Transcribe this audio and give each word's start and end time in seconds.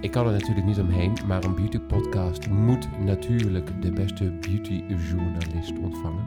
ik 0.00 0.10
kan 0.10 0.26
er 0.26 0.32
natuurlijk 0.32 0.66
niet 0.66 0.78
omheen, 0.78 1.16
maar 1.26 1.44
een 1.44 1.54
beauty 1.54 1.78
podcast 1.78 2.48
moet 2.48 2.88
natuurlijk 3.04 3.82
de 3.82 3.92
beste 3.92 4.24
beautyjournalist 4.24 5.78
ontvangen. 5.82 6.24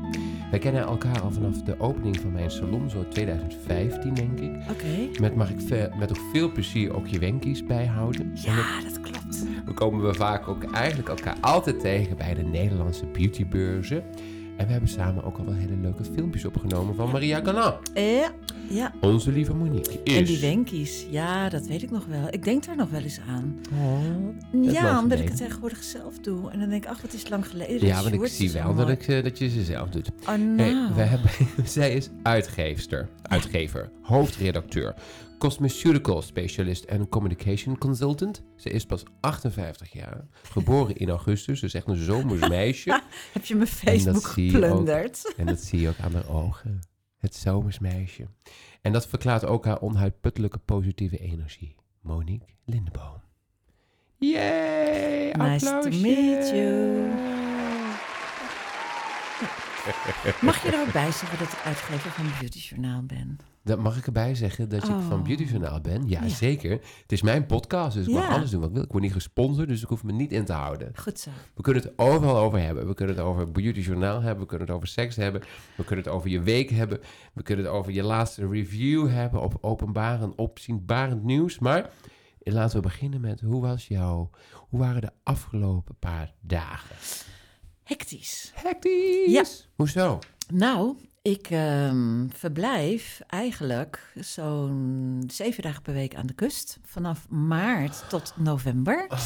Wij 0.52 0.60
kennen 0.60 0.82
elkaar 0.82 1.22
al 1.22 1.32
vanaf 1.32 1.62
de 1.62 1.80
opening 1.80 2.20
van 2.20 2.32
mijn 2.32 2.52
salon, 2.52 2.90
zo 2.90 3.08
2015 3.08 4.14
denk 4.14 4.40
ik. 4.40 4.52
Oké. 4.70 5.20
Met 5.22 5.36
mag 5.36 5.50
ik 5.50 5.90
met 6.00 6.10
ook 6.10 6.26
veel 6.34 6.52
plezier 6.52 6.96
ook 6.96 7.08
je 7.08 7.20
wenkies 7.20 7.64
bijhouden. 7.64 8.32
Ja, 8.34 8.82
dat 8.84 9.02
klopt. 9.02 9.46
We 9.66 9.74
komen 9.74 10.06
we 10.06 10.14
vaak 10.14 10.48
ook 10.48 10.64
eigenlijk 10.64 11.10
elkaar 11.10 11.38
altijd 11.42 11.80
tegen 11.80 12.18
bij 12.18 12.34
de 12.34 12.44
Nederlandse 12.44 13.06
beautybeurzen. 13.06 14.04
En 14.62 14.68
we 14.68 14.74
hebben 14.74 14.90
samen 14.90 15.24
ook 15.24 15.38
al 15.38 15.46
wel 15.46 15.54
hele 15.54 15.76
leuke 15.76 16.04
filmpjes 16.04 16.46
opgenomen 16.46 16.96
van 16.96 17.12
Maria 17.12 17.40
Galan. 17.44 17.74
Ja, 17.94 18.32
ja. 18.70 18.94
Onze 19.00 19.32
lieve 19.32 19.54
Monique 19.54 20.00
is... 20.04 20.16
En 20.16 20.24
die 20.24 20.40
wenkies, 20.40 21.06
ja, 21.10 21.50
dat 21.50 21.66
weet 21.68 21.84
ik 21.84 21.92
nog 21.92 22.06
wel. 22.06 22.28
Ik 22.30 22.44
denk 22.44 22.66
daar 22.66 22.76
nog 22.76 22.90
wel 22.90 23.02
eens 23.02 23.20
aan. 23.28 23.60
Oh, 23.74 24.72
ja, 24.74 25.00
omdat 25.00 25.20
ik 25.20 25.28
het 25.28 25.38
tegenwoordig 25.38 25.84
zelf 25.84 26.20
doe. 26.20 26.52
En 26.52 26.60
dan 26.60 26.70
denk 26.70 26.84
ik, 26.84 26.90
ach, 26.90 27.02
wat 27.02 27.14
is 27.14 27.30
lang 27.30 27.48
geleden. 27.48 27.88
Ja, 27.88 28.02
want 28.02 28.14
ik 28.14 28.28
zie 28.28 28.52
wel 28.52 28.76
dat, 28.76 28.90
ik, 28.90 29.08
uh, 29.08 29.24
dat 29.24 29.38
je 29.38 29.50
ze 29.50 29.64
zelf 29.64 29.90
doet. 29.90 30.10
Oh, 30.22 30.28
nou. 30.28 30.58
Hey, 30.58 30.94
we 30.96 31.02
hebben, 31.02 31.32
zij 31.64 31.94
is 31.94 32.10
uitgeefster, 32.22 33.08
uitgever, 33.22 33.90
hoofdredacteur, 34.02 34.94
cosmeceutical 35.42 36.22
specialist 36.22 36.84
en 36.84 37.10
communication 37.10 37.78
consultant. 37.78 38.44
Ze 38.56 38.70
is 38.70 38.86
pas 38.86 39.04
58 39.20 39.94
jaar, 39.94 40.28
geboren 40.44 40.96
in 40.96 41.10
augustus, 41.10 41.60
dus 41.60 41.74
echt 41.74 41.88
een 41.88 42.04
zomers 42.04 42.50
meisje. 42.50 43.02
Heb 43.34 43.46
je 43.46 43.56
mijn 43.56 43.68
Facebook 43.68 44.24
geplunderd? 44.24 45.26
en 45.38 45.46
dat 45.46 45.60
zie 45.60 45.80
je 45.80 45.90
ook 45.90 46.00
aan 46.00 46.14
haar 46.14 46.30
ogen. 46.30 46.80
Het 47.18 47.36
zomersmeisje. 47.36 48.28
En 48.82 48.92
dat 48.92 49.08
verklaart 49.08 49.46
ook 49.46 49.66
haar 49.66 49.82
onuitputtelijke 49.82 50.58
positieve 50.58 51.18
energie. 51.18 51.76
Monique 52.02 52.48
Lindeboom. 52.66 53.22
Yay! 54.18 55.32
Nice 55.32 55.66
to 55.66 55.90
meet 55.90 56.50
you. 56.50 57.31
Mag 60.42 60.64
je 60.64 60.72
er 60.72 60.80
ook 60.80 60.94
bij 60.94 61.12
zeggen 61.12 61.40
dat 61.40 61.52
ik 61.52 61.62
uitgever 61.66 62.12
van 62.12 62.26
Beauty 62.40 62.60
Journaal 62.60 63.04
ben? 63.04 63.40
Dat 63.64 63.80
mag 63.80 63.98
ik 63.98 64.06
erbij 64.06 64.36
zeggen 64.36 64.70
dat 64.70 64.84
ik 64.84 64.96
van 65.08 65.24
Beauty 65.24 65.44
Journaal 65.44 65.82
ben? 65.82 66.08
Ja, 66.08 66.28
zeker. 66.28 66.72
Het 66.72 67.12
is 67.12 67.22
mijn 67.22 67.46
podcast, 67.46 67.96
dus 67.96 68.08
ik 68.08 68.14
mag 68.14 68.30
alles 68.30 68.50
doen 68.50 68.60
wat 68.60 68.70
ik 68.70 68.76
wil. 68.76 68.84
Ik 68.84 68.92
word 68.92 69.04
niet 69.04 69.14
gesponsord, 69.14 69.68
dus 69.68 69.82
ik 69.82 69.88
hoef 69.88 70.04
me 70.04 70.12
niet 70.12 70.32
in 70.32 70.46
te 70.46 70.54
houden. 70.54 70.92
Goed 70.96 71.20
zo. 71.20 71.30
We 71.56 71.62
kunnen 71.62 71.84
het 71.84 71.94
overal 71.96 72.38
over 72.38 72.60
hebben. 72.60 72.88
We 72.88 72.94
kunnen 72.94 73.16
het 73.16 73.26
over 73.26 73.52
Beauty 73.52 73.80
Journaal 73.80 74.22
hebben. 74.22 74.40
We 74.40 74.46
kunnen 74.46 74.68
het 74.68 74.76
over 74.76 74.88
seks 74.88 75.16
hebben. 75.16 75.42
We 75.76 75.84
kunnen 75.84 76.06
het 76.06 76.14
over 76.14 76.30
je 76.30 76.42
week 76.42 76.70
hebben. 76.70 77.00
We 77.34 77.44
kunnen 77.44 77.66
het 77.66 77.74
over 77.74 77.92
je 77.92 78.04
laatste 78.04 78.48
review 78.48 79.10
hebben. 79.10 79.42
Op 79.42 79.58
openbarend, 79.62 80.36
opzienbarend 80.36 81.24
nieuws. 81.24 81.60
Maar 81.60 81.90
laten 82.40 82.76
we 82.76 82.82
beginnen 82.82 83.22
met 83.22 83.42
hoe 83.42 83.62
was 83.62 83.88
jouw... 83.88 84.30
Hoe 84.70 84.80
waren 84.80 85.02
de 85.02 85.12
afgelopen 85.24 85.96
paar 86.00 86.34
dagen? 86.40 86.96
Hectisch. 87.84 88.52
Hectisch? 88.56 89.26
Ja. 89.26 89.44
Hoezo? 89.76 90.20
Nou, 90.54 90.96
ik 91.22 91.50
um, 91.52 92.30
verblijf 92.34 93.22
eigenlijk 93.28 94.14
zo'n 94.20 95.24
zeven 95.28 95.64
dagen 95.64 95.82
per 95.82 95.94
week 95.94 96.16
aan 96.16 96.28
de 96.28 96.34
kust. 96.34 96.80
Vanaf 96.84 97.30
maart 97.30 98.04
tot 98.10 98.34
november. 98.38 99.06
Oh, 99.10 99.20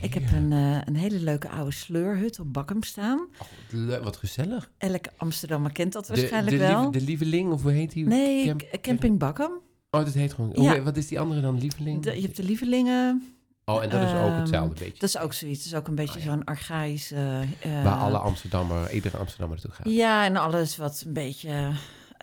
ik 0.00 0.14
heb 0.14 0.32
een, 0.32 0.50
uh, 0.50 0.80
een 0.84 0.96
hele 0.96 1.20
leuke 1.20 1.48
oude 1.48 1.72
sleurhut 1.72 2.40
op 2.40 2.52
Bakkum 2.52 2.82
staan. 2.82 3.28
Oh, 3.74 4.02
wat 4.02 4.16
gezellig. 4.16 4.70
Elke 4.78 5.10
Amsterdammer 5.16 5.72
kent 5.72 5.92
dat 5.92 6.08
waarschijnlijk 6.08 6.56
de, 6.56 6.62
de 6.62 6.68
wel. 6.68 6.82
Lieve, 6.82 6.98
de 6.98 7.04
Lieveling, 7.04 7.52
of 7.52 7.62
hoe 7.62 7.72
heet 7.72 7.92
die? 7.92 8.06
Nee, 8.06 8.46
Camp 8.46 8.78
Camping 8.80 9.18
Bakkum. 9.18 9.60
Oh, 9.90 10.04
dat 10.04 10.14
heet 10.14 10.32
gewoon... 10.32 10.52
Ja. 10.54 10.74
Hoe, 10.74 10.82
wat 10.82 10.96
is 10.96 11.06
die 11.06 11.20
andere 11.20 11.40
dan, 11.40 11.58
Lieveling? 11.58 12.02
De, 12.02 12.14
je 12.14 12.22
hebt 12.22 12.36
de 12.36 12.44
Lievelingen... 12.44 13.36
Oh, 13.68 13.82
en 13.82 13.90
dat 13.90 14.02
is 14.02 14.12
ook 14.12 14.36
hetzelfde 14.36 14.74
um, 14.74 14.84
beetje. 14.84 15.00
Dat 15.00 15.08
is 15.08 15.18
ook 15.18 15.32
zoiets. 15.32 15.64
Het 15.64 15.72
is 15.72 15.78
ook 15.78 15.88
een 15.88 15.94
beetje 15.94 16.18
oh, 16.18 16.24
ja. 16.24 16.30
zo'n 16.30 16.44
archaïsche... 16.44 17.44
Uh, 17.66 17.84
Waar 17.84 17.98
alle 17.98 18.18
Amsterdammer, 18.18 18.92
iedere 18.92 19.16
Amsterdammer 19.16 19.56
naartoe 19.56 19.74
gaat. 19.74 19.92
Ja, 19.94 20.24
en 20.24 20.36
alles 20.36 20.76
wat 20.76 21.02
een 21.06 21.12
beetje... 21.12 21.70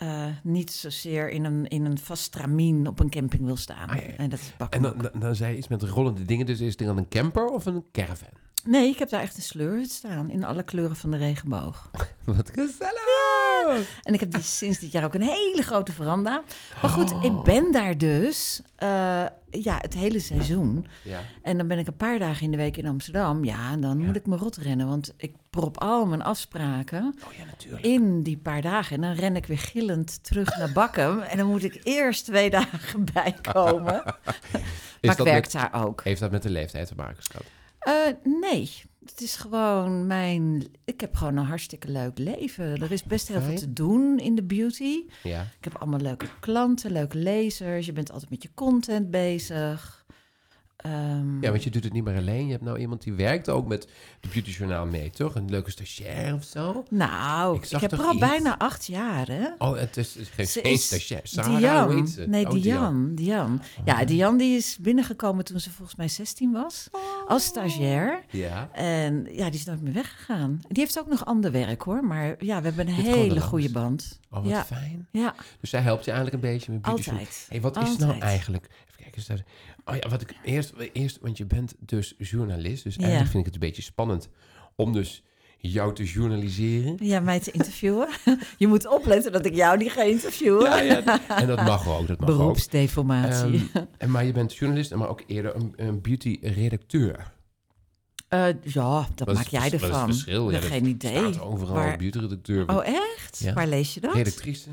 Uh, 0.04 0.26
niet 0.44 0.72
zozeer 0.72 1.30
in 1.30 1.46
een, 1.46 1.68
in 1.68 1.86
een 1.86 1.98
vast 1.98 2.24
stramien 2.24 2.88
op 2.88 3.00
een 3.00 3.10
camping 3.10 3.46
wil 3.46 3.58
staan. 3.58 3.90
Ah, 3.90 3.96
ja, 3.96 4.02
ja. 4.02 4.16
En 4.18 4.30
dat 4.30 4.40
is 4.40 4.52
En 4.70 4.82
dan, 4.82 4.94
dan, 4.98 5.12
dan 5.20 5.36
zei 5.36 5.52
je 5.52 5.58
iets 5.58 5.68
met 5.68 5.84
rollende 5.84 6.26
dingen. 6.26 6.46
Dus 6.46 6.60
is 6.60 6.76
het 6.78 6.88
dan 6.88 6.98
een 6.98 7.08
camper 7.08 7.48
of 7.48 7.66
een 7.66 7.84
caravan? 7.92 8.30
Nee, 8.66 8.90
ik 8.90 9.00
heb 9.00 9.10
daar 9.10 9.22
echt 9.22 9.36
een 9.38 9.44
sleurhut 9.44 9.92
staan. 9.92 10.30
In 10.30 10.44
alle 10.44 10.64
kleuren 10.64 10.96
van 10.96 11.12
de 11.12 11.18
regenboog. 11.18 11.90
Wat 12.24 12.50
gezellig! 12.54 13.04
Ja. 13.68 13.78
En 14.04 14.14
ik 14.14 14.20
heb 14.20 14.32
die, 14.32 14.42
sinds 14.42 14.80
dit 14.80 14.92
jaar 14.92 15.04
ook 15.04 15.14
een 15.14 15.22
hele 15.22 15.62
grote 15.62 15.92
veranda. 15.92 16.44
Maar 16.82 16.92
goed, 16.92 17.12
oh. 17.12 17.24
ik 17.24 17.44
ben 17.44 17.72
daar 17.72 17.98
dus 17.98 18.62
uh, 18.84 18.90
ja, 19.50 19.78
het 19.82 19.94
hele 19.94 20.20
seizoen. 20.20 20.86
Ja. 21.04 21.20
En 21.42 21.58
dan 21.58 21.68
ben 21.68 21.80
ik 21.80 21.88
een 21.88 21.96
paar 21.98 22.20
dagen 22.20 22.44
in 22.44 22.52
de 22.52 22.58
week 22.58 22.78
in 22.78 22.88
Amsterdam. 22.88 23.44
Ja, 23.44 23.72
en 23.72 23.82
dan 23.82 24.00
Ja. 24.00 24.06
moet 24.06 24.16
ik 24.16 24.26
me 24.26 24.36
rot 24.38 24.56
rennen. 24.58 24.88
Want 24.88 25.14
ik 25.18 25.36
prop 25.50 25.82
al 25.82 26.06
mijn 26.06 26.22
afspraken 26.22 27.16
Oh 27.28 27.34
ja, 27.34 27.46
natuurlijk. 27.46 27.84
in 27.84 28.24
die 28.24 28.38
paar 28.38 28.62
dagen. 28.62 28.96
En 28.96 29.02
dan 29.02 29.12
ren 29.14 29.36
ik 29.36 29.46
weer 29.46 29.58
gillend 29.60 30.24
terug 30.24 30.58
naar 30.58 30.72
Bakkum. 30.72 31.20
En 31.32 31.38
dan 31.38 31.48
moet 31.48 31.64
ik 31.64 31.80
eerst 31.84 32.26
twee 32.26 32.50
dagen 32.50 33.06
bijkomen. 33.14 34.02
maar 34.04 34.36
ik 35.02 35.12
werk 35.18 35.44
met, 35.44 35.52
daar 35.52 35.74
ook. 35.86 36.04
heeft 36.04 36.20
dat 36.20 36.32
met 36.32 36.44
de 36.44 36.50
leeftijd 36.50 36.88
te 36.88 36.96
maken, 36.96 37.24
schat? 37.24 37.44
Uh, 37.88 38.42
nee, 38.42 38.72
het 39.06 39.22
is 39.22 39.36
gewoon 39.36 40.08
mijn. 40.08 40.68
Ik 40.86 41.02
heb 41.02 41.16
gewoon 41.16 41.38
een 41.38 41.46
hartstikke 41.46 41.92
leuk 41.92 42.18
leven. 42.18 42.82
Er 42.82 42.92
is 42.92 43.04
best 43.04 43.28
heel 43.28 43.42
veel 43.42 43.56
te 43.56 43.74
doen 43.74 44.20
in 44.20 44.36
de 44.36 44.44
beauty. 44.44 45.04
Ja. 45.24 45.42
Ik 45.42 45.64
heb 45.64 45.76
allemaal 45.76 46.00
leuke 46.00 46.28
klanten, 46.40 46.92
leuke 46.92 47.18
lezers. 47.18 47.86
Je 47.86 47.94
bent 47.94 48.12
altijd 48.12 48.30
met 48.30 48.44
je 48.44 48.50
content 48.54 49.12
bezig. 49.12 50.05
Um, 50.86 51.42
Ja, 51.42 51.50
want 51.52 51.64
je 51.64 51.70
doet 51.70 51.84
het 51.84 51.94
niet 51.94 52.04
meer 52.04 52.18
alleen. 52.18 52.46
Je 52.46 52.52
hebt 52.52 52.64
nou 52.64 52.78
iemand 52.80 53.04
die 53.04 53.14
werkt 53.14 53.50
ook 53.50 53.68
met 53.68 53.88
de 54.20 54.28
Beauty 54.28 54.50
Journaal 54.52 54.86
mee, 54.86 55.10
toch? 55.10 55.36
Een 55.36 55.50
leuke 55.50 55.72
stagiair 55.72 56.34
of 56.34 56.44
zo? 56.44 56.86
nou, 56.90 57.60
Ik 57.70 57.70
heb 57.82 57.92
er 57.92 58.02
al 58.02 58.10
iets? 58.12 58.20
bijna 58.20 58.58
acht 58.58 58.86
jaar, 58.86 59.28
hè? 59.28 59.46
Oh, 59.58 59.78
het 59.78 59.98
is, 59.98 60.18
geen, 60.34 60.48
Ze 60.48 60.60
geen 60.64 60.78
stagiair. 60.78 61.22
Sarah, 61.24 61.58
Dian. 61.58 61.86
hoe 61.86 61.96
heet 61.96 62.10
ze? 62.10 62.26
Nee, 62.28 62.46
Oh, 62.46 62.52
Dian. 62.52 63.16
Dian. 63.16 63.62
Ja, 63.86 64.00
Oh. 64.02 64.08
Dian 64.08 64.38
die 64.38 64.58
is 64.58 64.78
binnengekomen 64.82 65.46
toen 65.46 65.60
ze 65.60 65.72
volgens 65.72 65.96
mij 65.98 66.08
16 66.08 66.52
was. 66.52 66.90
Als 67.28 67.44
stagiair. 67.46 68.24
Ja. 68.30 68.70
En 68.74 69.28
ja, 69.32 69.50
die 69.50 69.60
is 69.60 69.66
nooit 69.66 69.82
meer 69.82 69.94
weggegaan. 69.94 70.60
Die 70.68 70.84
heeft 70.84 71.00
ook 71.00 71.08
nog 71.08 71.26
ander 71.26 71.52
werk 71.52 71.82
hoor. 71.82 72.04
Maar 72.04 72.36
ja, 72.40 72.60
we 72.62 72.66
hebben 72.68 72.88
een 72.88 72.96
Dit 72.96 73.06
hele 73.06 73.42
goede 73.42 73.72
band. 73.72 74.20
Oh, 74.32 74.40
wat 74.42 74.50
ja, 74.50 74.66
fijn. 74.66 75.08
ja, 75.12 75.36
Dus 75.62 75.70
zij 75.70 75.82
helpt 75.82 76.06
je 76.06 76.12
eigenlijk 76.12 76.44
een 76.44 76.50
beetje 76.52 76.72
met 76.72 76.82
beauty 76.82 77.10
altijd. 77.10 77.46
Hey, 77.50 77.62
wat 77.62 77.78
is 77.78 77.98
nou 77.98 78.20
eigenlijk? 78.20 78.70
Even 79.00 79.12
kijken. 79.12 79.46
Oh 79.86 79.96
ja, 79.96 80.10
wat 80.10 80.22
ik 80.22 80.34
eerst, 80.44 80.74
eerst, 80.94 81.20
want 81.22 81.38
je 81.38 81.46
bent 81.46 81.74
dus 81.80 82.14
journalist, 82.18 82.84
dus 82.84 82.96
Ja. 82.96 83.02
eigenlijk 83.02 83.32
vind 83.32 83.46
ik 83.48 83.54
het 83.54 83.62
een 83.62 83.68
beetje 83.68 83.82
spannend 83.82 84.30
om 84.76 84.94
dus 84.94 85.24
jou 85.58 85.94
te 85.94 86.04
journaliseren. 86.04 86.96
Ja, 87.00 87.20
mij 87.20 87.40
te 87.40 87.52
interviewen. 87.52 88.08
Je 88.58 88.68
moet 88.68 88.88
opletten 88.88 89.32
dat 89.32 89.46
ik 89.46 89.56
jou 89.56 89.78
niet 89.78 89.92
ga 89.92 90.02
interviewen. 90.04 90.64
Ja, 90.64 90.80
ja, 90.82 91.20
en 91.42 91.48
dat 91.48 91.64
mag 91.64 91.88
ook, 91.88 92.08
dat 92.08 92.20
mag 92.20 92.30
ook. 92.30 92.38
Beroepsdeformatie. 92.38 93.70
Ehm, 93.74 93.84
en, 93.98 94.12
maar 94.12 94.26
je 94.26 94.32
bent 94.32 94.56
journalist, 94.56 94.96
maar 94.96 95.10
ook 95.10 95.24
eerder 95.28 95.56
een, 95.56 95.74
een 95.76 96.02
beauty-redacteur. 96.02 97.34
Eh, 98.36 98.54
ja, 98.74 99.08
dat 99.16 99.28
Wat 99.28 99.30
is 99.30 99.34
maak 99.36 99.48
jij 99.48 99.70
vers- 99.70 99.72
wat 99.72 99.82
is 99.82 99.88
ervan. 99.88 100.02
het 100.08 100.12
verschil? 100.12 100.46
Ja, 100.50 100.56
Ja, 100.56 100.62
dat 100.62 100.70
geen 100.72 100.86
idee. 100.86 101.18
Staat 101.34 101.42
overal 101.42 101.74
Waar- 101.76 101.98
beauty-redacteur. 101.98 102.70
Oh, 102.70 102.88
echt? 102.88 103.40
Ja. 103.40 103.54
Waar 103.54 103.68
lees 103.68 103.94
je 103.94 104.00
dat? 104.00 104.14
Redactrice, 104.14 104.70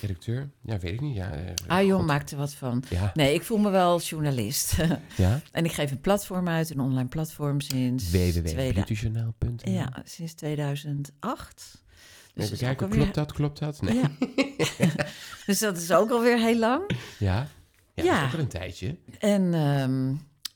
redacteur. 0.00 0.50
Ja, 0.62 0.78
weet 0.78 0.92
ik 0.92 1.00
niet. 1.00 1.16
Ja, 1.16 1.30
eh, 1.32 1.40
Ah, 1.66 1.86
joh, 1.86 2.04
maakt 2.04 2.30
er 2.30 2.36
wat 2.36 2.54
van. 2.54 2.82
Ja, 2.90 3.10
Nee, 3.14 3.34
ik 3.34 3.42
voel 3.42 3.58
me 3.58 3.70
wel 3.70 4.00
journalist. 4.00 4.76
ja. 5.16 5.40
en 5.52 5.64
ik 5.64 5.72
geef 5.72 5.90
een 5.90 6.00
platform 6.00 6.48
uit, 6.48 6.70
een 6.70 6.80
online 6.80 7.08
platform 7.08 7.60
sinds... 7.60 8.10
www.beautyjournaal.nl 8.10 9.72
Ja, 9.72 10.02
sinds 10.04 10.32
2008. 10.34 11.82
Dus 12.34 12.44
Even 12.44 12.58
kijken, 12.58 12.86
alweer- 12.86 13.00
klopt 13.00 13.14
dat, 13.14 13.32
klopt 13.32 13.58
dat? 13.58 13.82
Nee. 13.82 13.94
Ja. 13.94 14.10
dus 15.46 15.58
dat 15.58 15.76
is 15.76 15.92
ook 15.92 16.10
alweer 16.10 16.38
heel 16.38 16.58
lang. 16.58 16.90
Ja? 17.18 17.34
Ja, 17.36 17.48
dat 17.94 18.04
Ja. 18.04 18.20
is 18.20 18.26
ook 18.26 18.32
al 18.34 18.38
een 18.38 18.48
tijdje. 18.48 18.96
En 19.18 19.54
ehm, 19.54 20.14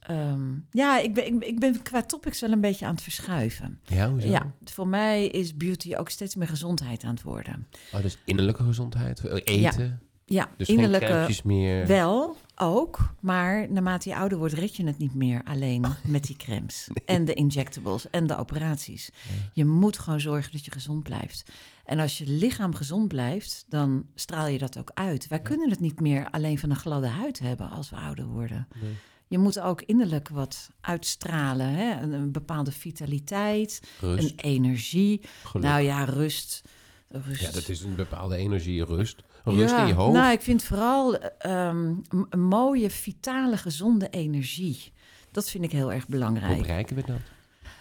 ehm, 0.09 0.55
ja, 0.71 0.99
ik 0.99 1.15
ben, 1.15 1.27
ik, 1.27 1.45
ik 1.45 1.59
ben 1.59 1.83
qua 1.83 2.03
topics 2.03 2.41
wel 2.41 2.53
een 2.53 2.61
beetje 2.61 2.87
aan 2.87 2.95
het 2.95 3.03
verschuiven. 3.03 3.81
Ja, 3.85 4.11
hoezo? 4.11 4.29
Ja, 4.29 4.53
voor 4.65 4.89
mij 4.89 5.27
is 5.27 5.57
beauty 5.57 5.95
ook 5.95 6.09
steeds 6.09 6.35
meer 6.35 6.49
gezondheid 6.49 7.05
aan 7.05 7.15
het 7.15 7.23
worden. 7.23 7.67
Oh, 7.93 8.03
dus 8.03 8.19
innerlijke 8.25 8.63
gezondheid, 8.63 9.25
eh, 9.25 9.41
eten. 9.45 10.01
Ja, 10.25 10.49
Dus 10.57 10.69
innerlijke 10.69 11.41
meer. 11.45 11.87
wel 11.87 12.37
ook, 12.55 13.15
maar 13.21 13.73
naarmate 13.73 14.09
je 14.09 14.17
ouder 14.17 14.39
wordt 14.39 14.55
red 14.55 14.77
je 14.77 14.87
het 14.87 14.99
niet 14.99 15.15
meer 15.15 15.43
alleen 15.45 15.85
met 16.07 16.25
die 16.27 16.37
crèmes 16.37 16.89
en 17.05 17.25
de 17.25 17.35
injectables 17.35 18.11
en 18.11 18.27
de 18.27 18.37
operaties. 18.37 19.11
Je 19.53 19.65
moet 19.65 19.99
gewoon 19.99 20.21
zorgen 20.21 20.53
dat 20.53 20.65
je 20.65 20.71
gezond 20.71 21.03
blijft. 21.03 21.51
En 21.85 21.99
als 21.99 22.19
je 22.19 22.27
lichaam 22.27 22.75
gezond 22.75 23.09
blijft, 23.09 23.65
dan 23.69 24.07
straal 24.15 24.47
je 24.47 24.59
dat 24.59 24.79
ook 24.79 24.91
uit. 24.95 25.29
Wij 25.29 25.41
kunnen 25.41 25.71
het 25.71 25.81
niet 25.81 26.01
meer 26.01 26.31
alleen 26.31 26.59
van 26.59 26.71
een 26.71 26.77
gladde 26.77 27.07
huid 27.07 27.39
hebben 27.39 27.71
als 27.71 27.91
we 27.91 27.97
ouder 27.97 28.27
worden. 28.27 28.69
Nee. 28.83 28.97
Je 29.29 29.39
moet 29.39 29.61
ook 29.61 29.83
innerlijk 29.83 30.29
wat 30.29 30.71
uitstralen. 30.81 31.67
Hè? 31.69 32.01
Een, 32.03 32.13
een 32.13 32.33
bepaalde 32.33 32.73
vitaliteit, 32.73 33.81
Rust, 34.01 34.31
een 34.31 34.37
energie. 34.37 35.21
geluk. 35.45 35.67
Nou 35.67 35.81
ja, 35.83 36.05
rust. 36.05 36.63
rust. 37.09 37.41
ja, 37.41 37.51
dat 37.51 37.69
is 37.69 37.83
een 37.83 37.95
bepaalde 37.95 38.37
energie, 38.37 38.85
rust. 38.85 39.23
Rust 39.45 39.75
in 39.75 39.87
je 39.87 39.93
hoofd. 39.95 40.13
Nou, 40.17 40.33
ik 40.33 40.41
vind 40.41 40.63
vooral 40.63 41.19
ehm, 41.19 41.95
een 42.31 42.41
mooie, 42.41 42.91
vitale, 42.91 43.57
gezonde 43.57 44.09
energie. 44.09 44.93
Dat 45.31 45.51
vind 45.51 45.65
ik 45.65 45.73
heel 45.73 45.93
erg 45.93 46.03
Hoe 46.03 46.11
belangrijk. 46.15 46.61
bereiken 46.61 46.97
we 46.97 47.03
dat? 47.07 47.21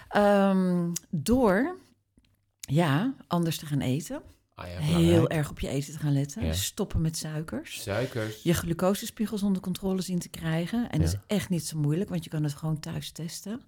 Ehm, 0.09 0.91
door, 1.09 1.77
ja, 2.59 3.13
anders 3.27 3.57
te 3.57 3.65
gaan 3.65 3.81
eten. 3.81 4.21
Ah, 4.59 4.67
ja, 4.71 4.79
Heel 4.79 5.29
erg 5.29 5.49
op 5.49 5.59
je 5.59 5.67
eten 5.67 5.93
te 5.93 5.99
gaan 5.99 6.13
letten. 6.13 6.45
Ja. 6.45 6.53
Stoppen 6.53 7.01
met 7.01 7.17
suikers. 7.17 7.81
Suikers. 7.81 8.43
Je 8.43 8.53
glucosespiegels 8.53 9.43
onder 9.43 9.61
controle 9.61 10.01
zien 10.01 10.19
te 10.19 10.29
krijgen. 10.29 10.89
En 10.89 10.99
dat 11.01 11.11
Ja. 11.11 11.17
is 11.27 11.35
echt 11.37 11.49
niet 11.49 11.65
zo 11.65 11.77
moeilijk, 11.79 12.09
want 12.09 12.23
je 12.23 12.29
kan 12.29 12.43
het 12.43 12.53
gewoon 12.53 12.79
thuis 12.79 13.11
testen. 13.11 13.61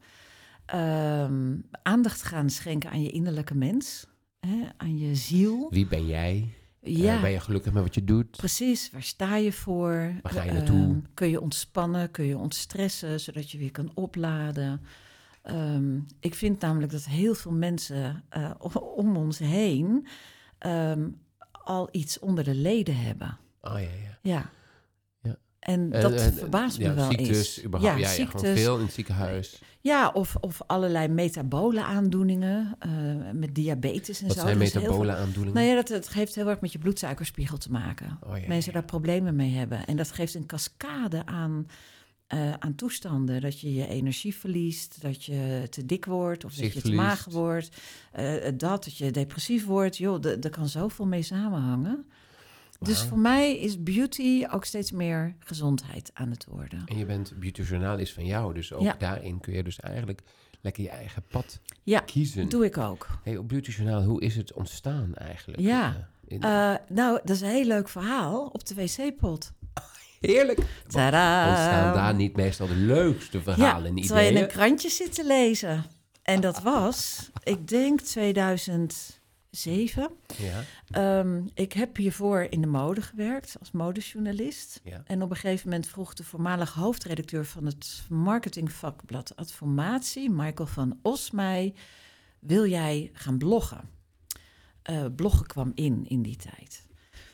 Ehm, 0.65 1.55
aandacht 1.83 2.23
gaan 2.23 2.49
schenken 2.49 2.89
aan 2.89 3.01
je 3.01 3.09
innerlijke 3.11 3.55
mens. 3.55 4.05
Hè, 4.39 4.57
aan 4.77 4.97
je 4.97 5.15
ziel. 5.15 5.67
Wie 5.69 5.87
ben 5.87 6.05
jij? 6.05 6.53
Ja, 6.81 7.15
Eh, 7.15 7.21
ben 7.21 7.31
je 7.31 7.39
gelukkig 7.39 7.73
met 7.73 7.83
wat 7.83 7.95
je 7.95 8.03
doet? 8.03 8.31
precies. 8.37 8.89
Waar 8.91 9.03
sta 9.03 9.35
je 9.35 9.51
voor? 9.51 10.13
Waar 10.21 10.31
ga 10.33 10.43
je 10.43 10.49
Ehm, 10.49 10.57
naartoe? 10.57 11.01
kun 11.13 11.29
je 11.29 11.41
ontspannen? 11.41 12.11
Kun 12.11 12.25
je 12.25 12.37
ontstressen? 12.37 13.19
Zodat 13.19 13.51
je 13.51 13.57
weer 13.57 13.71
kan 13.71 13.91
opladen. 13.93 14.81
Ehm, 15.41 15.99
ik 16.19 16.35
vind 16.35 16.61
namelijk 16.61 16.91
dat 16.91 17.05
heel 17.05 17.33
veel 17.35 17.51
mensen 17.51 18.23
eh, 18.29 18.51
om 18.95 19.15
ons 19.17 19.37
heen... 19.39 20.07
ehm, 20.59 21.07
al 21.63 21.89
iets 21.91 22.19
onder 22.19 22.43
de 22.43 22.55
leden 22.55 22.95
hebben. 22.97 23.37
Oh 23.61 23.73
ja, 23.73 23.79
ja. 23.79 24.17
Ja. 24.21 24.49
Ja. 25.21 25.35
En 25.59 25.91
Eh, 25.93 26.01
dat 26.01 26.11
eh, 26.13 26.27
verbaast 26.27 26.77
me 26.77 26.83
ja, 26.83 26.93
wel 26.93 27.09
ziektes, 27.09 27.27
eens. 27.37 27.63
überhaupt. 27.65 27.93
Ja, 27.93 27.99
ja, 28.01 28.09
ja, 28.09 28.15
ziektes. 28.15 28.41
gewoon 28.41 28.55
veel 28.55 28.77
in 28.77 28.83
het 28.83 28.93
ziekenhuis. 28.93 29.61
Ja, 29.81 30.09
of, 30.09 30.35
of 30.35 30.61
allerlei 30.65 31.07
metabole 31.07 31.83
aandoeningen, 31.83 32.75
eh, 32.79 32.89
met 33.33 33.55
diabetes 33.55 34.21
en 34.21 34.27
Wat 34.27 34.35
zo. 34.35 34.41
zijn 34.43 34.55
Er 34.57 34.61
is 34.63 34.73
heel 34.73 34.81
metabole 34.81 35.15
aandoeningen? 35.15 35.53
Nou 35.53 35.67
ja, 35.67 35.75
dat, 35.75 35.87
het 35.89 36.13
heeft 36.13 36.35
heel 36.35 36.47
erg 36.49 36.61
met 36.61 36.71
je 36.71 36.79
bloedsuikerspiegel 36.79 37.57
te 37.57 37.71
maken. 37.71 38.19
Oh, 38.23 38.37
ja, 38.37 38.47
Mensen 38.47 38.71
ja. 38.73 38.79
daar 38.79 38.87
problemen 38.89 39.35
mee 39.35 39.51
hebben. 39.53 39.85
En 39.85 39.97
dat 39.97 40.11
geeft 40.11 40.33
een 40.33 40.45
cascade 40.45 41.25
aan, 41.25 41.67
eh, 42.29 42.53
aan 42.53 42.75
toestanden. 42.75 43.41
Dat 43.41 43.59
je 43.59 43.73
je 43.73 43.87
energie 43.87 44.35
verliest, 44.35 45.01
dat 45.01 45.23
je 45.25 45.67
te 45.69 45.85
dik 45.85 46.05
wordt... 46.05 46.45
of 46.45 46.53
dat 46.53 46.73
je 46.73 46.81
te 46.81 46.91
mager 46.91 47.31
wordt. 47.31 47.69
eh, 48.11 48.35
dat, 48.43 48.83
dat 48.83 48.97
je 48.97 49.11
depressief 49.11 49.65
wordt. 49.65 49.97
Joh, 49.97 50.25
er 50.25 50.49
kan 50.49 50.67
zoveel 50.67 51.05
mee 51.05 51.21
samenhangen. 51.21 52.05
Dus 52.79 53.01
voor 53.01 53.17
mij 53.19 53.57
is 53.59 53.83
beauty 53.83 54.45
ook 54.51 54.65
steeds 54.65 54.91
meer 54.91 55.35
gezondheid 55.39 56.11
aan 56.13 56.29
het 56.29 56.45
worden. 56.49 56.81
En 56.85 56.97
je 56.97 57.05
bent 57.05 57.33
beautyjournalist 57.39 58.13
van 58.13 58.25
jou, 58.25 58.53
dus 58.53 58.73
ook 58.73 58.81
Ja. 58.81 58.95
daarin 58.99 59.39
kun 59.39 59.53
je 59.53 59.63
dus 59.63 59.79
eigenlijk 59.79 60.21
lekker 60.61 60.83
je 60.83 60.89
eigen 60.89 61.23
pad 61.27 61.59
Ja, 61.83 61.99
kiezen. 61.99 62.49
doe 62.49 62.65
ik 62.65 62.77
ook. 62.77 63.07
Hey, 63.23 63.37
op 63.37 63.47
beautyjournaal, 63.47 64.03
hoe 64.03 64.21
is 64.21 64.35
het 64.35 64.53
ontstaan 64.53 65.15
eigenlijk? 65.15 65.61
Ja. 65.61 66.09
Eh, 66.27 66.39
nou, 66.89 67.19
dat 67.23 67.29
is 67.35 67.41
een 67.41 67.49
heel 67.49 67.65
leuk 67.65 67.89
verhaal 67.89 68.45
op 68.47 68.65
de 68.65 68.73
wc-pot. 68.75 69.51
Heerlijk. 70.19 70.59
Tadaa! 70.87 71.49
Ontstaan 71.49 71.93
daar 71.93 72.13
niet 72.15 72.35
meestal 72.35 72.67
de 72.67 72.75
leukste 72.75 73.41
verhalen 73.41 73.89
en 73.89 73.95
ja, 73.97 74.01
terwijl 74.03 74.25
je 74.25 74.31
ideeën? 74.31 74.47
een 74.49 74.53
krantje 74.55 74.89
zit 74.89 75.13
te 75.15 75.25
lezen. 75.25 75.85
En 76.23 76.41
dat 76.41 76.61
was, 76.61 77.29
ik 77.43 77.67
denk 77.67 78.01
2007. 78.01 79.17
Ja, 80.37 80.63
Ehm, 80.89 81.41
ik 81.53 81.73
heb 81.73 81.95
hiervoor 81.97 82.47
in 82.49 82.61
de 82.61 82.67
mode 82.67 83.01
gewerkt 83.01 83.55
als 83.59 83.71
modejournalist. 83.71 84.79
ja. 84.83 85.01
En 85.05 85.21
op 85.21 85.29
een 85.29 85.35
gegeven 85.35 85.69
moment 85.69 85.87
vroeg 85.87 86.13
de 86.13 86.23
voormalig 86.23 86.73
hoofdredacteur 86.73 87.45
van 87.45 87.65
het 87.65 88.01
marketingvakblad 88.09 89.35
Adformatie, 89.35 90.29
Michael 90.29 90.67
van 90.69 90.99
Os, 91.01 91.31
mij: 91.31 91.73
Wil 92.39 92.65
jij 92.65 93.09
gaan 93.13 93.37
bloggen? 93.37 93.89
Eh, 94.81 95.05
bloggen 95.15 95.45
kwam 95.45 95.71
in 95.75 96.05
in 96.07 96.21
die 96.21 96.35
tijd. 96.35 96.87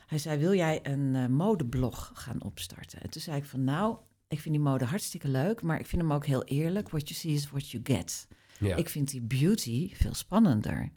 Hij 0.06 0.18
zei: 0.18 0.40
Wil 0.40 0.54
jij 0.54 0.80
een 0.84 1.16
eh, 1.16 1.28
modeblog 1.28 2.12
gaan 2.14 2.44
opstarten? 2.44 3.02
En 3.02 3.10
toen 3.10 3.22
zei 3.22 3.38
ik: 3.38 3.46
van 3.46 3.64
Nou, 3.64 3.98
ik 4.28 4.40
vind 4.40 4.56
die 4.56 4.64
mode 4.64 4.86
hartstikke 4.86 5.28
leuk, 5.28 5.62
maar 5.62 5.80
ik 5.80 5.86
vind 5.86 6.02
hem 6.02 6.14
ook 6.14 6.26
heel 6.26 6.44
eerlijk. 6.44 6.90
What 6.90 7.10
you 7.10 7.20
see 7.20 7.34
is 7.34 7.50
what 7.50 7.70
you 7.70 7.84
get. 7.86 8.28
ja. 8.60 8.76
Ik 8.76 8.90
vind 8.90 9.12
die 9.12 9.22
beauty 9.22 9.96
veel 9.96 10.14
spannender. 10.14 10.92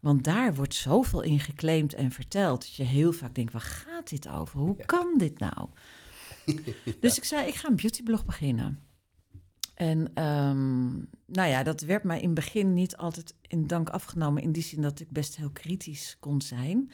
Want 0.00 0.24
daar 0.24 0.54
wordt 0.54 0.74
zoveel 0.74 1.22
in 1.22 1.40
geclaimd 1.40 1.94
en 1.94 2.10
verteld. 2.10 2.60
Dat 2.60 2.74
je 2.74 2.82
heel 2.82 3.12
vaak 3.12 3.34
denkt, 3.34 3.52
waar 3.52 3.60
gaat 3.60 4.08
dit 4.08 4.28
over? 4.28 4.58
Hoe 4.58 4.76
kan 4.84 5.14
dit 5.18 5.38
nou? 5.38 5.68
Dus 7.00 7.16
ik 7.16 7.24
zei, 7.24 7.46
ik 7.46 7.54
ga 7.54 7.68
een 7.68 7.76
beautyblog 7.76 8.24
beginnen. 8.24 8.80
En 9.74 10.10
ehm, 10.14 10.86
nou 11.26 11.48
ja, 11.48 11.62
dat 11.62 11.80
werd 11.80 12.04
mij 12.04 12.18
in 12.20 12.24
het 12.24 12.34
begin 12.34 12.72
niet 12.72 12.96
altijd 12.96 13.34
in 13.40 13.66
dank 13.66 13.88
afgenomen. 13.88 14.42
In 14.42 14.52
die 14.52 14.62
zin 14.62 14.82
dat 14.82 15.00
ik 15.00 15.10
best 15.10 15.36
heel 15.36 15.50
kritisch 15.50 16.16
kon 16.20 16.40
zijn. 16.40 16.90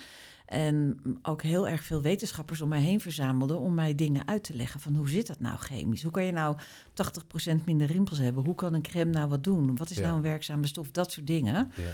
En 0.53 1.01
ook 1.23 1.43
heel 1.43 1.69
erg 1.69 1.85
veel 1.85 2.03
wetenschappers 2.03 2.61
om 2.61 2.69
mij 2.69 2.81
heen 2.81 3.01
verzamelde 3.01 3.57
om 3.57 3.75
mij 3.75 3.95
dingen 3.95 4.29
uit 4.29 4.45
te 4.45 4.55
leggen. 4.55 4.81
Van 4.81 4.95
hoe 4.95 5.09
zit 5.09 5.27
dat 5.27 5.41
nou 5.41 5.59
chemisch? 5.59 6.03
Hoe 6.03 6.13
kan 6.13 6.25
je 6.25 6.33
nou 6.33 6.57
80% 6.95 7.65
minder 7.65 7.87
rimpels 7.87 8.19
hebben? 8.19 8.45
Hoe 8.45 8.55
kan 8.55 8.75
een 8.75 8.83
crème 8.83 9.11
nou 9.11 9.29
wat 9.29 9.45
doen? 9.45 9.77
Wat 9.77 9.91
is 9.91 9.97
Ja. 9.97 10.03
nou 10.03 10.17
een 10.17 10.23
werkzame 10.23 10.67
stof? 10.67 10.91
Dat 10.91 11.13
soort 11.13 11.27
dingen. 11.27 11.73
Ja. 11.77 11.91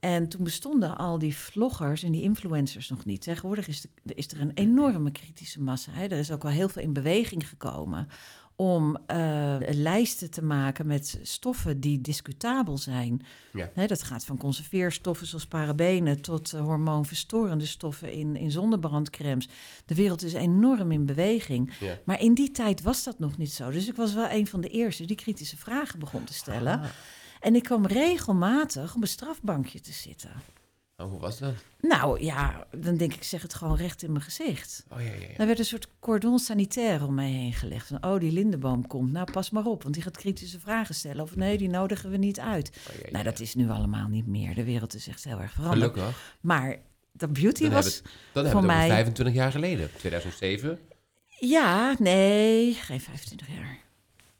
En 0.00 0.28
toen 0.28 0.44
bestonden 0.44 0.96
al 0.96 1.18
die 1.18 1.36
vloggers 1.36 2.02
en 2.02 2.12
die 2.12 2.22
influencers 2.22 2.88
nog 2.88 3.04
niet. 3.04 3.20
Tegenwoordig 3.22 3.68
is, 3.68 3.86
de- 4.02 4.14
is 4.14 4.28
er 4.32 4.40
een 4.40 4.52
enorme 4.54 5.10
kritische 5.10 5.60
massa. 5.62 5.90
Hè. 5.92 6.02
Er 6.04 6.18
is 6.18 6.30
ook 6.30 6.42
wel 6.42 6.52
heel 6.52 6.68
veel 6.68 6.82
in 6.82 6.92
beweging 6.92 7.48
gekomen 7.48 8.08
om 8.56 8.98
eh, 9.06 9.56
lijsten 9.70 10.30
te 10.30 10.42
maken 10.42 10.86
met 10.86 11.18
stoffen 11.22 11.80
die 11.80 12.00
discutabel 12.00 12.78
zijn. 12.78 13.22
Ja. 13.52 13.70
Hè, 13.74 13.86
dat 13.86 14.02
gaat 14.02 14.24
van 14.24 14.36
conserveerstoffen 14.36 15.26
zoals 15.26 15.46
parabenen 15.46 16.20
tot 16.20 16.52
eh, 16.52 16.60
hormoonverstorende 16.60 17.66
stoffen 17.66 18.12
in, 18.12 18.36
in 18.36 18.50
zonnebrandcremes. 18.50 19.48
De 19.86 19.94
wereld 19.94 20.22
is 20.22 20.32
enorm 20.32 20.92
in 20.92 21.06
beweging. 21.06 21.72
Ja. 21.80 21.98
Maar 22.04 22.20
in 22.20 22.34
die 22.34 22.50
tijd 22.50 22.82
was 22.82 23.04
dat 23.04 23.18
nog 23.18 23.36
niet 23.36 23.52
zo. 23.52 23.70
Dus 23.70 23.88
ik 23.88 23.96
was 23.96 24.14
wel 24.14 24.30
een 24.30 24.46
van 24.46 24.60
de 24.60 24.68
eerste 24.68 25.04
die 25.04 25.16
kritische 25.16 25.56
vragen 25.56 25.98
begon 25.98 26.24
te 26.24 26.34
stellen. 26.34 26.80
Ah. 26.80 26.88
En 27.40 27.54
ik 27.54 27.62
kwam 27.62 27.86
regelmatig 27.86 28.94
op 28.94 29.02
een 29.02 29.08
strafbankje 29.08 29.80
te 29.80 29.92
zitten. 29.92 30.30
Oh, 31.04 31.10
hoe 31.10 31.20
was 31.20 31.38
dat? 31.38 31.54
Nou 31.80 32.22
ja, 32.24 32.66
dan 32.76 32.96
denk 32.96 33.14
ik, 33.14 33.22
zeg 33.22 33.42
het 33.42 33.54
gewoon 33.54 33.76
recht 33.76 34.02
in 34.02 34.12
mijn 34.12 34.24
gezicht. 34.24 34.84
Oh 34.92 35.00
ja, 35.00 35.06
ja, 35.06 35.12
ja. 35.12 35.36
Er 35.36 35.46
werd 35.46 35.58
een 35.58 35.64
soort 35.64 35.88
cordon 36.00 36.38
sanitair 36.38 37.06
om 37.06 37.14
mij 37.14 37.30
heen 37.30 37.52
gelegd. 37.52 37.86
Van, 37.86 38.04
oh, 38.04 38.20
die 38.20 38.32
Lindeboom 38.32 38.86
komt. 38.86 39.12
Nou, 39.12 39.30
pas 39.32 39.50
maar 39.50 39.64
op, 39.64 39.82
want 39.82 39.94
die 39.94 40.02
gaat 40.02 40.16
kritische 40.16 40.60
vragen 40.60 40.94
stellen. 40.94 41.22
Of 41.22 41.36
nee, 41.36 41.58
die 41.58 41.68
nodigen 41.68 42.10
we 42.10 42.16
niet 42.16 42.40
uit. 42.40 42.70
Oh, 42.90 42.96
ja, 43.04 43.10
Nou, 43.10 43.24
dat 43.24 43.40
is 43.40 43.54
nu 43.54 43.70
allemaal 43.70 44.08
niet 44.08 44.26
meer. 44.26 44.54
De 44.54 44.64
wereld 44.64 44.94
is 44.94 45.08
echt 45.08 45.24
heel 45.24 45.40
erg 45.40 45.52
veranderd. 45.52 45.92
Gelukkig. 45.92 46.36
Maar 46.40 46.76
de 47.12 47.28
beauty 47.28 47.62
Dan 47.62 47.72
was... 47.72 47.84
hebben 47.84 48.02
het, 48.02 48.12
dan 48.32 48.42
voor 48.44 48.52
hebben 48.52 48.60
we 48.60 48.66
mij- 48.76 48.88
25 48.88 49.34
jaar 49.34 49.50
geleden. 49.50 49.90
2007. 49.98 50.78
Ja, 51.40 51.94
nee, 51.98 52.74
geen 52.74 53.00
25 53.00 53.46
jaar. 53.48 53.78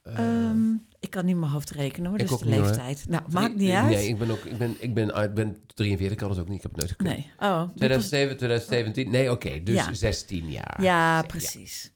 Eh, 0.01 0.17
Ehm, 0.19 0.59
ik 1.05 1.11
kan 1.11 1.25
niet 1.25 1.35
mijn 1.37 1.51
hoofd 1.51 1.69
rekenen 1.71 2.09
hoor, 2.09 2.19
Ik 2.19 2.25
dus 2.27 2.33
ook 2.33 2.39
de 2.39 2.45
niet, 2.45 2.55
hoor. 2.55 2.65
leeftijd. 2.65 3.05
Nou, 3.09 3.23
maakt 3.31 3.55
niet 3.55 3.71
uit. 3.71 3.89
Nee, 3.95 4.07
ik 4.07 4.17
ben 4.17 4.31
ook 4.31 4.45
ik 4.45 4.57
ben, 4.57 4.75
ik 4.79 4.93
ben, 4.93 5.23
ik 5.23 5.33
ben 5.33 5.57
43, 5.73 6.11
ik 6.11 6.17
kan 6.17 6.29
het 6.29 6.39
ook 6.39 6.47
niet. 6.49 6.55
Ik 6.57 6.61
heb 6.63 6.71
het 6.71 6.79
nooit 6.79 6.91
gekund. 6.91 7.09
Nee. 7.09 7.49
Oh, 7.49 7.59
dit 7.59 7.67
was- 7.67 7.77
2007, 7.77 8.37
2017. 8.37 9.11
Nee, 9.11 9.31
oké. 9.31 9.63
dus 9.63 9.75
Ja. 9.75 9.93
16 9.93 10.51
jaar. 10.51 10.81
Ja, 10.83 11.21
precies. 11.21 11.91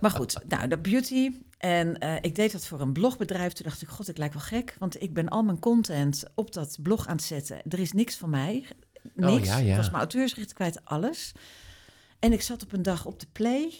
Maar 0.00 0.10
goed, 0.10 0.38
nou, 0.48 0.68
de 0.68 0.78
beauty. 0.78 1.30
En 1.58 1.98
eh, 1.98 2.14
ik 2.20 2.34
deed 2.34 2.52
dat 2.52 2.66
voor 2.66 2.80
een 2.80 2.92
blogbedrijf. 2.92 3.52
Toen 3.52 3.64
dacht 3.66 3.82
ik, 3.82 3.88
god, 3.88 4.08
ik 4.08 4.18
lijk 4.18 4.32
wel 4.32 4.42
gek. 4.42 4.76
Want 4.78 5.02
ik 5.02 5.14
ben 5.14 5.28
al 5.28 5.42
mijn 5.42 5.58
content 5.58 6.24
op 6.34 6.52
dat 6.52 6.76
blog 6.82 7.06
aan 7.06 7.16
het 7.16 7.24
zetten. 7.24 7.62
Er 7.68 7.78
is 7.78 7.92
niks 7.92 8.16
van 8.16 8.30
mij. 8.30 8.64
Niks. 9.14 9.32
Oh, 9.38 9.44
ja, 9.44 9.56
ja. 9.58 9.70
Ik 9.70 9.76
was 9.76 9.86
mijn 9.86 9.98
auteursrecht 9.98 10.52
kwijt, 10.52 10.80
alles. 10.84 11.32
En 12.18 12.32
ik 12.32 12.42
zat 12.42 12.62
op 12.62 12.72
een 12.72 12.82
dag 12.82 13.06
op 13.06 13.20
de 13.20 13.26
play. 13.32 13.72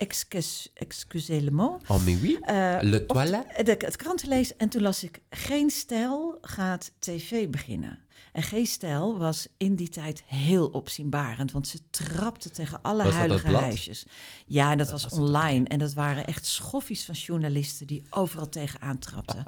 Excuse, 0.00 0.70
excusez 0.74 1.40
le 1.42 1.50
mot. 1.50 1.80
En 1.88 2.04
mais 2.04 2.20
oui. 2.20 2.38
Eh, 2.40 2.78
Le 2.80 3.06
toilet. 3.06 3.44
de- 3.64 3.76
het 3.78 3.96
krant 3.96 4.18
te 4.18 4.26
lezen 4.28 4.58
en 4.58 4.68
toen 4.68 4.82
las 4.82 5.04
ik... 5.04 5.20
Geen 5.30 5.70
Stijl 5.70 6.38
gaat 6.40 6.92
tv 6.98 7.48
beginnen. 7.48 7.98
En 8.32 8.42
Geen 8.42 8.66
Stijl 8.66 9.18
was 9.18 9.46
in 9.56 9.74
die 9.74 9.88
tijd 9.88 10.22
heel 10.26 10.66
opzienbarend... 10.66 11.52
want 11.52 11.68
ze 11.68 11.78
trapte 11.90 12.50
tegen 12.50 12.82
alle 12.82 13.02
Was 13.04 13.42
blad? 13.42 13.60
huisjes. 13.62 14.04
Ja, 14.46 14.70
en 14.70 14.78
dat, 14.78 14.90
was 14.90 15.08
online. 15.08 15.68
En 15.68 15.78
dat 15.78 15.92
waren 15.92 16.24
echt 16.26 16.46
schoffies 16.46 17.04
van 17.04 17.14
journalisten... 17.14 17.86
die 17.86 18.02
overal 18.10 18.48
tegenaan 18.48 18.98
trapten. 18.98 19.44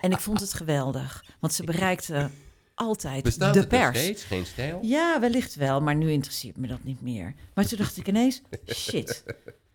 en 0.00 0.10
ik 0.10 0.20
vond 0.20 0.40
het 0.40 0.54
geweldig. 0.54 1.24
Want 1.40 1.52
ze 1.52 1.64
bereikten 1.64 2.32
altijd 2.74 3.22
Bestaat 3.22 3.54
de 3.54 3.66
pers. 3.66 3.98
steeds? 3.98 4.24
Geen 4.24 4.46
stijl? 4.46 4.78
Ja, 4.82 5.20
wellicht 5.20 5.54
wel, 5.54 5.80
maar 5.80 5.94
nu 5.96 6.10
interesseert 6.10 6.56
me 6.56 6.66
dat 6.66 6.84
niet 6.84 7.00
meer. 7.00 7.34
Maar 7.54 7.66
toen 7.66 7.78
dacht 7.78 7.96
ik 7.96 8.08
ineens, 8.08 8.40
shit, 8.74 9.22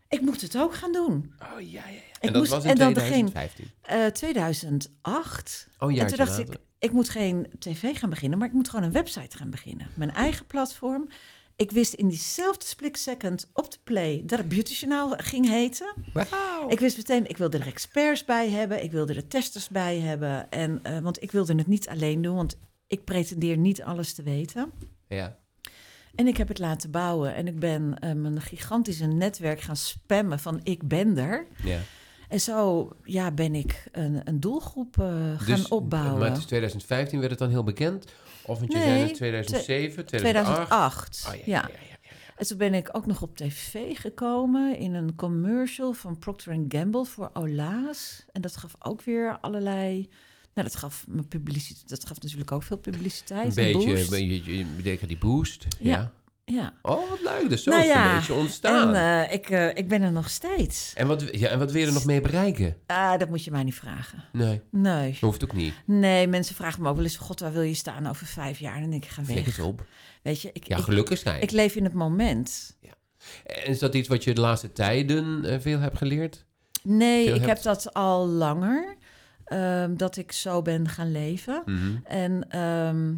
ik 0.09 0.21
moet 0.21 0.41
het 0.41 0.57
ook 0.57 0.75
gaan 0.75 0.91
doen. 0.91 1.33
Oh, 1.53 1.61
ja, 1.61 1.65
ja, 1.67 1.87
ja. 1.87 1.91
Ik 1.97 2.17
En 2.19 2.31
dat 2.33 2.41
moest- 2.41 2.51
was 2.51 2.63
in 2.63 2.69
en 2.69 2.75
dan 2.77 2.93
begin- 2.93 3.09
2015. 3.29 3.71
Eh 3.81 4.05
2008. 4.05 5.67
Oh, 5.79 5.91
een 5.91 5.99
en 5.99 6.07
toen 6.07 6.17
dacht 6.17 6.29
later. 6.37 6.53
ik, 6.53 6.59
ik 6.79 6.91
moet 6.91 7.09
geen 7.09 7.47
tv 7.59 7.97
gaan 7.97 8.09
beginnen, 8.09 8.37
maar 8.39 8.47
ik 8.47 8.53
moet 8.53 8.69
gewoon 8.69 8.85
een 8.85 8.91
website 8.91 9.37
gaan 9.37 9.49
beginnen. 9.49 9.87
Mijn 9.93 10.11
eigen 10.13 10.45
platform. 10.45 11.07
Ik 11.55 11.71
wist 11.71 11.93
in 11.93 12.07
diezelfde 12.07 12.65
split 12.65 12.97
second 12.99 13.49
op 13.53 13.71
de 13.71 13.77
play 13.83 14.23
dat 14.25 14.39
het 14.39 14.47
Beauty 14.47 14.73
Journaal 14.73 15.09
ging 15.17 15.49
heten. 15.49 15.93
Wauw. 16.13 16.69
Ik 16.69 16.79
wist 16.79 16.97
meteen, 16.97 17.29
ik 17.29 17.37
wilde 17.37 17.57
er 17.57 17.67
experts 17.67 18.25
bij 18.25 18.49
hebben, 18.49 18.83
ik 18.83 18.91
wilde 18.91 19.13
er 19.13 19.27
testers 19.27 19.67
bij 19.69 19.99
hebben. 19.99 20.49
En, 20.51 20.79
eh, 20.83 20.99
want 20.99 21.21
ik 21.21 21.31
wilde 21.31 21.55
het 21.55 21.67
niet 21.67 21.87
alleen 21.89 22.21
doen, 22.21 22.35
want 22.35 22.57
ik 22.87 23.03
pretendeer 23.03 23.57
niet 23.57 23.81
alles 23.83 24.13
te 24.13 24.23
weten. 24.23 24.71
Ja. 25.07 25.37
En 26.17 26.27
ik 26.27 26.38
heb 26.38 26.47
het 26.47 26.59
laten 26.59 26.91
bouwen. 26.91 27.36
En 27.36 27.47
ik 27.47 27.59
ben 27.59 28.00
eh, 28.00 28.13
mijn 28.13 28.41
gigantische 28.41 29.05
netwerk 29.05 29.62
gaan 29.62 29.75
spammen 29.75 30.39
van 30.39 30.59
ik 30.63 30.88
ben 30.88 31.17
er. 31.17 31.45
Ja. 31.63 31.79
En 32.29 32.39
zo 32.39 32.89
ja, 33.03 33.31
ben 33.31 33.55
ik 33.55 33.83
een, 33.91 34.21
een 34.24 34.39
doelgroep 34.39 35.00
eh, 35.00 35.05
gaan 35.38 35.55
Dus- 35.55 35.67
opbouwen. 35.67 36.19
Maar 36.19 36.31
is 36.38 36.45
2015 36.45 37.19
werd 37.19 37.31
het 37.31 37.39
dan 37.39 37.50
heel 37.50 37.63
bekend? 37.63 38.05
Of 38.45 38.59
want 38.59 38.71
je 38.71 38.77
Nee, 38.77 38.88
zei 38.88 39.01
het 39.01 39.13
2007, 39.13 40.05
2008? 40.05 40.62
2008. 40.71 41.25
Oh, 41.27 41.36
ja, 41.36 41.41
ja. 41.45 41.45
ja, 41.45 41.79
ja, 41.89 41.97
ja. 42.01 42.09
En 42.36 42.45
toen 42.47 42.57
ben 42.57 42.74
ik 42.74 42.89
ook 42.91 43.05
nog 43.05 43.21
op 43.21 43.38
tv 43.38 43.97
gekomen 43.97 44.77
in 44.77 44.93
een 44.93 45.15
commercial 45.15 45.93
van 45.93 46.19
Procter 46.19 46.65
Gamble 46.67 47.05
voor 47.05 47.29
Ola's. 47.33 48.25
En 48.31 48.41
dat 48.41 48.57
gaf 48.57 48.75
ook 48.79 49.01
weer 49.01 49.38
allerlei... 49.41 50.09
Nou, 50.57 50.69
dat 50.69 50.77
gaf, 50.77 51.05
me 51.07 51.21
publiciteit, 51.23 51.89
dat 51.89 52.05
gaf 52.07 52.21
natuurlijk 52.21 52.51
ook 52.51 52.63
veel 52.63 52.77
publiciteit. 52.77 53.57
Een 53.57 53.65
en 53.65 53.73
beetje, 53.73 53.89
boost. 53.93 54.11
een 54.11 54.75
beetje, 54.83 55.07
die 55.07 55.17
boost. 55.17 55.65
Ja. 55.79 55.91
Ja. 55.97 56.11
Ja. 56.45 56.73
Oh, 56.81 57.09
wat 57.09 57.21
leuk. 57.21 57.49
Dus 57.49 57.63
zo 57.63 57.69
Nou 57.69 57.81
is 57.83 57.87
ja, 57.89 58.09
een 58.09 58.15
beetje 58.17 58.33
ontstaan. 58.33 58.95
En 58.95 58.95
En, 58.95 59.27
eh, 59.27 59.33
ik, 59.33 59.49
eh, 59.49 59.67
ik 59.75 59.87
ben 59.87 60.01
er 60.01 60.11
nog 60.11 60.29
steeds. 60.29 60.93
wat, 61.05 61.23
ja, 61.31 61.47
en 61.49 61.59
wat 61.59 61.71
wil 61.71 61.81
je 61.81 61.87
er 61.87 61.93
nog 61.93 62.05
mee 62.05 62.21
bereiken? 62.21 62.77
Ah, 62.85 63.19
dat 63.19 63.29
moet 63.29 63.43
je 63.43 63.51
mij 63.51 63.63
niet 63.63 63.75
vragen. 63.75 64.23
Nee, 64.33 64.61
Nee. 64.71 65.11
dat 65.11 65.19
hoeft 65.19 65.43
ook 65.43 65.53
niet. 65.53 65.73
Nee, 65.85 66.27
mensen 66.27 66.55
vragen 66.55 66.81
me 66.81 66.89
ook 66.89 66.95
wel 66.95 67.03
eens... 67.03 67.17
God, 67.17 67.39
waar 67.39 67.51
wil 67.53 67.61
je 67.61 67.73
staan 67.73 68.07
over 68.07 68.25
vijf 68.25 68.59
jaar? 68.59 68.75
En 68.75 68.81
dan 68.81 68.89
denk 68.89 69.03
ik, 69.03 69.09
ga 69.09 69.23
weg. 69.23 69.45
het 69.45 69.59
op. 69.59 69.85
Weet 70.23 70.41
je, 70.41 70.49
ik, 70.53 70.67
Ja, 70.67 70.77
gelukkig 70.77 71.19
zijn. 71.19 71.41
ik 71.41 71.51
leef 71.51 71.75
in 71.75 71.83
het 71.83 71.93
moment. 71.93 72.77
En 73.45 73.65
is 73.67 73.79
dat 73.79 73.95
iets 73.95 74.07
wat 74.07 74.23
je 74.23 74.33
de 74.33 74.41
laatste 74.41 74.71
tijden 74.71 75.45
eh, 75.45 75.59
veel 75.59 75.79
hebt 75.79 75.97
geleerd? 75.97 76.45
Nee, 76.83 77.25
Veel 77.25 77.35
ik 77.35 77.41
hebt- 77.45 77.63
heb 77.63 77.73
dat 77.73 77.93
al 77.93 78.27
langer. 78.27 78.95
Ehm, 79.47 79.95
dat 79.95 80.17
ik 80.17 80.31
zo 80.31 80.61
ben 80.61 80.87
gaan 80.89 81.11
leven. 81.11 81.61
Mhm. 81.65 81.95
En, 82.03 82.49
ehm, 82.49 83.13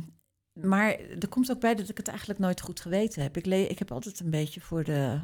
maar 0.68 0.96
er 1.20 1.28
komt 1.30 1.52
ook 1.52 1.60
bij 1.60 1.76
dat 1.76 1.90
ik 1.90 1.98
het 1.98 2.08
eigenlijk 2.08 2.40
nooit 2.40 2.62
goed 2.62 2.80
geweten 2.80 3.22
heb. 3.22 3.38
Ik, 3.38 3.46
le- 3.46 3.56
ik 3.70 3.80
heb 3.80 3.92
altijd 3.92 4.20
een 4.20 4.30
beetje 4.30 4.62
voor 4.62 4.84
de... 4.84 5.20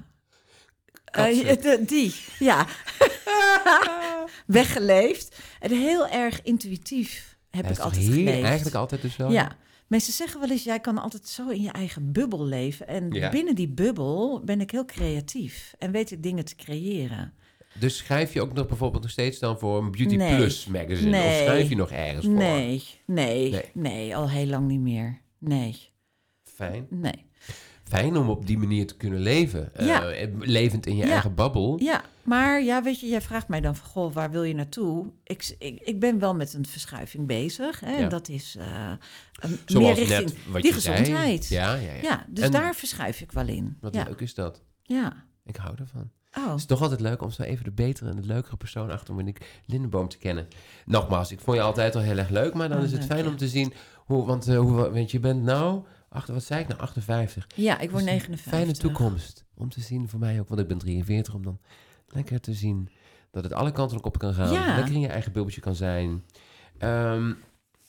Eh, 1.06 1.26
de- 1.62 1.84
die, 1.86 2.16
ja. 2.40 2.66
Weggeleefd. 4.46 5.38
En 5.60 5.72
heel 5.72 6.08
erg 6.08 6.42
intuïtief 6.42 7.38
heb 7.50 7.66
Ja, 7.66 7.70
ik 7.72 7.80
altijd 7.80 8.02
hier 8.02 8.14
geleefd. 8.14 8.44
Eigenlijk 8.44 8.76
altijd 8.76 9.02
dus 9.02 9.16
wel. 9.16 9.32
Ja. 9.32 9.56
Mensen 9.88 10.14
zeggen 10.14 10.40
wel 10.40 10.50
eens, 10.50 10.64
jij 10.64 10.80
kan 10.80 10.98
altijd 10.98 11.28
zo 11.28 11.50
in 11.50 11.62
je 11.62 11.72
eigen 11.72 12.12
bubbel 12.12 12.46
leven. 12.46 12.88
En 12.88 13.12
Ja. 13.12 13.30
binnen 13.30 13.56
die 13.56 13.68
bubbel 13.70 14.42
ben 14.44 14.62
ik 14.62 14.72
heel 14.72 14.86
creatief. 14.86 15.74
En 15.80 15.92
weet 15.92 16.12
ik 16.12 16.24
dingen 16.24 16.46
te 16.46 16.56
creëren. 16.56 17.34
Dus 17.80 17.98
schrijf 17.98 18.34
je 18.34 18.42
ook 18.42 18.54
nog 18.54 18.68
bijvoorbeeld 18.68 19.04
nog 19.04 19.12
steeds 19.12 19.40
dan 19.40 19.60
voor 19.60 19.78
een 19.84 19.92
Beauty 19.92 20.16
Nee. 20.16 20.36
Plus 20.36 20.66
magazine? 20.66 21.18
Of 21.18 21.24
Nee. 21.24 21.44
schrijf 21.44 21.70
je 21.70 21.76
nog 21.76 21.92
ergens 21.92 22.26
voor? 22.26 22.34
Nee, 22.36 22.84
nee, 23.06 23.52
Nee. 23.52 23.64
nee, 23.74 24.16
al 24.16 24.30
heel 24.30 24.46
lang 24.48 24.68
niet 24.68 24.80
meer. 24.80 25.22
Nee, 25.40 25.76
Fijn. 26.44 26.88
nee. 26.90 27.26
Fijn 27.84 28.18
om 28.18 28.30
op 28.30 28.48
die 28.48 28.58
manier 28.58 28.88
te 28.88 28.96
kunnen 28.98 29.20
leven. 29.20 29.76
Eh, 29.76 30.28
levend 30.40 30.86
in 30.86 30.96
je 30.96 31.06
Ja. 31.06 31.12
eigen 31.12 31.36
babbel. 31.36 31.80
Ja, 31.84 32.04
maar 32.24 32.64
ja, 32.64 32.84
weet 32.84 33.00
je, 33.00 33.08
jij 33.08 33.22
vraagt 33.22 33.48
mij 33.48 33.62
dan 33.62 33.76
van, 33.76 33.88
goh, 33.88 34.14
waar 34.14 34.32
wil 34.32 34.44
je 34.44 34.54
naartoe? 34.54 35.12
Ik, 35.24 35.56
ik, 35.60 35.80
ik 35.82 36.00
ben 36.00 36.20
wel 36.20 36.36
met 36.36 36.54
een 36.54 36.66
verschuiving 36.66 37.28
bezig. 37.28 37.80
Hè? 37.80 37.92
Ja. 37.92 37.98
En 37.98 38.10
dat 38.10 38.30
is 38.30 38.58
een- 38.60 39.60
meer 39.82 39.94
richting 39.94 40.34
die 40.62 40.74
gezondheid. 40.74 41.46
zei. 41.46 41.62
Ja, 41.62 41.74
ja, 41.76 41.94
ja. 41.94 42.02
Ja, 42.02 42.26
dus 42.30 42.44
En 42.44 42.52
daar 42.52 42.76
verschuif 42.76 43.22
ik 43.22 43.32
wel 43.32 43.48
in. 43.48 43.78
Wat 43.82 43.96
leuk 43.96 44.20
is 44.22 44.34
dat. 44.34 44.64
ja. 44.84 45.24
Ik 45.46 45.56
hou 45.56 45.76
ervan. 45.80 46.12
Oh, 46.38 46.50
Het 46.50 46.60
is 46.60 46.66
toch 46.66 46.82
altijd 46.82 47.00
leuk 47.00 47.22
om 47.22 47.32
zo 47.32 47.42
even 47.42 47.64
de 47.64 47.72
betere 47.72 48.10
en 48.10 48.16
de 48.16 48.28
leukere 48.28 48.58
persoon 48.58 48.92
achter 48.92 49.14
Monique 49.14 49.46
Lindenboom 49.66 50.08
te 50.08 50.18
kennen. 50.18 50.48
Nogmaals, 50.86 51.32
ik 51.32 51.40
vond 51.40 51.58
je 51.58 51.64
altijd 51.64 51.96
al 51.96 52.02
heel 52.02 52.18
erg 52.18 52.30
leuk, 52.30 52.54
maar 52.54 52.70
dan 52.70 52.78
Oh, 52.78 52.84
is 52.84 52.92
het 52.92 53.06
fijn 53.06 53.28
om 53.28 53.38
te 53.38 53.48
zien 53.48 53.74
hoe, 53.96 54.26
want, 54.26 54.48
eh, 54.48 54.58
hoe, 54.58 54.92
want 54.92 55.12
je 55.12 55.20
bent 55.20 55.44
nou, 55.44 55.84
achter, 56.10 56.34
wat 56.34 56.44
zei 56.44 56.62
ik 56.62 56.68
nou, 56.68 56.80
58. 56.80 57.48
ja, 57.56 57.80
ik 57.80 57.92
word 57.92 57.92
Dus 57.92 58.00
een 58.02 58.06
59. 58.06 58.52
Fijne 58.52 58.74
toekomst 58.74 59.46
om 59.54 59.70
te 59.70 59.82
zien 59.82 60.10
voor 60.10 60.20
mij 60.20 60.40
ook, 60.40 60.48
want 60.48 60.62
ik 60.62 60.68
ben 60.68 60.78
43, 60.78 61.34
om 61.34 61.44
dan 61.44 61.60
lekker 62.08 62.40
te 62.40 62.54
zien 62.54 62.90
dat 63.32 63.44
het 63.44 63.54
alle 63.54 63.72
kanten 63.72 63.98
ook 63.98 64.06
op 64.06 64.18
kan 64.18 64.34
gaan. 64.34 64.52
Ja. 64.52 64.76
Lekker 64.76 64.94
in 64.94 65.00
je 65.00 65.08
eigen 65.08 65.32
bubbeltje 65.32 65.62
kan 65.62 65.76
zijn. 65.76 66.24
Ehm, 66.78 67.34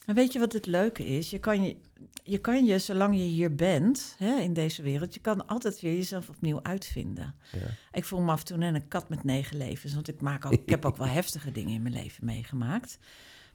En 0.06 0.14
weet 0.14 0.32
je 0.32 0.38
wat 0.38 0.52
het 0.52 0.66
leuke 0.66 1.06
is? 1.06 1.30
Je 1.30 1.38
kan 1.38 1.62
je, 1.62 1.76
je, 2.22 2.38
kan 2.38 2.64
je 2.64 2.78
zolang 2.78 3.14
je 3.16 3.22
hier 3.22 3.54
bent, 3.54 4.14
hè, 4.18 4.40
in 4.40 4.52
deze 4.52 4.82
wereld, 4.82 5.14
je 5.14 5.20
kan 5.20 5.46
altijd 5.46 5.80
weer 5.80 5.94
jezelf 5.94 6.28
opnieuw 6.28 6.62
uitvinden. 6.62 7.34
ja. 7.52 7.58
Ik 7.92 8.04
voel 8.04 8.20
me 8.20 8.30
af 8.30 8.40
en 8.40 8.46
toe 8.46 8.56
net 8.56 8.74
een 8.74 8.88
kat 8.88 9.08
met 9.08 9.24
negen 9.24 9.56
levens, 9.56 9.94
want 9.94 10.08
ik, 10.08 10.20
maak 10.20 10.44
ook, 10.44 10.52
ik 10.52 10.68
heb 10.68 10.84
ook 10.84 10.96
wel 10.96 11.06
heftige 11.20 11.52
dingen 11.52 11.74
in 11.74 11.82
mijn 11.82 11.94
leven 11.94 12.24
meegemaakt. 12.24 12.98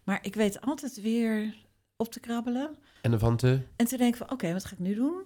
Maar 0.03 0.19
ik 0.21 0.35
weet 0.35 0.61
altijd 0.61 1.01
weer 1.01 1.55
op 1.95 2.11
te 2.11 2.19
krabbelen 2.19 2.77
En 3.01 3.19
van 3.19 3.37
te... 3.37 3.59
en 3.75 3.85
te 3.85 3.97
denken 3.97 4.17
van, 4.17 4.31
oké, 4.31 4.53
wat 4.53 4.65
ga 4.65 4.73
ik 4.73 4.79
nu 4.79 4.95
doen? 4.95 5.23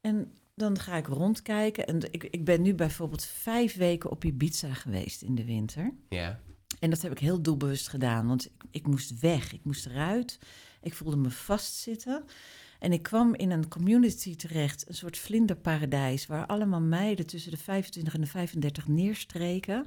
En 0.00 0.32
dan 0.54 0.78
ga 0.78 0.96
ik 0.96 1.06
rondkijken. 1.06 1.86
En 1.86 2.12
ik, 2.12 2.24
ik 2.24 2.44
ben 2.44 2.62
nu 2.62 2.74
bijvoorbeeld 2.74 3.24
vijf 3.24 3.76
weken 3.76 4.10
op 4.10 4.24
Ibiza 4.24 4.74
geweest 4.74 5.22
in 5.22 5.34
de 5.34 5.44
winter. 5.44 5.94
Ja. 6.08 6.40
En 6.78 6.90
dat 6.90 7.02
heb 7.02 7.12
ik 7.12 7.18
heel 7.18 7.42
doelbewust 7.42 7.88
gedaan, 7.88 8.26
want 8.26 8.44
ik, 8.44 8.52
ik 8.70 8.86
moest 8.86 9.20
weg, 9.20 9.52
ik 9.52 9.60
moest 9.64 9.86
eruit. 9.86 10.38
Ik 10.82 10.94
voelde 10.94 11.16
me 11.16 11.30
vastzitten. 11.30 12.24
En 12.78 12.92
ik 12.92 13.02
kwam 13.02 13.34
in 13.34 13.50
een 13.50 13.68
community 13.68 14.36
terecht, 14.36 14.88
een 14.88 14.94
soort 14.94 15.18
vlinderparadijs, 15.18 16.26
waar 16.26 16.46
allemaal 16.46 16.80
meiden 16.80 17.26
tussen 17.26 17.50
de 17.50 17.56
25 17.56 18.14
en 18.14 18.20
de 18.20 18.26
35 18.26 18.88
neerstreken. 18.88 19.86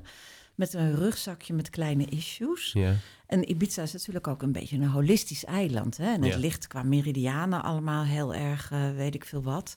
Met 0.55 0.73
een 0.73 0.95
rugzakje 0.95 1.53
met 1.53 1.69
kleine 1.69 2.05
issues. 2.05 2.71
ja. 2.73 2.95
En 3.27 3.49
Ibiza 3.49 3.81
is 3.81 3.91
natuurlijk 3.93 4.27
ook 4.27 4.41
een 4.41 4.51
beetje 4.51 4.77
een 4.77 4.87
holistisch 4.87 5.45
eiland. 5.45 5.97
Hè? 5.97 6.13
En 6.13 6.21
het 6.23 6.33
Ja. 6.33 6.39
ligt 6.39 6.67
qua 6.67 6.83
meridianen 6.83 7.63
allemaal 7.63 8.03
heel 8.03 8.33
erg, 8.33 8.71
eh, 8.71 8.91
weet 8.95 9.15
ik 9.15 9.25
veel 9.25 9.43
wat. 9.43 9.75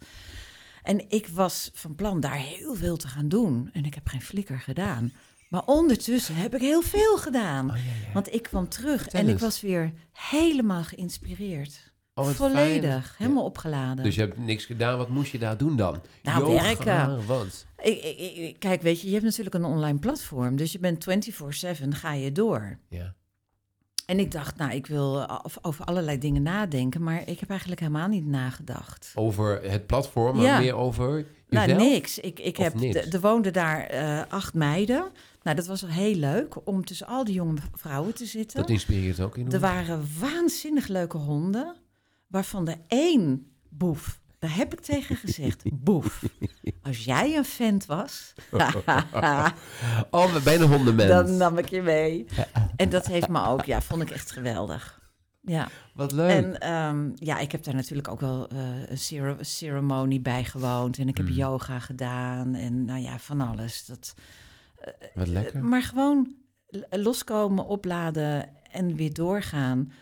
En 0.82 1.10
ik 1.10 1.28
was 1.28 1.70
van 1.74 1.94
plan 1.94 2.20
daar 2.20 2.36
heel 2.38 2.74
veel 2.74 2.96
te 2.96 3.08
gaan 3.08 3.28
doen. 3.28 3.70
En 3.72 3.84
ik 3.84 3.94
heb 3.94 4.08
geen 4.08 4.22
flikker 4.22 4.60
gedaan. 4.60 5.12
Maar 5.50 5.62
ondertussen 5.66 6.34
heb 6.34 6.54
ik 6.54 6.60
heel 6.60 6.82
veel 6.82 7.16
gedaan. 7.18 7.70
Oh, 7.70 7.76
ja, 7.76 7.82
ja. 7.82 8.12
Want 8.12 8.32
ik 8.34 8.42
kwam 8.42 8.68
terug 8.68 9.02
Vertel 9.02 9.20
en 9.20 9.28
ik 9.28 9.38
was 9.38 9.60
weer 9.60 9.92
helemaal 10.12 10.82
geïnspireerd. 10.82 11.92
Oh, 12.14 12.26
Volledig, 12.28 12.90
fijn. 12.90 13.14
helemaal 13.16 13.42
Ja. 13.42 13.48
opgeladen. 13.48 14.04
Dus 14.04 14.14
je 14.14 14.20
hebt 14.20 14.38
niks 14.38 14.64
gedaan. 14.64 14.98
Wat 14.98 15.08
moest 15.08 15.32
je 15.32 15.38
daar 15.38 15.56
doen 15.56 15.76
dan? 15.76 16.00
Nou, 16.22 16.40
Yoga, 16.50 16.62
werken. 16.62 17.26
Wat? 17.26 17.66
Ik, 17.82 18.02
ik, 18.04 18.36
ik- 18.36 18.56
kijk, 18.58 18.82
weet 18.82 19.00
je, 19.00 19.06
je 19.06 19.12
hebt 19.12 19.24
natuurlijk 19.24 19.54
een 19.54 19.64
online 19.64 19.98
platform. 19.98 20.56
Dus 20.56 20.72
je 20.72 20.78
bent 20.78 21.04
24-7, 21.04 21.88
ga 21.94 22.12
je 22.12 22.32
door. 22.32 22.78
Ja. 22.88 23.14
En 24.06 24.18
ik 24.18 24.30
dacht, 24.30 24.56
nou, 24.56 24.72
ik 24.72 24.86
wil 24.86 25.28
over- 25.62 25.84
allerlei 25.84 26.18
dingen 26.18 26.42
nadenken. 26.42 27.02
Maar 27.02 27.28
ik 27.28 27.40
heb 27.40 27.50
eigenlijk 27.50 27.80
helemaal 27.80 28.08
niet 28.08 28.26
nagedacht. 28.26 29.12
Over 29.14 29.62
het 29.70 29.86
platform, 29.86 30.36
maar 30.36 30.44
Ja. 30.44 30.58
meer 30.58 30.74
over 30.74 31.26
Nou, 31.48 31.68
jezelf? 31.68 31.88
niks. 31.90 32.18
Ik, 32.18 32.38
ik 32.38 32.58
Of 32.58 32.64
heb, 32.64 32.74
niks? 32.74 32.94
de- 32.94 33.10
Er 33.16 33.20
woonden 33.20 33.52
daar 33.52 33.80
eh, 33.86 34.22
acht 34.28 34.54
meiden. 34.54 35.04
Nou, 35.42 35.56
dat 35.56 35.66
was 35.66 35.80
heel 35.86 36.14
leuk 36.14 36.66
om 36.66 36.84
tussen 36.84 37.06
al 37.06 37.24
die 37.24 37.34
jonge 37.34 37.56
vrouwen 37.74 38.14
te 38.14 38.26
zitten. 38.26 38.60
Dat 38.60 38.70
inspireert 38.70 39.20
ook 39.20 39.36
in 39.36 39.52
Er 39.52 39.60
waren 39.60 40.06
waanzinnig 40.20 40.86
leuke 40.88 41.16
honden, 41.16 41.76
waarvan 42.26 42.64
de 42.64 42.76
één 42.86 43.52
boef. 43.68 44.20
Daar 44.38 44.56
heb 44.56 44.72
ik 44.72 44.80
tegen 44.80 45.16
gezegd, 45.16 45.62
boef. 45.84 46.22
Als 46.82 47.04
jij 47.04 47.36
een 47.36 47.44
vent 47.44 47.86
was, 47.86 48.32
Oh, 50.10 50.32
we 50.32 50.40
bijna 50.44 50.64
hondenmens. 50.66 51.08
dan 51.08 51.36
nam 51.36 51.58
ik 51.58 51.68
je 51.68 51.82
mee. 51.82 52.26
En 52.76 52.88
dat 52.88 53.06
heeft 53.06 53.28
me 53.28 53.46
ook, 53.46 53.64
ja, 53.64 53.80
vond 53.82 54.02
ik 54.02 54.10
echt 54.10 54.30
geweldig. 54.30 54.98
Ja, 55.42 55.68
Wat 55.94 56.12
leuk. 56.12 56.30
en 56.44 56.60
ehm, 56.60 57.10
ja, 57.14 57.38
ik 57.38 57.52
heb 57.52 57.64
daar 57.64 57.74
natuurlijk 57.74 58.08
ook 58.08 58.20
wel 58.20 58.48
eh, 58.48 58.58
een 58.90 58.98
cere- 58.98 59.44
ceremonie 59.44 60.20
bij 60.20 60.44
gewoond. 60.44 60.98
En 60.98 61.08
ik 61.08 61.16
heb 61.16 61.26
Mm. 61.28 61.32
yoga 61.34 61.78
gedaan 61.78 62.54
en 62.54 62.84
nou 62.84 63.00
ja, 63.00 63.18
van 63.18 63.40
alles. 63.40 63.86
Dat, 63.86 64.14
Wat 65.14 65.26
lekker. 65.28 65.64
Maar 65.64 65.82
gewoon 65.82 66.34
loskomen, 66.90 67.66
opladen 67.66 68.48
en 68.72 68.94
weer 68.96 69.12
doorgaan. 69.12 69.92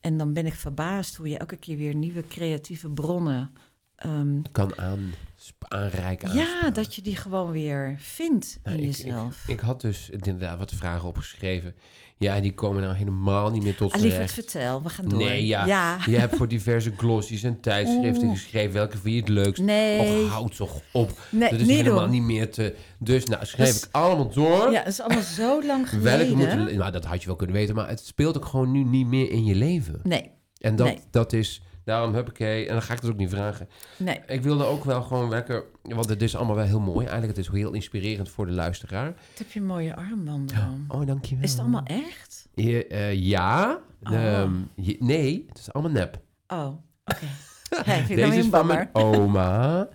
En 0.00 0.16
dan 0.18 0.32
ben 0.32 0.46
ik 0.46 0.54
verbaasd 0.54 1.16
hoe 1.16 1.28
je 1.28 1.38
elke 1.38 1.56
keer 1.56 1.76
weer 1.76 1.94
nieuwe 1.94 2.26
creatieve 2.26 2.90
bronnen. 2.90 3.52
ehm, 3.96 4.42
kan 4.52 4.78
aan, 4.78 5.12
aanreiken. 5.58 6.34
ja, 6.34 6.70
dat 6.70 6.94
je 6.94 7.02
die 7.02 7.16
gewoon 7.16 7.50
weer 7.50 7.94
vindt 7.98 8.58
Nou, 8.62 8.76
in 8.76 8.82
ik- 8.82 8.96
jezelf. 8.96 9.48
Ik 9.48 9.60
had 9.60 9.80
dus 9.80 10.10
inderdaad 10.10 10.58
wat 10.58 10.72
vragen 10.72 11.08
opgeschreven. 11.08 11.74
Ja, 12.20 12.40
die 12.40 12.54
komen 12.54 12.82
nou 12.82 12.94
helemaal 12.96 13.50
niet 13.50 13.62
meer 13.62 13.74
tot 13.76 13.92
Ah, 13.92 13.96
z'n 13.98 14.02
lieverd, 14.04 14.22
recht. 14.22 14.34
vertel, 14.34 14.82
we 14.82 14.88
gaan 14.88 15.08
door. 15.08 15.18
Nee, 15.18 15.46
ja. 15.46 15.66
ja. 15.66 15.96
Je 16.06 16.16
hebt 16.18 16.36
voor 16.36 16.48
diverse 16.48 16.92
glossies 16.96 17.42
en 17.42 17.60
tijdschriften 17.60 18.24
Oeh. 18.28 18.32
geschreven. 18.38 18.72
Welke 18.72 18.96
vind 18.98 19.14
je 19.14 19.20
het 19.20 19.28
leukst? 19.28 19.62
Nee, 19.62 19.98
Och, 20.24 20.28
houd 20.30 20.56
toch 20.56 20.80
op. 20.92 21.18
nee 21.30 21.50
dat 21.50 21.60
is 21.60 21.66
niet 21.66 21.76
helemaal 21.76 22.00
doen. 22.00 22.10
niet 22.10 22.22
meer 22.22 22.50
te... 22.50 22.74
Dus 22.98 23.24
nou, 23.24 23.46
schreef 23.46 23.66
Dus- 23.66 23.82
ik 23.82 23.88
allemaal 23.90 24.30
door. 24.30 24.70
Ja, 24.72 24.78
dat 24.78 24.92
is 24.92 25.00
allemaal 25.00 25.22
zo 25.22 25.64
lang 25.66 25.90
Welke 25.90 26.24
geleden. 26.24 26.36
moeten... 26.36 26.76
Nou, 26.78 26.92
dat 26.92 27.04
had 27.04 27.20
je 27.20 27.26
wel 27.26 27.36
kunnen 27.36 27.56
weten. 27.56 27.74
Maar 27.74 27.88
het 27.88 28.00
speelt 28.06 28.36
ook 28.36 28.44
gewoon 28.44 28.72
nu 28.72 28.84
niet 28.84 29.06
meer 29.06 29.30
in 29.30 29.44
je 29.44 29.54
leven. 29.54 30.00
Nee, 30.02 30.30
En 30.58 30.76
dat, 30.76 30.86
Nee. 30.86 30.98
dat 31.10 31.32
is... 31.32 31.62
Daarom 31.88 32.14
heb 32.14 32.28
ik... 32.30 32.38
En 32.40 32.66
dan 32.72 32.82
ga 32.82 32.92
ik 32.94 33.00
het 33.00 33.10
ook 33.10 33.16
niet 33.16 33.30
vragen. 33.30 33.68
nee. 33.96 34.20
Ik 34.26 34.42
wilde 34.42 34.64
ook 34.64 34.84
wel 34.84 35.02
gewoon 35.02 35.28
lekker... 35.28 35.64
Want 35.82 36.08
het 36.08 36.22
is 36.22 36.36
allemaal 36.36 36.56
wel 36.56 36.64
heel 36.64 36.80
mooi. 36.80 37.06
Eigenlijk 37.06 37.36
het 37.36 37.46
is 37.46 37.52
heel 37.52 37.72
inspirerend 37.72 38.28
voor 38.28 38.46
de 38.46 38.52
luisteraar. 38.52 39.04
Wat 39.06 39.38
heb 39.38 39.50
je 39.50 39.60
een 39.60 39.66
mooie 39.66 39.96
armbanden 39.96 40.56
om. 40.68 40.84
Oh, 41.00 41.06
dankjewel. 41.06 41.44
Is 41.44 41.50
het 41.50 41.60
allemaal 41.60 41.82
echt? 41.84 42.48
Je, 42.54 42.86
eh, 42.86 43.14
ja. 43.14 43.80
Oh. 44.02 44.12
Ehm, 44.14 44.52
je- 44.74 44.96
nee, 45.00 45.44
het 45.48 45.58
is 45.58 45.72
allemaal 45.72 45.92
nep. 45.92 46.20
Oh, 46.48 46.66
oké. 47.04 47.26
Hey, 47.68 48.00
Deze 48.06 48.20
dan 48.20 48.30
weer 48.30 48.38
is 48.38 48.46
van 48.46 48.66
mijn 48.66 48.88
oma. 48.92 49.88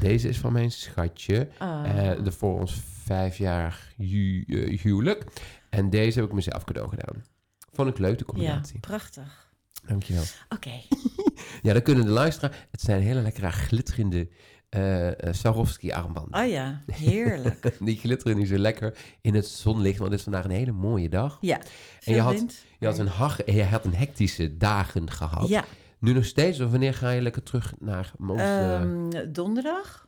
Deze 0.00 0.28
is 0.28 0.38
van 0.38 0.52
mijn 0.52 0.70
schatje. 0.70 1.48
Ah. 1.58 2.10
Eh, 2.10 2.24
de 2.24 2.32
voor 2.32 2.60
ons 2.60 2.80
vijf 3.04 3.36
jaar 3.38 3.92
hu- 3.96 4.44
eh, 4.48 4.80
huwelijk. 4.80 5.24
En 5.70 5.90
deze 5.90 6.18
heb 6.20 6.28
ik 6.28 6.34
mezelf 6.34 6.64
cadeau 6.64 6.88
gedaan. 6.88 7.24
Vond 7.72 7.88
ik 7.88 7.98
leuk, 7.98 8.18
de 8.18 8.24
ja, 8.26 8.32
combinatie. 8.32 8.80
prachtig. 8.80 9.45
Dankjewel. 9.86 10.24
Oké. 10.48 10.70
Ja, 11.62 11.72
dan 11.72 11.82
kunnen 11.82 12.04
de 12.04 12.10
luisteraar... 12.10 12.66
Het 12.70 12.80
zijn 12.80 13.02
hele 13.02 13.20
lekkere 13.20 13.50
glitterende 13.50 14.28
eh, 14.68 15.08
Swarovski-armbanden. 15.30 16.40
Oh 16.42 16.48
ja, 16.48 16.82
heerlijk. 16.92 17.76
Die 17.84 17.96
glitteren 17.96 18.36
nu 18.36 18.46
zo 18.46 18.56
lekker 18.58 18.96
in 19.20 19.34
het 19.34 19.46
zonlicht, 19.46 19.98
want 19.98 20.10
het 20.10 20.18
is 20.18 20.24
vandaag 20.24 20.44
een 20.44 20.50
hele 20.50 20.72
mooie 20.72 21.08
dag. 21.08 21.38
Ja. 21.40 21.60
En 22.04 22.14
je 22.14 22.20
had, 22.20 22.32
wind. 22.34 22.64
je 22.78 22.86
had, 22.86 22.98
een, 22.98 23.06
hag, 23.06 23.46
je 23.46 23.64
had 23.64 23.84
een 23.84 23.94
hectische 23.94 24.56
dagen 24.56 25.10
gehad. 25.10 25.48
Ja, 25.48 25.64
Nu 25.98 26.12
nog 26.12 26.24
steeds, 26.24 26.60
of 26.60 26.70
wanneer 26.70 26.94
ga 26.94 27.10
je 27.10 27.20
lekker 27.22 27.42
terug 27.42 27.74
naar 27.78 28.12
ons? 28.18 28.40
eh, 28.40 28.74
ehm, 28.74 29.32
donderdag. 29.32 30.05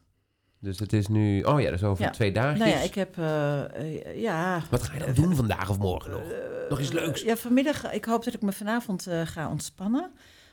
Dus 0.61 0.79
het 0.79 0.93
is 0.93 1.09
nu... 1.09 1.43
Oh 1.43 1.61
ja, 1.61 1.71
dat 1.71 1.79
is 1.79 1.85
over 1.85 2.05
ja. 2.05 2.11
twee 2.11 2.33
dagen. 2.33 2.59
Nou 2.59 2.71
ja, 2.71 2.79
ik 2.81 2.95
heb... 2.95 3.19
eh, 3.19 3.65
eh, 3.75 4.21
ja, 4.21 4.63
Wat 4.71 4.83
ga 4.83 4.95
je 4.95 4.99
dan 5.01 5.15
doen 5.15 5.37
vandaag 5.37 5.71
of 5.71 5.79
morgen 5.79 6.11
nog? 6.11 6.23
Nog 6.69 6.81
iets 6.81 6.93
leuks? 6.93 7.23
ja, 7.23 7.37
vanmiddag... 7.37 7.93
Ik 7.93 8.05
hoop 8.05 8.25
dat 8.25 8.35
ik 8.35 8.43
me 8.43 8.53
vanavond 8.53 9.07
eh, 9.07 9.21
ga 9.25 9.51
ontspannen 9.51 10.11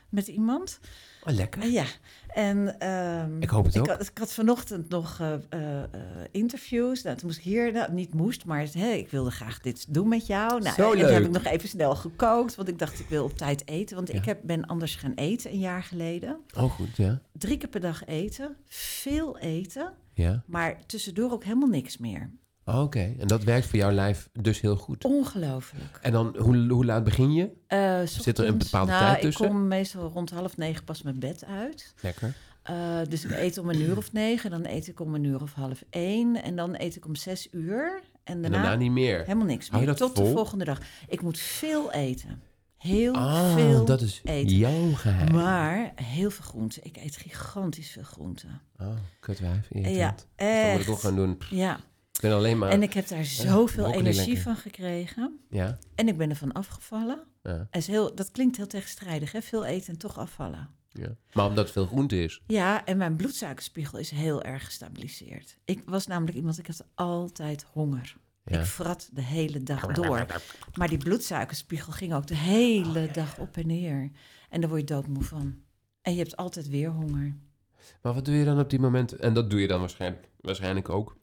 met 0.08 0.26
iemand. 0.26 0.80
Oh, 1.26 1.34
lekker. 1.34 1.66
Ja, 1.66 1.84
en... 2.28 2.78
ehm, 2.80 3.42
Ik 3.42 3.48
hoop 3.48 3.64
het 3.64 3.78
ook. 3.78 3.84
Ik 3.84 3.90
had, 3.90 4.00
ik 4.02 4.18
had 4.18 4.32
vanochtend 4.32 4.88
nog 4.88 5.20
eh, 5.20 5.34
eh, 5.82 5.88
interviews. 6.30 7.02
Nou, 7.02 7.16
toen 7.16 7.26
moest 7.26 7.38
ik 7.38 7.44
hier... 7.44 7.72
Nou, 7.72 7.92
niet 7.92 8.14
moest, 8.14 8.44
maar 8.44 8.66
hè, 8.72 8.90
ik 8.90 9.10
wilde 9.10 9.30
graag 9.30 9.60
dit 9.60 9.94
doen 9.94 10.08
met 10.08 10.26
jou. 10.26 10.60
Nou, 10.60 10.74
Zo 10.74 10.92
en 10.92 10.98
toen 10.98 11.08
heb 11.08 11.18
leuk. 11.18 11.26
ik 11.26 11.42
nog 11.42 11.52
even 11.52 11.68
snel 11.68 11.96
gekookt. 11.96 12.54
Want 12.54 12.68
ik 12.68 12.78
dacht, 12.78 12.98
ik 13.00 13.08
wil 13.08 13.24
op 13.24 13.36
tijd 13.36 13.68
eten. 13.68 13.96
Want 13.96 14.08
Ja. 14.08 14.14
ik 14.14 14.24
heb, 14.24 14.40
ben 14.42 14.66
anders 14.66 14.94
gaan 14.96 15.12
eten 15.14 15.50
een 15.52 15.58
jaar 15.58 15.82
geleden. 15.82 16.40
Oh, 16.56 16.70
goed, 16.72 16.96
ja. 16.96 17.20
Drie 17.32 17.56
keer 17.58 17.68
per 17.68 17.80
dag 17.80 18.04
eten. 18.06 18.56
Veel 18.66 19.38
eten. 19.38 19.92
Ja, 20.14 20.42
Maar 20.46 20.86
tussendoor 20.86 21.30
ook 21.32 21.44
helemaal 21.44 21.68
niks 21.68 21.98
meer. 21.98 22.30
Oh, 22.68 22.80
oké. 22.82 23.14
En 23.18 23.26
dat 23.26 23.44
werkt 23.44 23.66
voor 23.66 23.78
jouw 23.78 23.90
lijf 23.90 24.28
dus 24.32 24.60
heel 24.60 24.76
goed. 24.76 25.04
Ongelooflijk. 25.04 25.98
En 26.02 26.12
dan, 26.12 26.36
hoe, 26.38 26.56
hoe 26.68 26.84
laat 26.84 27.04
begin 27.04 27.32
je? 27.32 27.50
Eh, 27.66 28.00
Zit 28.04 28.38
er 28.38 28.46
een 28.46 28.58
bepaalde 28.58 28.90
nou, 28.90 29.04
tijd 29.04 29.20
tussen? 29.20 29.44
Ik 29.44 29.50
kom 29.50 29.68
meestal 29.68 30.08
rond 30.10 30.30
half 30.30 30.56
negen 30.56 30.84
pas 30.84 31.02
mijn 31.02 31.18
bed 31.18 31.44
uit. 31.44 31.94
Lekker. 32.02 32.34
Eh, 32.62 32.98
dus 33.08 33.24
ik 33.24 33.30
eet 33.30 33.58
om 33.58 33.68
een 33.68 33.80
uur 33.80 33.96
of 33.96 34.12
negen. 34.12 34.50
Dan 34.50 34.64
eet 34.66 34.88
ik 34.88 35.00
om 35.00 35.14
een 35.14 35.24
uur 35.24 35.42
of 35.42 35.52
half 35.52 35.84
één. 35.90 36.42
En 36.42 36.56
dan 36.56 36.74
eet 36.78 36.96
ik 36.96 37.04
om 37.06 37.14
zes 37.16 37.48
uur. 37.50 38.00
En 38.24 38.44
En 38.44 38.50
daarna, 38.52 38.74
niet 38.74 38.90
meer. 38.90 39.18
helemaal 39.20 39.46
niks 39.46 39.70
meer. 39.70 39.94
Tot 39.94 40.16
de 40.16 40.22
vol? 40.24 40.32
volgende 40.32 40.64
dag. 40.64 40.78
Ik 41.08 41.22
moet 41.22 41.38
veel 41.38 41.92
eten. 41.92 42.42
Heel 42.76 43.14
Ah, 43.14 43.54
veel 43.54 43.84
dat 43.84 44.00
is 44.00 44.20
eten. 44.24 44.56
jouw 44.56 44.92
geheim. 44.92 45.32
Maar 45.34 45.92
heel 45.94 46.30
veel 46.30 46.44
groenten. 46.44 46.84
Ik 46.84 46.96
eet 46.96 47.16
gigantisch 47.16 47.90
veel 47.90 48.02
groenten. 48.02 48.60
Oh, 48.80 48.86
kutwijf. 49.20 49.66
Ja. 49.70 50.14
Dus 50.14 50.24
dat 50.36 50.72
moet 50.72 50.72
ik 50.72 50.78
echt. 50.78 50.88
ook 50.88 50.98
gaan 51.00 51.14
doen. 51.16 51.38
Ja, 51.50 51.80
Ik 52.16 52.22
ben 52.22 52.32
alleen 52.32 52.58
maar... 52.58 52.70
en 52.70 52.82
ik 52.82 52.92
heb 52.92 53.08
daar 53.08 53.24
zoveel 53.24 53.92
energie 53.92 54.24
lekker. 54.26 54.42
van 54.42 54.56
gekregen. 54.56 55.38
Ja, 55.50 55.78
En 55.94 56.08
ik 56.08 56.16
ben 56.16 56.30
ervan 56.30 56.52
afgevallen. 56.52 57.22
ja, 57.42 57.66
En 57.70 57.78
is 57.80 57.86
heel, 57.86 58.14
dat 58.14 58.30
klinkt 58.30 58.56
heel 58.56 58.66
tegenstrijdig, 58.66 59.32
hè? 59.32 59.42
Veel 59.42 59.64
eten 59.64 59.92
en 59.92 59.98
toch 59.98 60.18
afvallen. 60.18 60.68
ja. 60.92 61.16
Maar 61.32 61.46
omdat 61.46 61.64
het 61.64 61.72
veel 61.72 61.86
groente 61.86 62.22
is. 62.22 62.40
Ja, 62.46 62.84
en 62.84 62.96
mijn 62.96 63.16
bloedsuikerspiegel 63.16 63.98
is 63.98 64.10
heel 64.10 64.42
erg 64.42 64.64
gestabiliseerd. 64.64 65.56
Ik 65.64 65.82
was 65.86 66.06
namelijk 66.06 66.36
iemand, 66.36 66.58
ik 66.58 66.66
had 66.66 66.84
altijd 66.94 67.64
honger. 67.72 68.16
Ja. 68.44 68.58
Ik 68.60 68.66
vrat 68.66 69.08
de 69.12 69.22
hele 69.22 69.62
dag 69.62 69.86
door. 69.86 70.26
Maar 70.74 70.88
die 70.88 70.98
bloedsuikerspiegel 70.98 71.92
ging 71.92 72.14
ook 72.14 72.26
de 72.26 72.36
hele 72.36 73.06
Oh, 73.06 73.12
dag 73.12 73.38
op 73.38 73.56
en 73.56 73.66
neer. 73.66 74.10
En 74.50 74.60
daar 74.60 74.68
word 74.70 74.80
je 74.80 74.86
doodmoe 74.94 75.22
van. 75.24 75.54
En 76.02 76.12
je 76.12 76.18
hebt 76.18 76.36
altijd 76.36 76.68
weer 76.68 76.90
honger. 76.90 77.36
Maar 78.02 78.14
wat 78.14 78.24
doe 78.24 78.34
je 78.34 78.44
dan 78.44 78.58
op 78.60 78.70
die 78.70 78.78
momenten? 78.78 79.20
En 79.20 79.34
dat 79.34 79.50
doe 79.50 79.60
je 79.60 79.66
dan 79.66 79.80
waarschijnlijk, 79.80 80.28
waarschijnlijk 80.40 80.88
ook. 80.88 81.16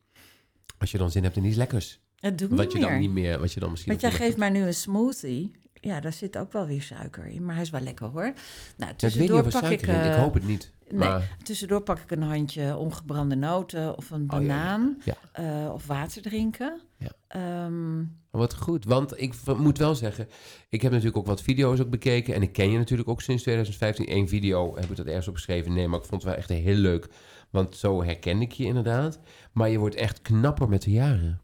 Als 0.84 0.92
je 0.92 0.98
dan 0.98 1.12
zin 1.12 1.24
hebt 1.24 1.36
in 1.38 1.44
iets 1.46 1.56
lekkers. 1.58 2.00
Het 2.20 2.38
doet 2.38 2.50
Wat 2.50 2.60
niet 2.60 2.72
je 2.72 2.80
meer. 2.80 2.88
dan 2.90 3.00
niet 3.00 3.12
meer, 3.12 3.40
wat 3.40 3.54
je 3.54 3.60
dan 3.60 3.70
misschien... 3.72 3.92
Want 3.92 4.02
jij 4.04 4.12
geeft 4.12 4.38
mij 4.38 4.50
nu 4.50 4.62
een 4.66 4.74
smoothie. 4.74 5.52
Ja, 5.74 6.00
daar 6.00 6.14
zit 6.14 6.38
ook 6.38 6.52
wel 6.54 6.66
weer 6.66 6.82
suiker 6.82 7.26
in. 7.26 7.46
Maar 7.46 7.54
hij 7.54 7.64
is 7.64 7.70
wel 7.70 7.82
lekker 7.82 8.08
hoor. 8.08 8.22
Nou, 8.24 8.34
Ja, 8.34 8.34
ik 8.76 8.78
weet 8.78 8.90
niet 8.90 8.98
tussendoor 9.00 9.40
of 9.46 9.52
pak 9.52 9.64
ik... 9.70 9.82
Ik 9.82 9.88
eh, 9.88 10.16
hoop 10.16 10.34
het 10.34 10.46
niet. 10.48 10.72
nee. 10.90 11.00
Maar 11.00 11.38
Tussendoor 11.44 11.82
pak 11.82 12.00
ik 12.00 12.12
een 12.12 12.22
handje 12.22 12.78
ongebrande 12.78 13.36
noten 13.36 13.98
of 13.98 14.10
een 14.12 14.22
Oh, 14.22 14.28
ja, 14.32 14.40
ja. 14.40 14.48
banaan. 14.48 14.98
Ja. 15.04 15.16
eh, 15.66 15.74
of 15.74 15.88
water 15.88 16.22
drinken. 16.22 16.82
Ja. 16.98 17.12
Ehm, 17.28 18.04
wat 18.32 18.54
goed. 18.56 18.86
Want 18.86 19.22
ik 19.22 19.34
moet 19.58 19.78
wel 19.78 19.96
zeggen, 19.96 20.28
ik 20.70 20.82
heb 20.82 20.92
natuurlijk 20.92 21.18
ook 21.18 21.26
wat 21.28 21.42
video's 21.42 21.80
ook 21.80 21.90
bekeken. 21.90 22.34
En 22.34 22.42
ik 22.42 22.54
ken 22.54 22.72
je 22.72 22.78
natuurlijk 22.78 23.10
ook 23.10 23.22
sinds 23.22 23.42
2015. 23.42 24.12
Eén 24.12 24.28
video 24.28 24.76
heb 24.76 24.90
ik 24.90 24.96
dat 24.96 25.06
ergens 25.06 25.28
opgeschreven. 25.28 25.74
Nee, 25.74 25.88
maar 25.88 26.00
ik 26.00 26.06
vond 26.06 26.22
het 26.22 26.32
wel 26.32 26.40
echt 26.40 26.50
heel 26.50 26.76
leuk. 26.76 27.08
Want 27.54 27.76
zo 27.78 28.04
herken 28.04 28.42
ik 28.42 28.52
je 28.52 28.64
inderdaad. 28.66 29.20
Maar 29.52 29.70
je 29.70 29.78
wordt 29.78 29.96
echt 29.96 30.22
knapper 30.22 30.70
met 30.70 30.82
de 30.82 30.92
jaren. 30.92 31.42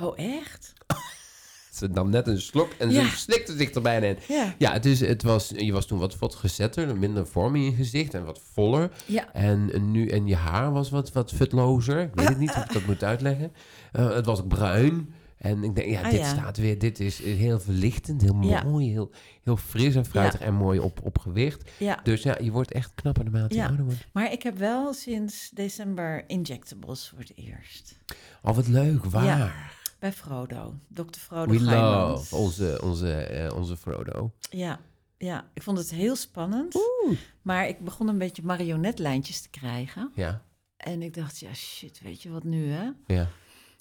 oh, 0.00 0.18
echt? 0.18 0.72
Ze 1.72 1.86
nam 1.88 2.10
net 2.10 2.26
een 2.26 2.40
slok 2.40 2.72
en 2.78 2.90
Ja. 2.90 3.08
ze 3.08 3.16
slikte 3.16 3.56
zich 3.56 3.74
er 3.74 3.82
bijna 3.82 4.06
in. 4.06 4.18
Ja. 4.28 4.54
Ja, 4.58 4.72
het 4.72 4.86
is, 4.86 5.00
het 5.00 5.22
was, 5.22 5.48
je 5.56 5.72
was 5.72 5.86
toen 5.86 5.98
wat, 5.98 6.18
wat 6.18 6.34
gezetter, 6.34 6.96
minder 6.96 7.26
vorm 7.26 7.56
in 7.56 7.62
je 7.62 7.72
gezicht 7.72 8.14
en 8.14 8.24
wat 8.24 8.40
voller. 8.52 8.90
Ja. 9.06 9.32
En, 9.32 9.90
nu, 9.90 10.08
en 10.08 10.26
je 10.26 10.36
haar 10.36 10.72
was 10.72 10.90
wat, 10.90 11.12
wat 11.12 11.32
futlozer. 11.32 12.00
Ik 12.00 12.14
weet 12.14 12.28
het 12.28 12.38
niet 12.38 12.50
of 12.50 12.64
ik 12.64 12.72
dat 12.72 12.86
moet 12.86 13.04
uitleggen. 13.04 13.52
Eh, 13.92 14.08
het 14.14 14.26
was 14.26 14.40
bruin. 14.48 15.14
En 15.40 15.64
ik 15.64 15.74
denk, 15.74 15.90
ja, 15.90 16.02
Ah, 16.02 16.10
dit 16.10 16.20
ja. 16.20 16.28
staat 16.28 16.56
weer, 16.56 16.78
dit 16.78 17.00
is 17.00 17.18
heel 17.22 17.60
verlichtend, 17.60 18.20
heel 18.22 18.40
Ja. 18.42 18.62
mooi, 18.62 18.90
heel, 18.90 19.10
heel 19.42 19.56
fris 19.56 19.94
en 19.94 20.04
fruitig 20.04 20.40
en 20.40 20.54
mooi 20.54 20.78
op, 20.78 21.00
op 21.02 21.18
gewicht. 21.18 21.70
Dus 22.02 22.22
ja, 22.22 22.38
je 22.42 22.50
wordt 22.50 22.72
echt 22.72 22.94
knapper 22.94 23.24
naarmate 23.24 23.54
je 23.54 23.60
Ja. 23.60 23.66
ouder 23.66 23.84
wordt. 23.84 24.06
Maar 24.12 24.32
ik 24.32 24.42
heb 24.42 24.58
wel 24.58 24.92
sinds 24.92 25.50
december 25.50 26.24
injectables 26.28 27.08
voor 27.08 27.18
het 27.18 27.32
eerst. 27.34 27.98
Oh, 28.42 28.54
wat 28.54 28.66
leuk, 28.66 29.04
waar? 29.04 29.78
Bij 29.98 30.12
Frodo. 30.12 30.74
Dr. 30.88 31.18
Frodo 31.18 31.52
We 31.52 31.60
love 31.60 32.36
onze, 32.36 32.80
onze, 32.82 33.12
eh, 33.16 33.56
onze 33.56 33.76
Frodo. 33.76 34.32
Ja, 34.50 34.80
ja, 35.18 35.50
ik 35.54 35.62
vond 35.62 35.78
het 35.78 35.90
heel 35.90 36.16
spannend. 36.16 36.76
Maar 37.42 37.68
ik 37.68 37.80
begon 37.84 38.08
een 38.08 38.18
beetje 38.18 38.42
marionetlijntjes 38.42 39.40
te 39.40 39.50
krijgen. 39.50 40.10
Ja, 40.14 40.42
En 40.76 41.02
ik 41.02 41.14
dacht, 41.14 41.38
ja 41.38 41.54
shit, 41.54 42.00
weet 42.02 42.22
je 42.22 42.30
wat 42.30 42.44
nu 42.44 42.70
hè? 42.70 42.88
ja. 43.06 43.28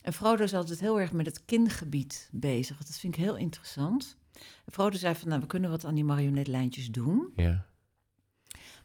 En 0.03 0.13
Frodo 0.13 0.43
is 0.43 0.53
altijd 0.53 0.79
heel 0.79 0.99
erg 0.99 1.11
met 1.11 1.25
het 1.25 1.45
kingebied 1.45 2.29
bezig. 2.31 2.77
Dat 2.77 2.97
vind 2.99 3.15
ik 3.17 3.23
heel 3.23 3.35
interessant. 3.37 4.17
En 4.65 4.71
Frodo 4.71 4.97
zei 4.97 5.15
van, 5.15 5.27
nou, 5.27 5.41
we 5.41 5.47
kunnen 5.47 5.69
wat 5.69 5.85
aan 5.85 5.95
die 5.95 6.03
marionetlijntjes 6.03 6.87
doen. 6.87 7.31
ja. 7.35 7.67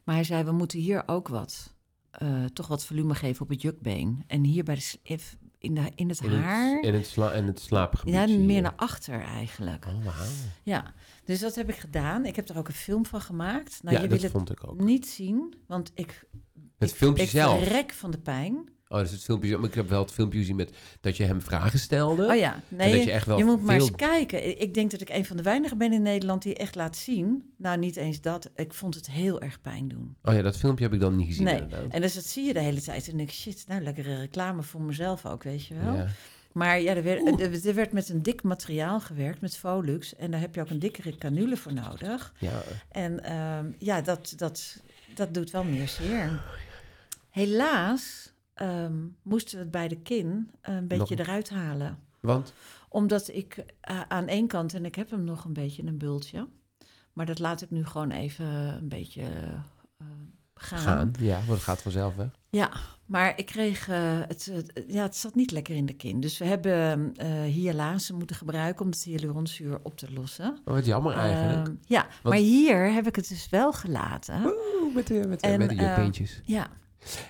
Maar 0.05 0.15
hij 0.15 0.25
zei, 0.25 0.45
we 0.45 0.53
moeten 0.53 0.79
hier 0.79 1.03
ook 1.07 1.29
wat, 1.29 1.75
eh, 2.11 2.45
toch 2.45 2.67
wat 2.67 2.85
volume 2.85 3.15
geven 3.15 3.43
op 3.43 3.49
het 3.49 3.63
jukbeen. 3.63 4.25
En 4.27 4.45
hier 4.45 4.65
bij 4.65 4.75
de, 4.75 5.19
in, 5.59 5.75
de, 5.75 5.91
in 5.95 6.09
het 6.09 6.21
In 6.21 6.31
haar, 6.31 6.75
het, 6.77 6.85
in 6.85 6.95
het, 6.95 7.07
sla, 7.07 7.33
in 7.33 7.45
het 7.47 7.61
slaapgebied. 7.61 8.15
ja, 8.15 8.27
meer 8.27 8.63
naar 8.63 8.75
achter 8.77 9.21
eigenlijk. 9.23 9.87
Oh, 9.87 10.05
wauw. 10.05 10.27
Ja, 10.63 10.93
dus 11.25 11.41
dat 11.41 11.55
heb 11.55 11.69
ik 11.69 11.75
gedaan. 11.77 12.25
Ik 12.27 12.37
heb 12.37 12.49
er 12.49 12.59
ook 12.59 12.69
een 12.69 12.75
film 12.75 13.07
van 13.07 13.21
gemaakt. 13.21 13.83
Nou, 13.83 13.97
ja, 13.97 14.03
je 14.03 14.09
dat 14.09 14.21
wil 14.21 14.29
het 14.31 14.37
vond 14.37 14.51
ik 14.51 14.69
ook. 14.71 14.81
niet 14.81 15.07
zien, 15.07 15.55
want 15.67 15.91
ik, 15.95 16.25
Het 16.79 16.91
ik, 16.91 16.97
filmpje 16.97 17.23
ik 17.23 17.29
zelf. 17.29 17.63
verrek 17.63 17.93
van 17.93 18.11
de 18.11 18.19
pijn. 18.19 18.69
Oh, 18.89 18.97
dat 18.99 19.07
is 19.07 19.13
het 19.13 19.23
filmpje. 19.25 19.57
Maar 19.57 19.69
ik 19.69 19.75
heb 19.75 19.89
wel 19.89 20.03
het 20.03 20.13
filmpje 20.13 20.39
gezien 20.39 20.57
met 20.57 20.77
dat 21.01 21.17
je 21.17 21.25
hem 21.25 21.41
vragen 21.43 21.79
stelde. 21.79 22.27
Oh 22.27 22.37
ja, 22.37 22.61
nee, 22.69 22.93
dat 22.95 23.05
je 23.05 23.11
echt 23.11 23.27
wel 23.27 23.39
je 23.39 23.45
moet 23.45 23.63
maar 23.63 23.75
eens 23.75 23.91
kijken. 23.91 24.61
Ik- 24.61 24.75
denk 24.75 24.91
dat 24.91 25.01
ik 25.01 25.09
een 25.09 25.25
van 25.25 25.37
de 25.37 25.43
weinigen 25.43 25.79
ben 25.79 25.93
in 25.93 26.03
Nederland 26.03 26.43
die 26.43 26.55
echt 26.55 26.75
laat 26.75 26.97
zien. 26.97 27.53
Nou, 27.57 27.79
niet 27.79 27.97
eens 27.97 28.21
dat. 28.21 28.51
Ik 28.57 28.73
vond 28.75 28.95
het 28.95 29.11
heel 29.11 29.41
erg 29.41 29.61
pijn 29.61 29.89
doen. 29.89 30.17
Oh 30.23 30.35
ja, 30.35 30.43
dat 30.43 30.57
filmpje 30.57 30.85
heb 30.85 30.95
ik 30.95 31.01
dan 31.01 31.17
niet 31.17 31.27
gezien. 31.27 31.45
Nee, 31.45 31.55
inderdaad. 31.61 31.93
en 31.93 32.01
dus 32.01 32.15
dat 32.15 32.25
zie 32.25 32.45
je 32.45 32.53
de 32.53 32.61
hele 32.61 32.81
tijd. 32.81 33.09
En 33.09 33.21
ik, 33.21 33.31
shit, 33.33 33.65
nou, 33.69 33.83
lekkere 33.83 34.17
reclame 34.19 34.63
voor 34.63 34.83
mezelf 34.83 35.27
ook, 35.27 35.43
weet 35.43 35.67
je 35.67 35.75
wel. 35.75 35.95
Ja. 35.95 36.07
Maar 36.53 36.81
ja, 36.81 36.95
er 36.95 37.03
werd, 37.03 37.41
er- 37.41 37.67
er 37.69 37.75
werd 37.75 37.93
met 37.93 38.09
een 38.09 38.23
dik 38.23 38.43
materiaal 38.43 39.01
gewerkt, 39.01 39.41
met 39.41 39.57
Volux. 39.57 40.17
En 40.17 40.31
daar 40.31 40.41
heb 40.41 40.55
je 40.55 40.61
ook 40.61 40.71
een 40.71 40.79
dikkere 40.79 41.17
canule 41.17 41.57
voor 41.57 41.73
nodig. 41.73 42.35
ja. 42.39 42.63
En 42.91 43.25
ehm, 43.25 43.67
ja, 43.79 44.01
dat, 44.01 44.33
dat, 44.37 44.83
dat 45.15 45.35
doet 45.35 45.51
wel 45.51 45.65
meer 45.65 45.89
zeer. 45.89 46.43
Helaas 47.31 48.33
ehm, 48.55 48.95
moesten 49.23 49.57
we 49.57 49.63
het 49.63 49.71
bij 49.71 49.89
de 49.89 49.97
kin 50.01 50.51
een 50.63 50.89
beetje 50.89 51.17
Nog- 51.17 51.27
eruit 51.27 51.51
halen. 51.51 51.99
Want? 52.21 52.53
Omdat 52.89 53.29
ik 53.29 53.65
eh, 53.81 54.01
aan 54.09 54.27
één 54.29 54.47
kant, 54.47 54.75
en 54.75 54.85
ik 54.85 54.95
heb 54.95 55.11
hem 55.11 55.25
nog 55.25 55.45
een 55.45 55.53
beetje 55.53 55.83
een 55.87 55.99
bultje. 55.99 56.49
Maar 57.13 57.27
dat 57.27 57.39
laat 57.39 57.63
ik 57.63 57.71
nu 57.71 57.85
gewoon 57.87 58.11
even 58.11 58.47
een 58.47 58.89
beetje 58.89 59.23
eh, 59.23 60.07
gaan. 60.55 60.79
Gaan. 60.79 61.13
Ja, 61.19 61.37
want 61.37 61.49
het 61.49 61.61
gaat 61.63 61.83
vanzelf 61.83 62.17
weg. 62.17 62.29
Ja, 62.51 62.71
maar 63.07 63.39
ik 63.39 63.47
kreeg 63.47 63.87
het, 63.87 64.45
het- 64.53 64.85
ja, 64.89 65.03
het 65.03 65.17
zat 65.17 65.35
niet 65.35 65.51
lekker 65.51 65.75
in 65.75 65.87
de 65.87 65.93
kin. 65.93 66.21
Dus 66.21 66.39
we 66.39 66.45
hebben 66.45 67.13
eh 67.17 67.29
hyalase 67.43 68.15
moeten 68.15 68.37
gebruiken 68.37 68.85
om 68.85 68.91
het 68.91 69.03
hyaluronzuur 69.05 69.79
op 69.83 69.97
te 69.97 70.13
lossen. 70.13 70.59
Oh, 70.65 70.75
wat 70.75 70.85
jammer 70.87 71.13
eigenlijk. 71.13 71.67
Ehm, 71.67 71.77
ja, 71.87 72.07
maar 72.23 72.37
hier 72.37 72.93
heb 72.93 73.07
ik 73.07 73.17
het 73.17 73.29
dus 73.29 73.49
wel 73.49 73.73
gelaten. 73.73 74.41
Oeh, 74.45 74.95
met 74.95 75.07
de, 75.07 75.25
met 75.29 75.41
de, 75.41 75.47
en, 75.47 75.59
met 75.59 75.69
de 75.69 75.75
eh, 75.75 75.87
jukbeentjes. 75.87 76.41
Ja, 76.45 76.69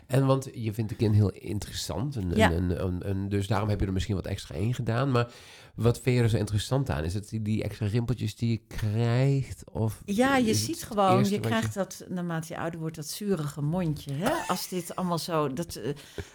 En 0.06 0.26
want 0.26 0.48
je 0.54 0.72
vindt 0.72 0.90
de 0.90 0.96
kind 0.96 1.14
heel 1.14 1.30
interessant. 1.30 2.16
En, 2.16 2.30
Ja. 2.34 2.52
en, 2.52 2.78
en, 2.78 3.02
en 3.02 3.28
dus 3.28 3.46
daarom 3.46 3.68
heb 3.68 3.80
je 3.80 3.87
er 3.87 3.92
misschien 3.92 4.14
wat 4.14 4.26
extra 4.26 4.54
in 4.54 4.74
gedaan. 4.74 5.10
Maar 5.10 5.32
wat 5.74 6.00
vind 6.00 6.16
je 6.16 6.22
er 6.22 6.28
zo 6.28 6.37
interessant 6.37 6.90
aan? 6.90 7.04
Is 7.04 7.14
het 7.14 7.28
die, 7.28 7.42
die 7.42 7.62
extra 7.62 7.87
rimpeltjes 7.87 8.37
die 8.37 8.50
je 8.50 8.76
krijgt? 8.76 9.62
Of 9.70 10.02
Ja, 10.04 10.37
je 10.37 10.54
ziet 10.54 10.82
gewoon, 10.82 11.24
je 11.28 11.40
krijgt 11.40 11.74
dat, 11.74 12.04
naarmate 12.08 12.52
je 12.52 12.58
ouder 12.60 12.80
wordt, 12.80 12.96
dat 12.96 13.06
zurige 13.06 13.60
mondje. 13.62 14.12
Hè? 14.12 14.30
Als 14.48 14.68
dit 14.68 14.96
allemaal 14.96 15.18
zo, 15.18 15.52
dat, 15.52 15.74
eh, 15.74 15.92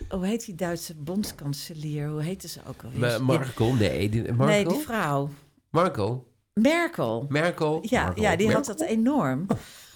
hoe 0.09 0.25
heet 0.25 0.45
die 0.45 0.55
Duitse 0.55 0.95
bondskanselier? 0.95 2.07
Hoe 2.09 2.21
heette 2.21 2.47
ze 2.47 2.59
ook 2.67 2.83
alweer? 2.83 2.99
Ma- 2.99 3.17
Markel? 3.19 3.73
Nee, 3.73 4.09
die, 4.09 4.21
Markel? 4.23 4.45
Nee, 4.45 4.65
die 4.67 4.77
vrouw. 4.77 5.29
Markel? 5.69 6.27
Merkel. 6.53 7.25
Merkel? 7.29 7.79
Ja, 7.81 8.03
Markel. 8.03 8.23
ja, 8.23 8.35
die 8.35 8.45
had 8.51 8.67
Merkel? 8.67 8.75
dat 8.77 8.87
enorm. 8.97 9.45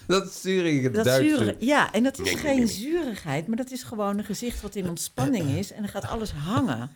Dat 0.06 0.32
zurige 0.32 0.90
Dat 0.90 1.06
zure, 1.06 1.56
ja, 1.58 1.92
en 1.92 2.02
dat 2.02 2.18
is 2.18 2.24
Nee, 2.24 2.34
nee, 2.34 2.42
geen 2.42 2.56
nee, 2.56 2.64
nee. 2.64 2.74
zurigheid, 2.74 3.46
maar 3.46 3.56
dat 3.56 3.70
is 3.70 3.82
gewoon 3.82 4.18
een 4.18 4.24
gezicht 4.24 4.60
wat 4.60 4.74
in 4.74 4.88
ontspanning 4.88 5.50
is. 5.50 5.72
En 5.72 5.80
dan 5.80 5.88
gaat 5.90 6.06
alles 6.06 6.32
hangen. 6.32 6.90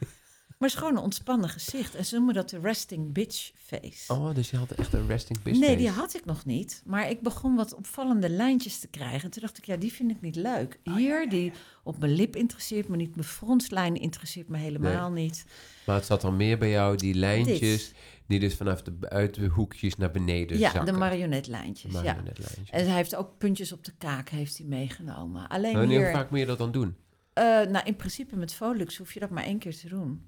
Maar 0.59 0.68
het 0.68 0.79
is 0.79 0.85
gewoon 0.85 0.97
een 0.97 1.05
ontspannen 1.05 1.49
gezicht. 1.49 1.94
En 1.94 2.05
ze 2.05 2.14
noemen 2.14 2.35
dat 2.35 2.51
de 2.51 2.59
resting 2.61 3.12
bitch 3.12 3.51
face. 3.57 4.12
Oh, 4.12 4.35
dus 4.35 4.51
je 4.51 4.57
had 4.57 4.71
echt 4.71 4.92
een 4.92 5.07
resting 5.07 5.42
bitch 5.42 5.59
nee, 5.59 5.68
face. 5.68 5.81
die 5.81 5.90
had 5.90 6.14
ik 6.14 6.25
nog 6.25 6.44
niet. 6.44 6.83
Maar 6.85 7.11
ik 7.11 7.21
begon 7.21 7.57
wat 7.57 7.75
opvallende 7.75 8.29
lijntjes 8.31 8.79
te 8.79 8.88
krijgen. 8.88 9.23
En 9.23 9.31
toen 9.31 9.42
dacht 9.42 9.59
ik, 9.59 9.64
ja, 9.64 9.77
die 9.77 9.92
vind 9.92 10.11
ik 10.11 10.21
niet 10.21 10.37
leuk. 10.37 10.79
Hier, 10.83 11.29
die 11.29 11.53
op 11.83 11.99
mijn 11.99 12.12
lip 12.12 12.37
interesseert 12.37 12.88
me 12.88 12.97
niet. 12.97 13.14
Mijn 13.14 13.29
fronslijn 13.29 13.94
interesseert 13.94 14.49
me 14.49 14.59
helemaal 14.59 15.11
niet. 15.11 15.44
Maar 15.87 15.97
het 15.97 16.07
zat 16.07 16.21
dan 16.21 16.37
meer 16.37 16.59
bij 16.59 16.71
jou, 16.71 16.97
die 16.97 17.14
lijntjes, 17.14 17.59
Dit. 17.61 17.94
Die 18.29 18.38
dus 18.41 18.55
vanaf 18.57 18.83
de 18.83 18.91
buitenhoekjes 18.91 19.97
naar 19.97 20.11
beneden 20.11 20.59
ja, 20.59 20.71
zakken. 20.71 20.93
de 20.93 20.99
marionetlijntjes. 20.99 21.93
Ja. 21.93 22.01
Marionetlijntjes. 22.03 22.71
En 22.71 22.87
hij 22.87 22.95
heeft 22.97 23.14
ook 23.17 23.38
puntjes 23.38 23.73
op 23.73 23.85
de 23.85 23.93
kaak 23.99 24.29
heeft 24.29 24.59
hij 24.59 24.67
meegenomen. 24.67 25.49
Alleen 25.49 25.73
Nou, 25.73 25.87
hier, 25.87 26.03
hoe 26.03 26.12
vaak 26.12 26.31
moet 26.31 26.38
je 26.38 26.47
dat 26.47 26.59
dan 26.59 26.73
doen? 26.73 26.97
eh, 27.33 27.45
nou 27.45 27.81
in 27.85 27.97
principe 27.97 28.37
met 28.37 28.55
Volux 28.55 28.97
hoef 28.97 29.12
je 29.14 29.21
dat 29.21 29.31
maar 29.31 29.45
één 29.45 29.59
keer 29.59 29.77
te 29.77 29.88
doen. 29.88 30.27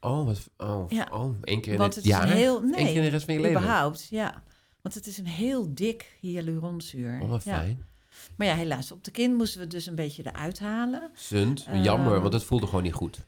Oh, 0.00 0.24
wat, 0.26 0.50
oh, 0.56 0.84
Ja. 0.90 1.08
oh 1.12 1.34
één 1.42 1.60
keer 1.60 1.72
in 1.72 1.78
Want 1.78 1.94
het 1.94 2.04
het 2.04 2.12
is 2.14 2.20
een 2.20 2.28
heel- 2.28 2.60
nee, 2.62 2.72
keer 2.86 2.96
in 2.96 3.02
de 3.02 3.08
rest 3.08 3.24
van 3.24 3.34
je 3.34 3.40
leven? 3.40 3.60
Überhaupt, 3.60 4.06
ja. 4.10 4.42
Want 4.82 4.94
het 4.94 5.06
is 5.06 5.18
een 5.18 5.26
heel 5.26 5.74
dik 5.74 6.16
hyaluronzuur. 6.20 7.18
Oh, 7.22 7.28
wat 7.28 7.44
ja. 7.44 7.56
fijn. 7.58 7.84
Maar 8.36 8.46
ja, 8.46 8.54
helaas, 8.54 8.92
op 8.92 9.04
de 9.04 9.10
kin 9.10 9.34
moesten 9.34 9.56
we 9.58 9.62
het 9.64 9.72
dus 9.72 9.86
een 9.86 9.94
beetje 9.94 10.26
eruit 10.26 10.58
halen. 10.58 11.10
Ehm, 11.30 11.82
jammer, 11.82 12.20
want 12.20 12.32
het 12.32 12.44
voelde 12.44 12.66
gewoon 12.66 12.82
niet 12.82 12.92
goed. 12.92 13.24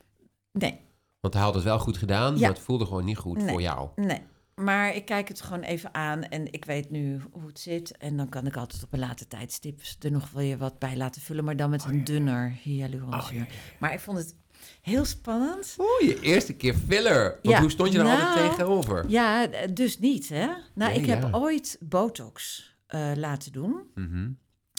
Nee, 0.53 0.81
Want 1.23 1.35
hij 1.35 1.43
had 1.43 1.55
het 1.55 1.65
wel 1.65 1.79
goed 1.79 1.97
gedaan, 1.97 2.35
Ja. 2.35 2.41
maar 2.41 2.49
het 2.57 2.65
voelde 2.65 2.87
gewoon 2.87 3.05
niet 3.05 3.17
goed 3.17 3.37
Nee. 3.37 3.49
voor 3.49 3.61
jou. 3.63 3.89
nee. 3.97 4.21
Maar 4.55 4.95
ik 4.95 5.05
kijk 5.05 5.29
het 5.29 5.41
gewoon 5.41 5.63
even 5.63 5.95
aan 5.95 6.23
en 6.23 6.53
ik 6.53 6.65
weet 6.65 6.91
nu 6.91 7.21
hoe 7.33 7.47
het 7.47 7.61
zit. 7.61 7.97
En 7.97 8.17
dan 8.17 8.29
kan 8.29 8.47
ik 8.47 8.57
altijd 8.57 8.83
op 8.83 8.93
een 8.93 8.99
later 8.99 9.29
tijdstip 9.29 9.81
er 10.01 10.11
nog 10.11 10.31
wel 10.31 10.43
je 10.43 10.57
wat 10.57 10.79
bij 10.79 10.97
laten 10.97 11.23
vullen. 11.23 11.45
Maar 11.45 11.57
dan 11.57 11.71
met 11.71 11.85
een 11.85 12.05
dunner 12.05 12.59
hyaluronzuur. 12.63 13.23
Oh, 13.23 13.33
ja, 13.33 13.39
ja, 13.39 13.77
Maar 13.79 13.93
ik 13.93 14.01
vond 14.01 14.19
het 14.19 14.35
heel 14.83 15.05
spannend. 15.05 15.77
Oeh, 15.79 16.01
je 16.11 16.21
eerste 16.21 16.53
keer 16.53 16.75
filler. 16.75 17.23
Want 17.43 17.55
Ja, 17.55 17.61
hoe 17.61 17.71
stond 17.71 17.93
je 17.93 17.99
er 17.99 18.05
altijd 18.05 18.35
nou, 18.35 18.49
tegenover? 18.51 19.05
Ja, 19.09 19.47
dus 19.73 19.99
niet, 19.99 20.29
hè? 20.29 20.47
Nou, 20.47 20.61
Nee, 20.75 20.95
ik 21.01 21.07
heb 21.07 21.29
ooit 21.35 21.77
botox 21.81 22.71
eh, 22.87 23.11
laten 23.17 23.53
doen. 23.53 23.83
Mhm. 23.95 24.31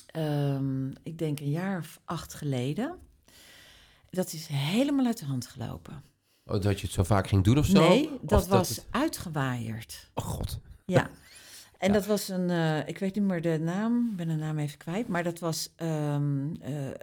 Ehm, 0.05 0.87
ik 1.03 1.17
denk 1.17 1.39
een 1.39 1.49
jaar 1.49 1.79
of 1.79 1.99
acht 2.05 2.33
geleden. 2.33 2.95
Dat 4.09 4.33
is 4.33 4.47
helemaal 4.47 5.05
uit 5.05 5.19
de 5.19 5.25
hand 5.25 5.47
gelopen. 5.47 6.03
Oh, 6.45 6.61
dat 6.61 6.79
je 6.79 6.85
het 6.85 6.95
zo 6.95 7.03
vaak 7.03 7.27
ging 7.27 7.43
doen 7.43 7.57
of 7.57 7.65
zo? 7.65 7.87
Nee, 7.87 8.09
Of 8.13 8.19
dat 8.21 8.47
was 8.47 8.69
het- 8.69 8.85
uitgewaaierd. 8.91 10.09
Oh 10.13 10.23
god. 10.25 10.59
Ja. 10.85 11.09
En 11.77 11.89
Ja. 11.89 11.95
dat 11.95 12.05
was 12.05 12.29
een, 12.29 12.49
eh, 12.49 12.87
ik 12.87 12.97
weet 12.97 13.15
niet 13.15 13.23
meer 13.23 13.41
de 13.41 13.59
naam, 13.59 14.09
ik 14.11 14.15
ben 14.15 14.27
de 14.27 14.35
naam 14.35 14.57
even 14.57 14.77
kwijt, 14.77 15.07
maar 15.07 15.23
dat 15.23 15.39
was 15.39 15.69
eh, 15.75 16.15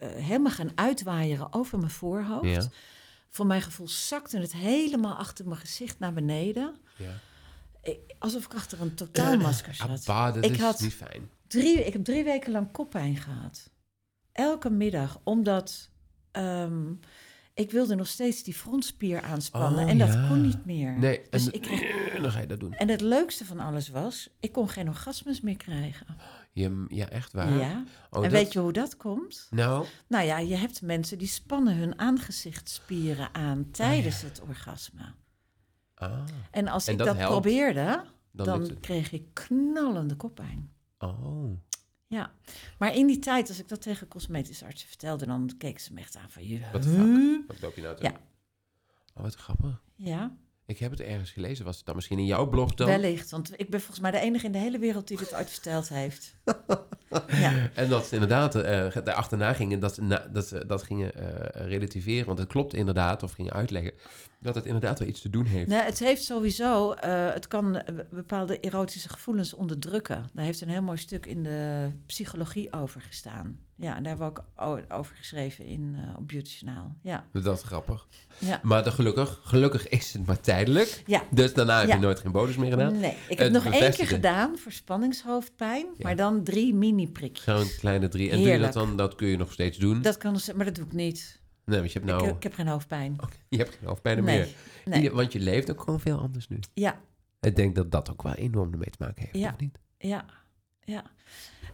helemaal 0.00 0.53
gaan 0.53 0.70
uitwaaieren 0.74 1.53
over 1.53 1.79
mijn 1.79 1.90
voorhoofd. 1.90 2.48
Ja. 2.48 2.62
Voor 3.31 3.46
mijn 3.46 3.62
gevoel 3.62 3.88
zakte 3.88 4.38
het 4.38 4.53
helemaal 4.53 5.14
achter 5.14 5.46
mijn 5.48 5.61
gezicht 5.61 5.98
naar 5.98 6.12
beneden. 6.12 6.76
Ja. 6.96 7.12
Ik- 7.83 8.14
alsof 8.18 8.44
ik 8.44 8.55
achter 8.55 8.81
een 8.81 8.94
totaalmasker 8.94 9.74
zat. 9.74 9.88
Abba, 9.90 10.33
dat 10.33 10.44
Ik 10.44 10.50
is 10.50 10.61
had- 10.61 10.81
niet 10.81 10.94
fijn. 10.94 11.31
Drie, 11.46 11.85
ik 11.85 11.92
heb 11.92 12.05
drie 12.05 12.24
weken 12.24 12.53
lang 12.53 12.70
koppijn 12.72 13.16
gehad. 13.16 13.70
Elke 14.33 14.70
middag, 14.70 15.20
omdat 15.24 15.90
ehm, 16.31 16.92
ik 17.61 17.70
wilde 17.70 17.94
nog 17.94 18.07
steeds 18.07 18.42
die 18.42 18.55
frontspier 18.55 19.23
aanspannen. 19.23 19.85
Oh, 19.85 19.90
en 19.90 19.99
dat 19.99 20.12
ja. 20.12 20.27
kon 20.29 20.40
niet 20.40 20.64
meer. 20.64 20.99
Nee, 20.99 21.20
Dus 21.31 21.46
en 21.46 21.53
ik 21.53 21.62
kreeg, 21.62 21.81
dan 22.23 22.31
ga 22.33 22.40
je 22.40 22.46
dat 22.46 22.61
doen. 22.61 22.73
en 22.73 22.88
het 22.88 23.01
leukste 23.01 23.44
van 23.44 23.59
alles 23.61 23.88
was, 23.88 24.29
ik 24.40 24.53
kon 24.53 24.68
geen 24.68 24.88
orgasmes 24.88 25.40
meer 25.40 25.57
krijgen. 25.57 26.07
Je, 26.53 26.85
ja, 26.88 27.09
echt 27.09 27.33
waar? 27.33 27.53
Ja. 27.53 27.85
Oh, 28.11 28.25
en 28.25 28.31
dat- 28.31 28.31
weet 28.40 28.53
je 28.53 28.59
hoe 28.59 28.73
dat 28.73 28.96
komt? 28.96 29.46
Nou, 29.51 29.87
Nou 30.09 30.25
ja, 30.25 30.38
je 30.38 30.55
hebt 30.57 30.83
mensen 30.83 31.18
die 31.18 31.29
spannen 31.29 31.77
hun 31.77 31.99
aangezichtsspieren 31.99 33.35
aan 33.35 33.70
tijdens 33.70 34.23
het 34.23 34.40
orgasme. 34.49 35.12
ah, 35.94 36.18
En 36.51 36.68
als 36.68 36.87
En 36.87 36.92
ik 36.92 36.99
dat 36.99 37.07
dat, 37.07 37.16
helpt. 37.16 37.33
probeerde, 37.33 38.05
dan, 38.33 38.46
dan, 38.46 38.81
kreeg 38.81 39.12
ik 39.12 39.25
knallende 39.33 40.14
koppijn. 40.16 40.70
Oh, 40.99 41.51
Ja, 42.11 42.33
maar 42.79 42.94
in 42.94 43.07
die 43.07 43.18
tijd, 43.18 43.49
als 43.49 43.59
ik 43.59 43.68
dat 43.68 43.83
tegen 43.83 44.09
cosmetische 44.09 44.64
artsen 44.64 44.88
vertelde, 44.88 45.27
dan 45.27 45.51
keken 45.59 45.81
ze 45.81 45.92
me 45.92 46.01
echt 46.01 46.16
aan 46.16 46.31
van 46.31 46.42
the 46.42 46.49
huh? 46.49 47.46
wat 47.46 47.61
loop 47.61 47.77
je 47.77 47.83
nou 47.83 47.96
te 47.96 48.03
Ja. 48.03 48.20
Oh, 49.14 49.23
wat 49.23 49.35
grappig. 49.35 49.83
Ja, 49.94 50.37
Ik 50.70 50.78
heb 50.78 50.90
het 50.90 51.00
ergens 51.00 51.30
gelezen. 51.30 51.64
Was 51.64 51.76
het 51.76 51.87
dan 51.87 51.94
misschien 51.94 52.18
in 52.18 52.26
jouw 52.26 52.48
blog 52.48 52.74
dan? 52.74 52.87
wellicht. 52.87 53.30
Want 53.30 53.52
ik 53.56 53.70
ben 53.70 53.80
volgens 53.80 54.00
mij 54.00 54.11
de 54.11 54.18
enige 54.18 54.46
in 54.46 54.52
de 54.52 54.59
hele 54.59 54.78
wereld 54.78 55.09
die 55.09 55.18
dit 55.18 55.35
ooit 55.35 55.50
verteld 55.50 55.88
heeft. 55.88 56.35
ja. 57.26 57.70
En 57.74 57.88
dat 57.88 58.06
ze 58.06 58.14
inderdaad 58.14 58.56
uh, 58.56 58.62
daarachterna 59.04 59.52
gingen, 59.52 59.80
dat, 59.80 60.00
na, 60.00 60.28
dat, 60.33 60.46
ze 60.46 60.66
dat 60.66 60.83
gingen 60.83 61.14
eh, 61.14 61.66
relativeren. 61.68 62.26
Want 62.26 62.38
het 62.38 62.48
klopt 62.48 62.74
inderdaad, 62.74 63.22
of 63.22 63.33
gingen 63.33 63.52
uitleggen, 63.52 63.92
dat 64.40 64.54
het 64.54 64.64
inderdaad 64.66 64.98
wel 64.98 65.09
iets 65.09 65.20
te 65.20 65.30
doen 65.30 65.44
heeft. 65.44 65.72
Het 65.72 65.98
heeft 65.98 66.24
sowieso, 66.24 66.92
eh, 66.92 67.33
het 67.33 67.48
kan 67.48 67.76
eh, 67.76 67.94
bepaalde 68.11 68.61
erotische 68.61 69.09
gevoelens 69.09 69.54
onderdrukken. 69.54 70.30
Daar 70.33 70.44
heeft 70.44 70.61
een 70.61 70.68
heel 70.68 70.83
mooi 70.83 70.98
stuk 70.98 71.26
in 71.26 71.42
de 71.42 71.90
psychologie 72.06 72.72
over 72.72 73.00
gestaan. 73.00 73.59
Ja, 73.80 73.96
en 73.96 74.02
daar 74.02 74.16
hebben 74.16 74.32
we 74.34 74.40
ook 74.56 74.80
over 74.88 75.16
geschreven 75.16 75.64
in, 75.64 75.94
eh, 75.96 76.16
op 76.18 76.28
Beauty 76.28 76.50
Journaal. 76.60 76.96
Ja. 77.02 77.24
Dat 77.32 77.56
is 77.56 77.62
grappig. 77.62 78.06
Ja. 78.38 78.60
Maar 78.62 78.84
de, 78.84 78.90
gelukkig, 78.90 79.40
gelukkig 79.42 79.88
is 79.88 80.12
het 80.12 80.26
maar 80.26 80.40
tijdelijk. 80.40 81.02
Ja. 81.06 81.22
Dus 81.30 81.54
daarna 81.54 81.78
heb 81.78 81.88
Ja. 81.88 81.94
je 81.94 82.00
nooit 82.00 82.20
geen 82.20 82.32
bonus 82.32 82.56
meer 82.56 82.70
gedaan. 82.70 82.98
Nee, 82.98 83.10
ik 83.28 83.38
heb 83.38 83.52
Het 83.52 83.52
nog 83.64 83.72
één 83.74 83.92
keer 83.92 84.06
gedaan 84.06 84.58
voor 84.58 84.72
spanningshoofdpijn, 84.72 85.86
Ja. 85.86 85.92
maar 86.02 86.16
dan 86.16 86.44
drie 86.44 86.74
mini-prikjes. 86.74 87.44
Zo'n 87.44 87.78
kleine 87.78 88.08
drie. 88.08 88.30
En 88.30 88.36
doe 88.36 88.46
je 88.46 88.58
dat 88.58 88.58
Heerlijk. 88.74 88.88
dan, 88.88 88.96
dat 88.96 89.14
kun 89.14 89.28
je 89.28 89.36
nog 89.36 89.52
steeds 89.52 89.78
doen? 89.78 90.02
Dat 90.02 90.16
kan, 90.16 90.40
maar 90.56 90.64
dat 90.64 90.74
doe 90.74 90.84
ik 90.84 90.92
niet. 90.92 91.40
Nee, 91.64 91.78
want 91.78 91.92
je 91.92 91.98
hebt 91.98 92.10
nou... 92.10 92.28
Ik, 92.28 92.34
ik 92.36 92.42
heb 92.42 92.54
geen 92.54 92.66
hoofdpijn. 92.68 93.12
Oké, 93.22 93.36
je 93.48 93.56
hebt 93.56 93.74
geen 93.74 93.88
hoofdpijn 93.88 94.24
nee. 94.24 94.36
meer. 94.38 94.48
nee. 94.84 95.02
Je- 95.02 95.10
want 95.12 95.32
je 95.32 95.40
leeft 95.40 95.70
ook 95.70 95.80
gewoon 95.80 96.00
veel 96.00 96.18
anders 96.18 96.48
nu. 96.48 96.58
Ja, 96.74 97.00
Ik 97.40 97.56
denk 97.56 97.74
dat 97.74 97.90
dat 97.90 98.10
ook 98.10 98.22
wel 98.22 98.34
enorm 98.34 98.72
ermee 98.72 98.90
te 98.90 98.96
maken 98.98 99.22
heeft, 99.22 99.36
Ja. 99.36 99.50
of 99.52 99.60
niet? 99.60 99.78
ja, 99.98 100.24
ja. 100.80 101.02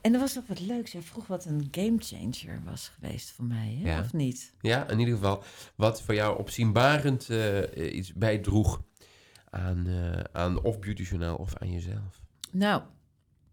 En 0.06 0.14
er 0.14 0.20
was 0.20 0.34
nog 0.34 0.46
wat 0.46 0.60
leuks. 0.60 0.92
Jij 0.92 1.02
vroeg 1.02 1.26
wat 1.26 1.44
een 1.44 1.68
gamechanger 1.70 2.62
was 2.64 2.88
geweest 2.88 3.30
voor 3.30 3.44
mij, 3.44 3.78
hè? 3.82 3.90
Ja. 3.90 4.00
of 4.00 4.12
niet? 4.12 4.52
Ja, 4.60 4.88
in 4.88 4.98
ieder 4.98 5.14
geval 5.14 5.44
wat 5.74 6.02
voor 6.02 6.14
jou 6.14 6.38
opzienbarend 6.38 7.30
eh, 7.30 7.96
iets 7.96 8.12
bijdroeg 8.12 8.82
aan, 9.50 9.86
eh, 9.86 10.20
aan 10.32 10.62
of 10.62 10.78
Beauty 10.78 11.02
Journaal 11.02 11.36
of 11.36 11.56
aan 11.56 11.72
jezelf. 11.72 12.22
Nou, 12.50 12.82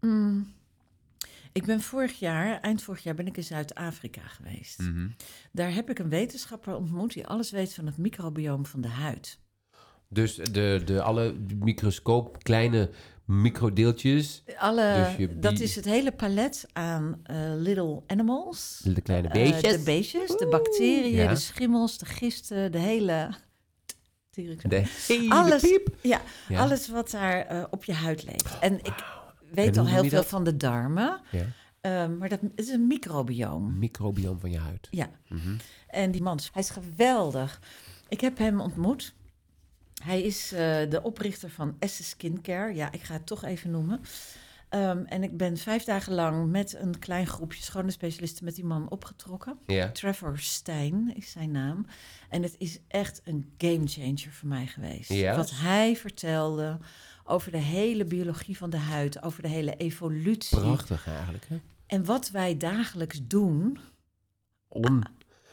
mm, 0.00 0.54
ik 1.52 1.64
ben 1.64 1.80
vorig 1.80 2.18
jaar, 2.18 2.60
eind 2.60 2.82
vorig 2.82 3.02
jaar, 3.02 3.14
ben 3.14 3.26
ik 3.26 3.36
in 3.36 3.44
Zuid-Afrika 3.44 4.22
geweest. 4.22 4.78
Mhm. 4.78 5.08
Daar 5.52 5.74
heb 5.74 5.90
ik 5.90 5.98
een 5.98 6.08
wetenschapper 6.08 6.74
ontmoet 6.74 7.12
die 7.12 7.26
alles 7.26 7.50
weet 7.50 7.74
van 7.74 7.86
het 7.86 7.96
microbioom 7.96 8.66
van 8.66 8.80
de 8.80 8.88
huid. 8.88 9.38
Dus 10.08 10.34
de, 10.34 10.82
de 10.84 11.02
alle 11.02 11.34
microscoop, 11.58 12.42
kleine 12.42 12.90
microdeeltjes, 13.24 14.42
Alle, 14.58 15.14
Dus 15.18 15.28
dat 15.36 15.60
is 15.60 15.76
het 15.76 15.84
hele 15.84 16.12
palet 16.12 16.66
aan 16.72 17.20
eh, 17.22 17.36
little 17.56 18.02
animals. 18.06 18.80
de 18.84 19.00
kleine 19.00 19.28
Eh, 19.28 19.34
beestjes. 19.34 19.72
de 19.72 19.82
beestjes, 19.82 20.36
de 20.36 20.46
bacteriën, 20.50 21.14
Ja. 21.22 21.28
de 21.28 21.36
schimmels, 21.36 21.98
de 21.98 22.06
gisten, 22.06 22.72
de 22.72 22.78
hele... 22.78 23.28
Tierik- 24.30 24.70
de 24.70 24.84
hele 25.06 25.30
Alles. 25.34 25.62
piep. 25.62 25.88
Ja, 26.02 26.20
Ja. 26.48 26.60
alles 26.60 26.88
wat 26.88 27.10
daar 27.10 27.46
eh, 27.46 27.64
op 27.70 27.84
je 27.84 27.92
huid 27.92 28.24
leeft. 28.24 28.58
En 28.60 28.78
ik 28.78 29.04
weet 29.52 29.76
al 29.78 29.86
heel 29.86 30.00
veel 30.02 30.10
dat? 30.10 30.26
van 30.26 30.44
de 30.44 30.56
darmen, 30.56 31.20
Ja. 31.30 31.44
ehm, 31.80 32.16
maar 32.18 32.28
dat 32.28 32.40
het 32.40 32.50
is 32.54 32.68
een 32.68 32.86
microbioom. 32.86 33.78
Microbioom 33.78 34.38
van 34.40 34.50
je 34.50 34.58
huid. 34.58 34.88
Ja, 34.90 35.10
Mhm. 35.28 35.56
en 35.86 36.10
die 36.10 36.22
man, 36.22 36.38
hij 36.52 36.62
is 36.62 36.70
geweldig. 36.70 37.60
Ik 38.08 38.20
heb 38.20 38.38
hem 38.38 38.60
ontmoet. 38.60 39.14
Hij 40.04 40.22
is 40.22 40.52
eh, 40.52 40.58
de 40.90 41.00
oprichter 41.02 41.50
van 41.50 41.76
Essence 41.78 42.10
Skincare. 42.10 42.74
Ja, 42.74 42.92
ik 42.92 43.02
ga 43.02 43.12
het 43.12 43.26
toch 43.26 43.44
even 43.44 43.70
noemen. 43.70 44.00
Ehm, 44.68 45.04
en 45.04 45.22
ik 45.22 45.36
ben 45.36 45.56
vijf 45.56 45.84
dagen 45.84 46.12
lang 46.14 46.50
met 46.50 46.74
een 46.78 46.98
klein 46.98 47.26
groepje 47.26 47.62
schone 47.62 47.90
specialisten 47.90 48.44
met 48.44 48.54
die 48.54 48.64
man 48.64 48.90
opgetrokken. 48.90 49.58
Ja. 49.66 49.90
Trevor 49.90 50.38
Stein 50.38 51.12
is 51.16 51.30
zijn 51.30 51.50
naam. 51.50 51.86
En 52.28 52.42
het 52.42 52.54
is 52.58 52.78
echt 52.88 53.20
een 53.24 53.52
gamechanger 53.58 54.30
voor 54.32 54.48
mij 54.48 54.66
geweest. 54.66 55.12
Ja? 55.12 55.36
Wat 55.36 55.50
hij 55.50 55.96
vertelde 55.96 56.78
over 57.24 57.50
de 57.50 57.58
hele 57.58 58.04
biologie 58.04 58.56
van 58.56 58.70
de 58.70 58.76
huid, 58.76 59.22
over 59.22 59.42
de 59.42 59.48
hele 59.48 59.76
evolutie. 59.76 60.58
Prachtig 60.58 61.06
eigenlijk, 61.06 61.46
hè? 61.48 61.60
En 61.86 62.04
wat 62.04 62.30
wij 62.30 62.56
dagelijks 62.56 63.20
doen 63.26 63.78
om 64.68 65.02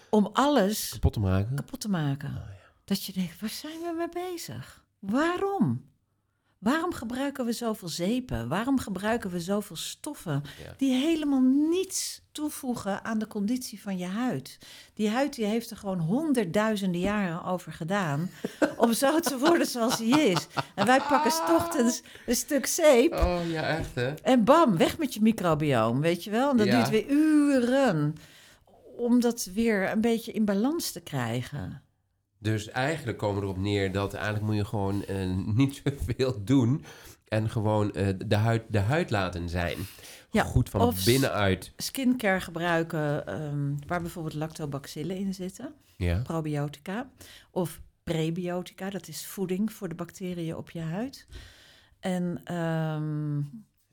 Om 0.10 0.30
alles 0.34 0.90
kapot 0.90 1.14
te 1.14 1.20
maken. 1.20 1.56
kapot 1.56 1.80
te 1.80 1.90
maken. 1.90 2.30
Oh, 2.30 2.36
ja. 2.36 2.61
Dat 2.92 3.04
je 3.04 3.14
denkt, 3.14 3.40
waar 3.42 3.50
zijn 3.50 3.80
we 3.80 3.94
mee 3.98 4.30
bezig? 4.30 4.84
Waarom? 5.00 5.90
Waarom 6.58 6.94
gebruiken 6.94 7.46
we 7.46 7.52
zoveel 7.52 7.88
zeepen? 7.88 8.48
Waarom 8.48 8.80
gebruiken 8.80 9.30
we 9.30 9.40
zoveel 9.40 9.76
stoffen 9.76 10.44
Ja. 10.66 10.74
die 10.78 10.94
helemaal 10.94 11.40
niets 11.70 12.22
toevoegen 12.32 13.04
aan 13.04 13.20
de 13.20 13.28
conditie 13.28 13.82
van 13.82 13.98
je 13.98 14.06
huid? 14.06 14.58
Die 14.94 15.10
huid 15.10 15.36
die 15.36 15.46
heeft 15.46 15.70
er 15.72 15.78
gewoon 15.78 16.00
honderdduizenden 16.00 17.02
jaren 17.02 17.44
over 17.44 17.72
gedaan 17.74 18.30
om 18.78 18.94
zo 18.94 19.20
te 19.20 19.38
worden 19.38 19.68
zoals 19.68 19.98
hij 19.98 20.08
is. 20.08 20.48
En 20.76 20.86
wij 20.86 21.00
pakken 21.02 21.56
ochtends 21.56 22.02
een 22.26 22.36
stuk 22.36 22.66
zeep 22.66 23.14
Oh 23.14 23.40
ja, 23.50 23.62
echt 23.78 23.96
hè? 23.96 24.14
en 24.14 24.44
bam, 24.44 24.78
weg 24.78 24.98
met 24.98 25.14
je 25.14 25.22
microbioom, 25.22 26.02
weet 26.02 26.24
je 26.24 26.30
wel? 26.30 26.50
En 26.50 26.58
dat 26.58 26.68
Ja. 26.68 26.76
duurt 26.76 26.90
weer 26.90 27.10
uren 27.10 28.16
om 28.98 29.20
dat 29.20 29.50
weer 29.54 29.92
een 29.92 30.02
beetje 30.02 30.32
in 30.32 30.46
balans 30.46 30.92
te 30.92 31.02
krijgen. 31.02 31.82
Dus 32.44 32.70
eigenlijk 32.70 33.18
komen 33.18 33.36
we 33.42 33.48
erop 33.48 33.58
neer 33.58 33.92
dat 33.92 34.14
eigenlijk 34.14 34.46
moet 34.46 34.56
je 34.56 34.66
gewoon 34.66 35.04
eh, 35.06 35.26
niet 35.56 35.82
zoveel 35.84 36.44
doen. 36.44 36.84
En 37.28 37.50
gewoon 37.50 37.92
eh, 37.94 38.08
de, 38.26 38.36
huid, 38.36 38.64
de 38.70 38.80
huid 38.80 39.10
laten 39.10 39.50
zijn. 39.50 39.78
Ja, 40.32 40.44
Goed 40.44 40.70
van 40.70 40.82
of 40.82 41.06
binnenuit. 41.06 41.72
skincare 41.78 42.40
gebruiken 42.42 43.28
ehm, 43.28 43.74
waar 43.88 44.02
bijvoorbeeld 44.02 44.34
lactobacillen 44.36 45.16
in 45.18 45.34
zitten, 45.34 45.74
Ja. 45.98 46.22
probiotica. 46.22 47.10
Of 47.52 47.82
prebiotica, 48.04 48.90
dat 48.90 49.08
is 49.08 49.26
voeding 49.26 49.74
voor 49.74 49.90
de 49.90 49.96
bacteriën 49.96 50.56
op 50.56 50.70
je 50.70 50.80
huid. 50.82 51.28
En 52.00 52.42
ehm, 52.44 53.42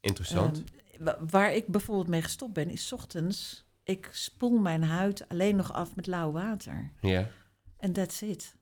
Interessant. 0.00 0.64
ehm, 0.92 1.04
wa- 1.04 1.18
waar 1.30 1.54
ik 1.54 1.66
bijvoorbeeld 1.66 2.08
mee 2.08 2.22
gestopt 2.22 2.52
ben, 2.52 2.70
is 2.70 2.86
's 2.86 2.92
ochtends... 2.92 3.66
Ik 3.84 4.08
spoel 4.12 4.58
mijn 4.58 4.82
huid 4.82 5.28
alleen 5.28 5.56
nog 5.56 5.72
af 5.72 5.94
met 5.96 6.06
lauw 6.06 6.32
water. 6.32 6.90
ja. 7.00 7.28
En 7.78 7.92
that's 7.92 8.22
it. 8.22 8.56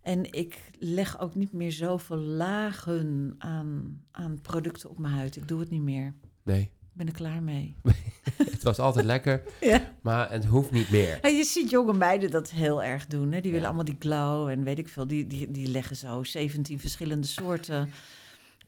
En 0.00 0.32
ik 0.32 0.70
leg 0.78 1.20
ook 1.20 1.34
niet 1.34 1.52
meer 1.52 1.72
zoveel 1.72 2.16
lagen 2.16 3.34
aan, 3.38 4.02
aan 4.10 4.40
producten 4.40 4.90
op 4.90 4.98
mijn 4.98 5.14
huid. 5.14 5.36
Ik 5.36 5.48
doe 5.48 5.60
het 5.60 5.70
niet 5.70 5.82
meer. 5.82 6.14
Nee. 6.42 6.60
Ik 6.62 6.96
ben 6.96 7.06
er 7.06 7.12
klaar 7.12 7.42
mee. 7.42 7.76
Het 8.36 8.62
was 8.62 8.78
altijd 8.78 9.04
lekker, 9.04 9.42
Ja. 9.60 9.92
maar 10.02 10.30
het 10.30 10.44
hoeft 10.44 10.70
niet 10.70 10.90
meer. 10.90 11.20
En 11.20 11.36
je 11.36 11.44
ziet 11.44 11.70
jonge 11.70 11.92
meiden 11.92 12.30
dat 12.30 12.50
heel 12.50 12.82
erg 12.82 13.06
doen. 13.06 13.32
Hè? 13.32 13.40
Die 13.40 13.50
willen 13.50 13.60
Ja. 13.60 13.66
allemaal 13.66 13.84
die 13.84 13.96
glow 13.98 14.48
en 14.48 14.62
weet 14.64 14.78
ik 14.78 14.88
veel. 14.88 15.06
Die, 15.06 15.26
die, 15.26 15.50
die 15.50 15.68
leggen 15.68 15.96
zo 15.96 16.22
17 16.22 16.80
verschillende 16.80 17.26
soorten 17.26 17.90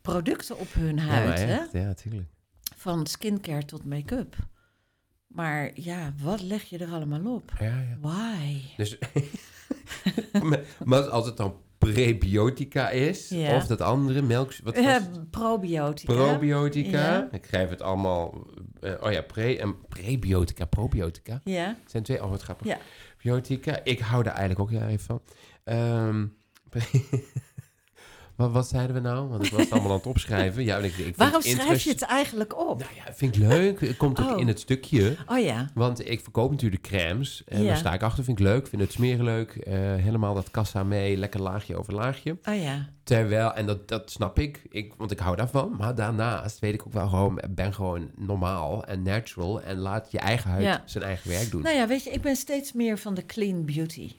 producten 0.01 0.59
op 0.59 0.73
hun 0.73 0.97
Ja, 0.97 1.03
huid. 1.03 1.39
hè? 1.39 1.45
echt. 1.57 1.73
Ja, 1.73 1.95
tuurlijk. 1.95 2.29
Van 2.77 3.07
skincare 3.07 3.65
tot 3.65 3.85
make-up. 3.85 4.37
Maar 5.35 5.71
ja, 5.75 6.13
wat 6.23 6.43
leg 6.43 6.63
je 6.63 6.79
er 6.79 6.93
allemaal 6.93 7.35
op? 7.35 7.53
Ja, 7.59 7.67
ja. 7.67 7.97
Why? 8.01 8.61
Dus, 8.77 8.99
maar 10.85 11.03
als 11.09 11.27
het 11.27 11.37
dan 11.37 11.55
prebiotica 11.79 12.91
is, 12.91 13.29
Ja. 13.29 13.57
of 13.57 13.67
dat 13.67 13.81
andere, 13.81 14.23
melk... 14.23 14.53
Wat 14.63 14.75
was 14.77 14.85
Eh, 14.85 14.93
het? 14.93 15.31
probiotica. 15.31 16.13
Probiotica. 16.13 17.29
Ik 17.33 17.45
schrijf 17.45 17.69
het 17.71 17.83
allemaal... 17.83 18.47
eh, 18.81 18.93
oh 19.01 19.13
ja, 19.13 19.23
pre 19.23 19.59
en 19.59 19.77
prebiotica, 19.89 20.65
probiotica. 20.65 21.41
Ja. 21.45 21.77
zijn 21.87 22.03
twee... 22.03 22.23
Oh, 22.25 22.31
wat 22.31 22.43
grappig. 22.43 22.67
Ja. 22.67 22.79
Biotica. 23.23 23.81
Ik 23.85 23.99
hou 24.01 24.23
daar 24.23 24.35
eigenlijk 24.35 24.61
ook 24.61 24.71
heel 24.81 24.89
even 24.89 25.05
van. 25.05 25.23
Ehm, 25.65 26.27
wat, 28.37 28.53
wat 28.53 28.69
zeiden 28.69 28.95
we 28.95 29.01
nou? 29.03 29.29
Want 29.29 29.45
ik 29.45 29.51
was 29.53 29.61
het 29.61 29.71
allemaal 29.71 29.91
aan 29.91 29.97
het 29.97 30.07
opschrijven. 30.07 30.65
Ja, 30.65 30.77
ik, 30.79 30.97
ik 30.97 31.17
Waarom 31.17 31.41
schrijf 31.43 31.59
interest- 31.61 31.85
je 31.85 31.91
het 31.91 32.03
eigenlijk 32.03 32.59
op? 32.69 32.79
Nou 32.79 32.91
ja, 32.97 33.15
vind 33.15 33.37
ik 33.37 33.43
leuk. 33.43 33.81
Het 33.81 33.97
komt 33.97 34.21
ook 34.21 34.31
Oh. 34.31 34.41
in 34.41 34.49
het 34.49 34.61
stukje. 34.61 35.17
Oh 35.27 35.39
ja. 35.39 35.71
Want 35.75 36.09
ik 36.11 36.21
verkoop 36.21 36.51
natuurlijk 36.51 36.83
crèmes. 36.83 37.43
En 37.47 37.63
Ja. 37.63 37.69
daar 37.69 37.77
sta 37.77 37.93
ik 37.95 38.03
achter. 38.03 38.25
Vind 38.25 38.39
ik 38.39 38.45
leuk. 38.45 38.67
Vind 38.67 38.83
het 38.83 38.93
smeren 38.93 39.25
leuk. 39.25 39.51
Eh, 39.57 39.73
helemaal 39.75 40.35
dat 40.35 40.51
kassa 40.51 40.83
mee. 40.83 41.17
Lekker 41.17 41.41
laagje 41.41 41.77
over 41.77 41.95
laagje. 41.95 42.39
Oh 42.45 42.63
ja. 42.63 42.89
Terwijl, 43.05 43.55
en 43.55 43.67
dat, 43.67 43.89
dat 43.89 44.11
snap 44.11 44.39
ik, 44.39 44.63
ik, 44.71 44.95
want 44.97 45.11
ik 45.11 45.19
hou 45.19 45.37
daarvan. 45.37 45.75
Maar 45.79 45.95
daarnaast 45.95 46.59
weet 46.59 46.75
ik 46.75 46.87
ook 46.87 46.93
wel 46.93 47.09
gewoon, 47.09 47.41
ben 47.51 47.75
gewoon 47.75 48.11
normaal 48.17 48.85
en 48.85 49.03
natural. 49.03 49.63
En 49.63 49.77
laat 49.79 50.11
je 50.11 50.19
eigen 50.19 50.51
huid 50.51 50.63
Ja. 50.65 50.83
zijn 50.85 51.05
eigen 51.05 51.31
werk 51.31 51.51
doen. 51.51 51.63
Nou 51.63 51.77
ja, 51.77 51.87
weet 51.87 52.05
je, 52.05 52.11
ik 52.11 52.21
ben 52.23 52.37
steeds 52.37 52.73
meer 52.73 52.99
van 52.99 53.15
de 53.15 53.27
clean 53.27 53.65
beauty. 53.65 54.13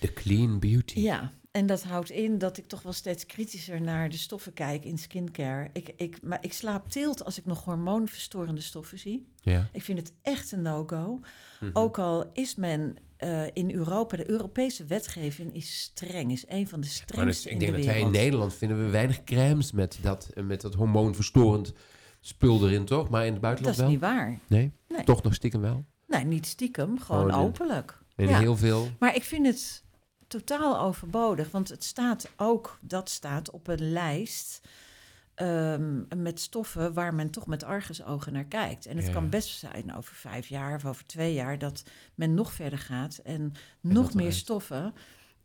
De 0.00 0.12
clean 0.12 0.58
beauty. 0.58 1.00
Ja, 1.00 1.30
en 1.56 1.66
dat 1.66 1.82
houdt 1.82 2.10
in 2.10 2.38
dat 2.38 2.56
ik 2.58 2.66
toch 2.66 2.82
wel 2.82 2.92
steeds 2.92 3.26
kritischer 3.26 3.80
naar 3.80 4.08
de 4.08 4.16
stoffen 4.16 4.52
kijk 4.52 4.84
in 4.84 4.98
skincare. 4.98 5.68
Ik, 5.72 5.92
ik, 5.96 6.22
maar 6.22 6.38
ik 6.40 6.52
slaap 6.52 6.88
tilt 6.88 7.24
als 7.24 7.38
ik 7.38 7.44
nog 7.46 7.64
hormoonverstorende 7.64 8.60
stoffen 8.60 8.98
zie. 8.98 9.26
Ja. 9.40 9.68
Ik 9.72 9.82
vind 9.82 9.98
het 9.98 10.12
echt 10.22 10.52
een 10.52 10.62
no-go. 10.62 11.20
Mhm. 11.60 11.70
Ook 11.72 11.98
al 11.98 12.30
is 12.32 12.54
men 12.54 12.96
eh, 13.16 13.44
in 13.52 13.70
Europa, 13.74 14.16
de 14.16 14.30
Europese 14.30 14.84
wetgeving 14.84 15.54
is 15.54 15.80
streng, 15.80 16.32
is 16.32 16.44
een 16.48 16.68
van 16.68 16.80
de 16.80 16.86
Maar 16.86 16.96
dus, 17.26 17.36
strengste 17.38 17.46
ik 17.48 17.52
in 17.52 17.58
denk 17.58 17.70
de 17.72 17.76
dat 17.76 17.86
wij 17.86 18.00
in. 18.00 18.10
Nederland 18.10 18.54
vinden 18.54 18.84
we 18.84 18.90
weinig 18.90 19.24
crèmes 19.24 19.72
met 19.72 19.98
dat, 20.02 20.30
eh, 20.34 20.44
met 20.44 20.60
dat 20.60 20.74
hormoonverstorend 20.74 21.72
spul 22.20 22.66
erin, 22.68 22.84
toch? 22.84 23.08
Maar 23.08 23.20
in 23.26 23.32
het 23.32 23.42
Dat 23.42 23.42
buitenland 23.42 23.76
is 23.76 23.82
wel? 23.82 23.90
niet 23.90 24.00
waar. 24.00 24.38
Nee? 24.46 24.72
Nee. 24.88 25.04
Toch 25.04 25.22
nog 25.22 25.34
stiekem 25.34 25.60
wel? 25.60 25.84
Nee, 26.06 26.24
niet 26.24 26.46
stiekem, 26.46 26.98
gewoon 27.00 27.30
Gewoon 27.30 27.40
in- 27.42 27.46
openlijk. 27.48 27.98
En 28.16 28.28
Ja. 28.28 28.38
heel 28.38 28.56
veel. 28.56 28.88
Maar 28.98 29.14
ik 29.14 29.22
vind 29.22 29.46
het 29.46 29.84
totaal 30.44 30.80
overbodig, 30.80 31.50
want 31.50 31.68
het 31.68 31.84
staat 31.84 32.30
ook, 32.36 32.78
dat 32.80 33.10
staat 33.10 33.50
op 33.50 33.68
een 33.68 33.92
lijst 33.92 34.60
ehm, 35.34 36.02
met 36.22 36.40
stoffen 36.40 36.92
waar 36.92 37.14
men 37.14 37.30
toch 37.30 37.46
met 37.46 37.64
argusogen 37.64 38.32
naar 38.32 38.44
kijkt. 38.44 38.86
En 38.86 38.96
het 38.96 39.06
Ja. 39.06 39.12
kan 39.12 39.28
best 39.28 39.58
zijn 39.58 39.94
over 39.96 40.14
vijf 40.14 40.46
jaar 40.46 40.74
of 40.74 40.84
over 40.84 41.06
twee 41.06 41.34
jaar 41.34 41.58
dat 41.58 41.82
men 42.14 42.34
nog 42.34 42.52
verder 42.52 42.78
gaat 42.78 43.16
en 43.16 43.52
nog 43.80 44.14
meer 44.14 44.32
stoffen 44.32 44.94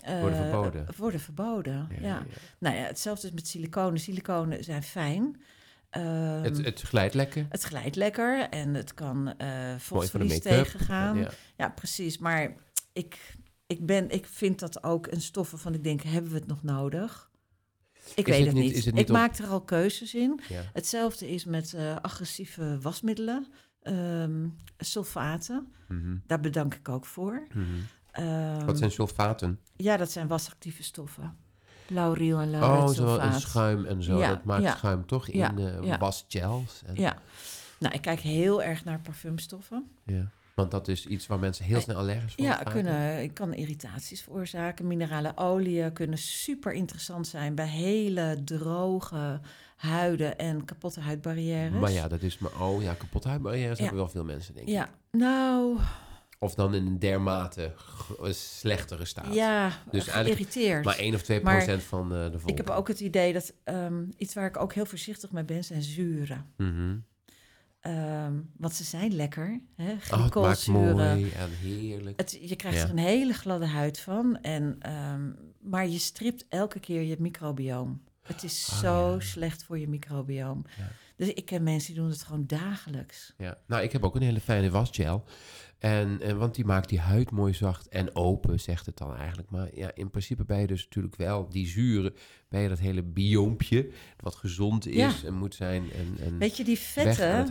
eh, 0.03 0.19
Worden 0.19 0.37
verboden. 0.37 0.85
worden 0.97 1.19
verboden. 1.19 1.87
Ja, 2.01 2.23
Nou 2.59 2.75
ja, 2.75 2.81
hetzelfde 2.83 3.27
is 3.27 3.33
met 3.33 3.47
siliconen. 3.47 3.99
Siliconen 3.99 4.63
zijn 4.63 4.83
fijn. 4.83 5.41
Ehm, 5.89 6.43
Het, 6.43 6.65
het 6.65 6.81
glijdt 6.81 7.13
lekker. 7.13 7.45
het 7.49 7.63
glijdt 7.63 7.95
lekker 7.95 8.49
en 8.49 8.73
het 8.73 8.93
kan 8.93 9.27
eh 9.37 9.47
voor 9.59 9.73
de 9.73 9.79
vochtverlies 9.79 10.39
tegengaan. 10.39 11.17
Ja. 11.17 11.29
Ja, 11.57 11.69
precies. 11.69 12.17
Maar 12.17 12.53
ik, 12.93 13.35
ik, 13.71 13.85
ben, 13.85 14.09
ik 14.09 14.25
vind 14.25 14.59
dat 14.59 14.83
ook 14.83 15.07
een 15.07 15.21
stof 15.21 15.51
waarvan 15.51 15.73
ik 15.73 15.83
denk, 15.83 16.01
hebben 16.01 16.31
we 16.31 16.37
het 16.37 16.47
nog 16.47 16.63
nodig? 16.63 17.29
Ik 18.15 18.27
Is 18.27 18.35
weet 18.37 18.45
het 18.45 18.55
niet- 18.55 18.63
niet. 18.63 18.73
is 18.75 18.85
het 18.85 18.93
niet 18.93 19.03
ik 19.03 19.13
maak 19.13 19.37
er 19.37 19.47
al 19.47 19.61
keuzes 19.61 20.13
in. 20.15 20.39
Ja. 20.49 20.61
Hetzelfde 20.73 21.29
is 21.29 21.45
met 21.45 21.73
eh, 21.73 21.95
agressieve 22.01 22.77
wasmiddelen, 22.81 23.47
ehm, 23.81 24.47
sulfaten. 24.77 25.73
Mhm. 25.87 26.15
Daar 26.27 26.39
bedank 26.39 26.73
ik 26.73 26.89
ook 26.89 27.05
voor. 27.05 27.47
Ehm, 28.11 28.65
Wat 28.65 28.77
zijn 28.77 28.91
sulfaten? 28.91 29.59
Ja, 29.75 29.97
dat 29.97 30.11
zijn 30.11 30.27
wasactieve 30.27 30.83
stoffen. 30.83 31.37
Lauriel 31.87 32.39
en 32.39 32.45
Oh, 32.53 32.59
lauretsulfaat. 32.59 33.21
zo 33.21 33.35
in 33.35 33.39
schuim 33.41 33.85
en 33.85 34.03
zo. 34.03 34.17
Ja, 34.19 34.27
dat 34.29 34.43
maakt 34.43 34.63
ja. 34.63 34.75
schuim 34.75 35.05
toch 35.05 35.27
in 35.27 35.57
ja. 35.83 35.97
wasgels. 35.97 36.81
En, 36.85 36.95
Ja. 36.95 37.17
Nou, 37.79 37.93
ik 37.93 38.01
kijk 38.01 38.19
heel 38.19 38.63
erg 38.63 38.83
naar 38.83 38.99
parfumstoffen. 38.99 39.91
ja. 40.05 40.31
Want 40.55 40.71
dat 40.71 40.87
is 40.87 41.05
iets 41.05 41.27
waar 41.27 41.39
mensen 41.39 41.65
heel 41.65 41.75
Eh, 41.77 41.81
snel 41.81 41.95
allergisch 41.97 42.33
voor 42.33 42.43
Ja, 42.43 42.55
kunnen, 42.55 43.21
ik 43.23 43.33
kan 43.33 43.53
irritaties 43.53 44.21
veroorzaken. 44.21 44.87
Minerale 44.87 45.31
oliën 45.37 45.93
kunnen 45.93 46.17
super 46.17 46.73
interessant 46.73 47.27
zijn 47.27 47.55
bij 47.55 47.67
hele 47.67 48.41
droge 48.45 49.39
huiden 49.75 50.37
en 50.37 50.65
kapotte 50.65 50.99
huidbarrières. 50.99 51.73
Maar 51.79 51.91
ja, 51.91 52.07
dat 52.07 52.21
is 52.21 52.37
maar... 52.37 52.61
Oh 52.61 52.81
ja, 52.81 52.93
kapot 52.93 53.23
huidbarrières 53.23 53.77
Ja. 53.77 53.83
hebben 53.83 54.01
wel 54.01 54.09
veel 54.11 54.23
mensen, 54.23 54.53
denk 54.53 54.67
ik. 54.67 54.73
Ja, 54.73 54.89
nou, 55.11 55.77
Of 56.39 56.55
dan 56.55 56.73
in 56.75 56.85
een 56.85 56.99
dermate 56.99 57.73
eh, 58.23 58.31
slechtere 58.31 59.05
staat. 59.05 59.33
ja, 59.33 59.71
Dus 59.91 60.07
geïrriteerd. 60.07 60.85
Maar 60.85 60.97
1 60.97 61.13
of 61.15 61.21
2 61.21 61.41
Maar 61.41 61.55
procent 61.57 61.83
van 61.83 62.13
eh, 62.15 62.31
de 62.31 62.39
volk. 62.39 62.51
ik 62.51 62.57
heb 62.57 62.69
ook 62.69 62.87
het 62.87 62.99
idee 62.99 63.33
dat 63.33 63.53
ehm, 63.63 64.03
iets 64.17 64.33
waar 64.33 64.45
ik 64.45 64.57
ook 64.57 64.73
heel 64.73 64.85
voorzichtig 64.85 65.31
mee 65.31 65.43
ben, 65.43 65.63
zijn 65.63 65.81
zuren. 65.81 66.45
Mhm. 66.57 66.95
Ehm, 67.81 68.33
want 68.57 68.73
ze 68.73 68.83
zijn 68.83 69.13
lekker, 69.13 69.61
hè? 69.75 69.91
Oh, 69.91 69.97
glycolzuren. 69.99 70.95
mooi 70.95 71.31
en 71.31 71.49
heerlijk. 71.49 72.19
Het, 72.19 72.37
je 72.41 72.55
krijgt 72.55 72.77
Ja. 72.77 72.83
er 72.83 72.89
een 72.89 72.97
hele 72.97 73.33
gladde 73.33 73.65
huid 73.67 73.99
van. 73.99 74.37
En, 74.41 74.75
ehm, 74.79 75.31
maar 75.61 75.87
je 75.87 75.99
stript 75.99 76.45
elke 76.49 76.79
keer 76.79 77.01
je 77.01 77.15
microbioom. 77.19 78.01
Het 78.21 78.43
is 78.43 78.67
Ah, 78.71 78.77
zo 78.79 79.11
ja. 79.13 79.19
slecht 79.19 79.63
voor 79.63 79.79
je 79.79 79.87
microbioom. 79.87 80.65
Ja. 80.77 80.87
Dus 81.15 81.27
ik 81.33 81.45
ken 81.45 81.63
mensen 81.63 81.93
die 81.93 82.01
doen 82.01 82.11
het 82.11 82.23
gewoon 82.23 82.47
dagelijks. 82.47 83.33
Ja. 83.37 83.57
Nou, 83.67 83.83
ik 83.83 83.91
heb 83.91 84.03
ook 84.03 84.15
een 84.15 84.21
hele 84.21 84.41
fijne 84.41 84.69
wasgel. 84.69 85.23
En, 85.81 86.21
en, 86.21 86.37
want 86.37 86.55
die 86.55 86.65
maakt 86.65 86.89
die 86.89 86.99
huid 86.99 87.31
mooi 87.31 87.53
zacht 87.53 87.87
en 87.87 88.15
open, 88.15 88.59
zegt 88.59 88.85
het 88.85 88.97
dan 88.97 89.15
eigenlijk. 89.15 89.49
Maar 89.49 89.69
ja, 89.73 89.91
in 89.93 90.09
principe 90.09 90.43
ben 90.43 90.59
je 90.59 90.67
dus 90.67 90.83
natuurlijk 90.83 91.15
wel 91.15 91.49
die 91.49 91.67
zuren... 91.67 92.13
ben 92.49 92.61
je 92.61 92.69
dat 92.69 92.79
hele 92.79 93.03
bioompje, 93.03 93.89
wat 94.19 94.35
gezond 94.35 94.87
is 94.87 94.95
Ja. 94.95 95.11
en 95.25 95.33
moet 95.33 95.55
zijn... 95.55 95.91
en, 95.91 96.17
en 96.25 96.37
Weet 96.37 96.57
je, 96.57 96.63
die 96.63 96.79
vetten 96.79 97.47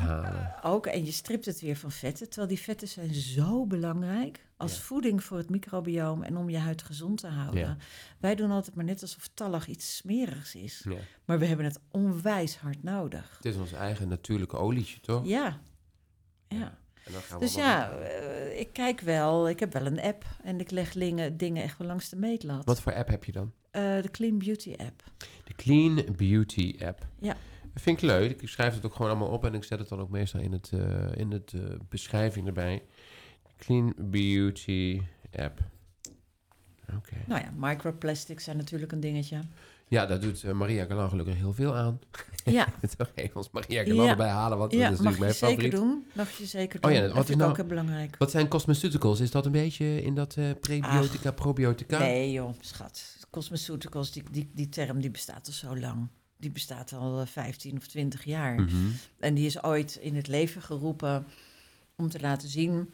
ook. 0.62 0.86
En 0.86 1.04
je 1.04 1.12
stript 1.12 1.44
het 1.44 1.60
weer 1.60 1.76
van 1.76 1.90
vetten. 1.90 2.26
Terwijl 2.28 2.48
die 2.48 2.60
vetten 2.60 2.88
zijn 2.88 3.14
zo 3.14 3.66
belangrijk 3.66 4.46
als 4.56 4.74
Ja. 4.74 4.80
voeding 4.80 5.24
voor 5.24 5.36
het 5.38 5.50
microbioom 5.50 6.22
en 6.22 6.36
om 6.36 6.50
je 6.50 6.58
huid 6.58 6.82
gezond 6.82 7.18
te 7.18 7.28
houden. 7.28 7.60
Ja. 7.60 7.76
Wij 8.18 8.34
doen 8.34 8.50
altijd 8.50 8.76
maar 8.76 8.84
net 8.84 9.02
alsof 9.02 9.30
tallig 9.34 9.66
iets 9.66 9.96
smerigs 9.96 10.54
is. 10.54 10.86
Maar 11.24 11.38
we 11.38 11.46
hebben 11.46 11.66
het 11.66 11.80
onwijs 11.90 12.56
hard 12.56 12.82
nodig. 12.82 13.36
Het 13.36 13.44
is 13.44 13.56
ons 13.56 13.72
eigen 13.72 14.08
natuurlijke 14.08 14.56
olietje, 14.56 15.00
toch? 15.00 15.26
Ja. 15.26 15.60
Ja. 16.48 16.78
En 17.04 17.12
dan 17.12 17.20
gaan 17.20 17.38
we 17.38 17.44
Dus 17.44 17.54
ja, 17.54 17.90
eh, 17.90 18.60
ik 18.60 18.68
kijk 18.72 19.00
wel. 19.00 19.48
Ik 19.48 19.60
heb 19.60 19.72
wel 19.72 19.86
een 19.86 20.00
app 20.00 20.24
en 20.42 20.60
ik 20.60 20.70
leg 20.70 20.92
dingen, 20.92 21.36
dingen 21.36 21.62
echt 21.62 21.78
wel 21.78 21.86
langs 21.86 22.08
de 22.08 22.16
meetlat. 22.16 22.64
Wat 22.64 22.80
voor 22.80 22.94
app 22.94 23.08
heb 23.08 23.24
je 23.24 23.32
dan? 23.32 23.52
Eh, 23.70 23.82
de 23.82 24.10
Clean 24.10 24.38
Beauty 24.38 24.74
app. 24.76 25.04
De 25.44 25.54
Clean 25.54 26.04
Beauty 26.16 26.76
app. 26.84 27.06
Ja. 27.18 27.36
Dat 27.72 27.82
vind 27.82 28.02
ik 28.02 28.08
leuk. 28.08 28.42
Ik 28.42 28.48
schrijf 28.48 28.74
het 28.74 28.84
ook 28.84 28.94
gewoon 28.94 29.10
allemaal 29.10 29.28
op 29.28 29.44
en 29.44 29.54
ik 29.54 29.64
zet 29.64 29.78
het 29.78 29.88
dan 29.88 30.00
ook 30.00 30.10
meestal 30.10 30.40
in 30.40 30.52
het, 30.52 30.70
eh, 30.72 31.16
in 31.16 31.30
het 31.30 31.54
beschrijving 31.88 32.46
erbij. 32.46 32.82
Clean 33.56 33.94
Beauty 33.98 35.02
app. 35.32 35.60
Oké. 36.96 37.16
Nou 37.26 37.40
ja, 37.40 37.50
microplastics 37.56 38.44
zijn 38.44 38.56
natuurlijk 38.56 38.92
een 38.92 39.00
dingetje. 39.00 39.40
Ja, 39.90 40.06
daar 40.06 40.20
doet 40.20 40.44
eh, 40.44 40.52
Maria 40.52 40.84
Galan 40.84 41.08
gelukkig 41.08 41.34
heel 41.34 41.52
veel 41.52 41.76
aan. 41.76 41.98
Ja, 42.44 42.66
Toch 42.96 43.10
even 43.14 43.36
ons 43.36 43.50
Maria 43.50 43.82
Galan 43.84 44.04
Ja. 44.04 44.10
erbij 44.10 44.28
halen, 44.28 44.58
want 44.58 44.70
dat 44.70 44.80
ja 44.80 44.90
is 44.90 44.98
mag 45.00 45.04
natuurlijk 45.18 45.20
mijn 45.20 45.34
zeker 45.34 45.48
favoriet. 45.70 45.72
doen. 45.72 46.06
Mag 46.14 46.30
je 46.38 46.46
zeker 46.46 46.76
Oh 46.80 46.90
doen. 46.90 47.00
ja, 47.00 47.08
dat 47.14 47.28
is 47.28 47.36
nou- 47.36 47.50
ook 47.50 47.56
heel 47.56 47.66
belangrijk. 47.66 48.16
Wat 48.18 48.30
zijn 48.30 48.48
cosmeceuticals? 48.48 49.20
Is 49.20 49.30
dat 49.30 49.46
een 49.46 49.52
beetje 49.52 50.02
in 50.02 50.14
dat 50.14 50.36
eh, 50.36 50.44
prebiotica, 50.60 51.30
probiotica? 51.32 51.98
Nee 51.98 52.32
joh, 52.32 52.54
schat. 52.60 53.16
Cosmeceuticals, 53.30 54.10
die, 54.12 54.22
die, 54.30 54.50
die 54.54 54.68
term 54.68 55.00
die 55.00 55.10
bestaat 55.10 55.46
al 55.46 55.52
zo 55.52 55.78
lang. 55.78 56.08
Die 56.36 56.50
bestaat 56.50 56.92
al 56.92 57.20
eh, 57.20 57.26
15 57.26 57.76
of 57.76 57.86
20 57.86 58.24
jaar. 58.24 58.54
Mhm. 58.60 58.74
En 59.18 59.34
die 59.34 59.46
is 59.46 59.62
ooit 59.62 59.98
in 60.00 60.16
het 60.16 60.28
leven 60.28 60.62
geroepen 60.62 61.26
om 61.96 62.08
te 62.08 62.20
laten 62.20 62.48
zien 62.48 62.90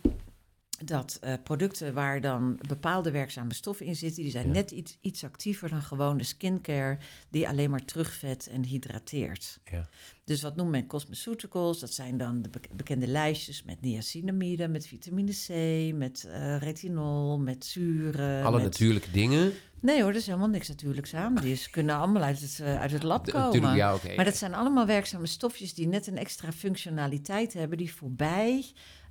dat 0.85 1.19
eh, 1.21 1.33
producten 1.45 1.95
waar 1.95 2.21
dan 2.21 2.59
bepaalde 2.69 3.11
werkzame 3.11 3.55
stoffen 3.55 3.87
in 3.87 3.97
zitten, 3.97 4.23
die 4.23 4.31
zijn 4.33 4.47
Ja. 4.47 4.53
net 4.53 4.71
iets, 4.71 4.99
iets 5.01 5.25
actiever 5.25 5.69
dan 5.69 5.83
gewoon 5.83 6.17
de 6.17 6.25
skincare, 6.25 6.99
die 7.31 7.49
alleen 7.49 7.71
maar 7.71 7.85
terugvet 7.85 8.47
en 8.47 8.65
hydrateert. 8.65 9.59
Ja. 9.71 9.89
Dus 10.25 10.43
wat 10.43 10.57
noemt 10.57 10.71
men 10.71 10.87
cosmeceuticals? 10.87 11.81
Dat 11.81 11.93
zijn 11.93 12.17
dan 12.17 12.43
de 12.43 12.49
bek- 12.49 12.69
bekende 12.77 13.07
lijstjes 13.07 13.62
met 13.62 13.81
niacinamide, 13.81 14.69
met 14.69 14.87
vitamine 14.87 15.33
C, 15.47 15.95
met 15.95 16.25
eh, 16.25 16.59
retinol, 16.59 17.39
met 17.39 17.65
zuren. 17.65 18.45
Alle 18.45 18.55
met... 18.57 18.65
natuurlijke 18.65 19.11
dingen. 19.11 19.53
Nee 19.81 20.01
hoor, 20.01 20.11
er 20.11 20.17
is 20.17 20.27
helemaal 20.27 20.49
niks 20.49 20.69
natuurlijks 20.69 21.15
aan. 21.15 21.35
Die 21.35 21.53
is, 21.53 21.71
kunnen 21.71 21.97
allemaal 21.97 22.23
uit 22.23 22.41
het, 22.41 22.61
eh, 22.61 22.81
uit 22.81 22.91
het 22.91 23.03
lab 23.03 23.25
D- 23.27 23.31
komen. 23.31 23.47
Natuurlijk, 23.47 23.77
ja, 23.77 23.95
oké. 23.95 24.15
Maar 24.15 24.25
dat 24.25 24.37
zijn 24.37 24.55
allemaal 24.55 24.87
werkzame 24.87 25.27
stofjes 25.27 25.75
die 25.75 25.89
net 25.89 26.07
een 26.07 26.19
extra 26.19 26.53
functionaliteit 26.53 27.53
hebben, 27.53 27.79
die 27.79 27.95
voorbij 27.95 28.65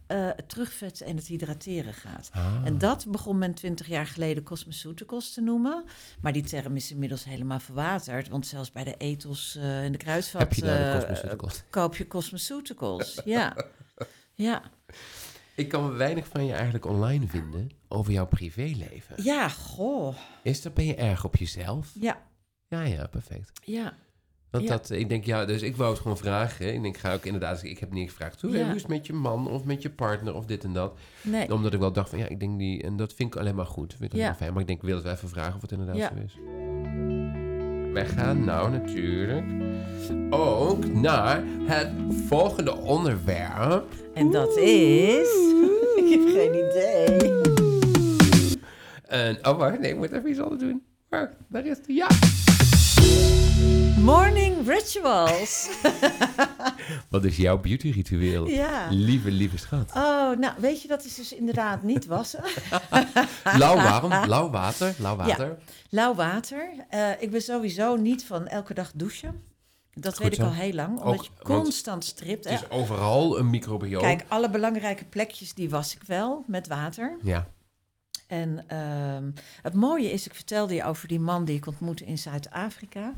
eh, 0.07 0.27
het 0.35 0.49
terugvetten 0.49 1.05
en 1.05 1.15
het 1.15 1.27
hydrateren 1.27 1.93
gaat. 1.93 2.29
Ah. 2.33 2.61
En 2.65 2.77
dat 2.77 3.05
begon 3.09 3.37
men 3.37 3.53
twintig 3.53 3.87
jaar 3.87 4.07
geleden 4.07 4.43
cosmeceuticals 4.43 5.33
te 5.33 5.41
noemen. 5.41 5.83
Maar 6.21 6.33
die 6.33 6.43
term 6.43 6.75
is 6.75 6.91
inmiddels 6.91 7.23
helemaal 7.23 7.59
verwaterd. 7.59 8.27
Want 8.29 8.47
zelfs 8.47 8.71
bij 8.71 8.83
de 8.83 8.95
ethos 8.97 9.55
eh 9.55 9.83
en 9.83 9.91
de 9.91 9.97
kruidvat 9.97 10.41
Heb 10.41 10.53
je 10.53 10.61
de 10.61 10.71
eh, 10.71 11.49
koop 11.69 11.95
je 11.95 12.07
cosmeceuticals. 12.07 13.21
ja. 13.25 13.55
ja. 14.33 14.61
Ik 15.55 15.69
kan 15.69 15.97
weinig 15.97 16.27
van 16.27 16.45
je 16.45 16.53
eigenlijk 16.53 16.85
online 16.85 17.27
vinden 17.27 17.71
over 17.87 18.11
jouw 18.13 18.27
privéleven. 18.27 19.23
Ja, 19.23 19.49
goh. 19.49 20.15
Is 20.43 20.61
dat, 20.61 20.73
ben 20.73 20.85
je 20.85 20.95
erg 20.95 21.25
op 21.25 21.35
jezelf? 21.35 21.91
Ja, 21.99 22.21
Ja, 22.67 22.81
ja, 22.81 23.07
perfect. 23.07 23.51
ja. 23.63 23.93
Want 24.55 24.67
Ja. 24.67 24.75
dat, 24.77 24.89
ik 24.89 25.09
denk, 25.09 25.23
ja, 25.25 25.45
dus 25.45 25.61
ik 25.61 25.75
wou 25.75 25.91
het 25.91 26.01
gewoon 26.01 26.17
vragen. 26.17 26.73
Ik 26.73 26.81
denk, 26.81 26.97
ga 26.97 27.13
ook 27.13 27.25
inderdaad, 27.25 27.63
ik 27.63 27.79
heb 27.79 27.91
niet 27.93 28.09
gevraagd. 28.09 28.41
Hoe, 28.41 28.51
Ja. 28.57 28.65
hoe 28.65 28.75
is 28.75 28.81
het 28.81 28.91
met 28.91 29.05
je 29.05 29.13
man 29.13 29.47
of 29.49 29.63
met 29.63 29.81
je 29.81 29.89
partner 29.89 30.35
of 30.35 30.45
dit 30.45 30.63
en 30.63 30.73
dat? 30.73 30.93
Nee. 31.21 31.53
Omdat 31.53 31.73
ik 31.73 31.79
wel 31.79 31.91
dacht 31.91 32.09
van, 32.09 32.19
ja, 32.19 32.27
ik 32.27 32.39
denk 32.39 32.59
die, 32.59 32.83
en 32.83 32.95
dat 32.97 33.13
vind 33.13 33.33
ik 33.33 33.39
alleen 33.39 33.55
maar 33.55 33.65
goed. 33.65 33.95
Vind 33.97 34.13
ik 34.13 34.19
Ja. 34.19 34.35
fijn. 34.35 34.51
Maar 34.51 34.61
ik 34.61 34.67
denk, 34.67 34.79
ik 34.79 34.85
wil 34.85 34.95
het 34.95 35.03
wel 35.03 35.13
even 35.13 35.29
vragen 35.29 35.55
of 35.55 35.61
het 35.61 35.71
inderdaad 35.71 35.97
zo 35.97 36.23
is. 36.25 36.37
Wij 37.93 38.05
gaan 38.05 38.43
nou 38.43 38.71
natuurlijk 38.71 39.45
ook 40.29 40.85
naar 40.85 41.43
het 41.65 41.89
volgende 42.27 42.75
onderwerp. 42.75 43.85
En 44.13 44.31
dat 44.31 44.57
is... 44.57 45.27
ik 46.01 46.09
heb 46.09 46.21
geen 46.33 46.53
idee. 46.53 47.33
En, 49.07 49.37
oh, 49.47 49.57
wacht, 49.57 49.79
nee, 49.79 49.91
ik 49.91 49.97
moet 49.97 50.11
even 50.11 50.29
iets 50.29 50.39
anders 50.39 50.61
doen. 50.61 50.83
Wacht, 51.09 51.33
daar 51.49 51.65
is 51.65 51.77
de, 51.85 51.93
ja. 51.93 52.07
Morning 53.97 54.67
rituals. 54.67 55.69
Wat 57.09 57.23
is 57.23 57.37
jouw 57.37 57.57
beauty 57.59 57.91
ritueel? 57.91 58.47
ja. 58.47 58.87
Lieve, 58.89 59.31
lieve 59.31 59.57
schat. 59.57 59.91
Oh, 59.95 60.37
nou, 60.37 60.53
weet 60.57 60.81
je, 60.81 60.87
dat 60.87 61.05
is 61.05 61.15
dus 61.15 61.33
inderdaad 61.33 61.83
niet 61.83 62.05
wassen. 62.05 62.43
Lauw 63.57 63.75
warm, 63.75 64.27
lauw 64.27 64.49
water, 64.49 64.95
lauw 64.99 65.15
water. 65.15 65.57
Lauw 65.89 66.15
water. 66.15 66.69
Eh, 66.89 67.09
ik 67.21 67.31
ben 67.31 67.41
sowieso 67.41 67.95
niet 67.95 68.25
van 68.25 68.47
elke 68.47 68.73
dag 68.73 68.91
douchen. 68.95 69.43
Dat 69.93 70.13
Goed 70.15 70.23
weet 70.23 70.33
ik 70.33 70.43
al 70.43 70.53
heel 70.53 70.73
lang, 70.73 70.99
omdat 70.99 71.13
Ook, 71.13 71.23
je 71.23 71.29
constant 71.43 72.05
stript. 72.05 72.49
Het 72.49 72.59
hè. 72.59 72.65
is 72.65 72.71
overal 72.71 73.39
een 73.39 73.49
microbiome. 73.49 74.03
Kijk, 74.03 74.25
alle 74.27 74.49
belangrijke 74.49 75.05
plekjes 75.05 75.53
die 75.53 75.69
was 75.69 75.95
ik 75.95 76.01
wel 76.03 76.43
met 76.47 76.67
water. 76.67 77.17
Ja, 77.21 77.47
En 78.27 78.63
ehm, 78.67 79.31
het 79.61 79.73
mooie 79.73 80.11
is, 80.11 80.25
ik 80.25 80.35
vertelde 80.35 80.73
je 80.73 80.83
over 80.83 81.07
die 81.07 81.19
man 81.19 81.45
die 81.45 81.55
ik 81.55 81.67
ontmoette 81.67 82.05
in 82.05 82.17
Zuid-Afrika. 82.17 83.13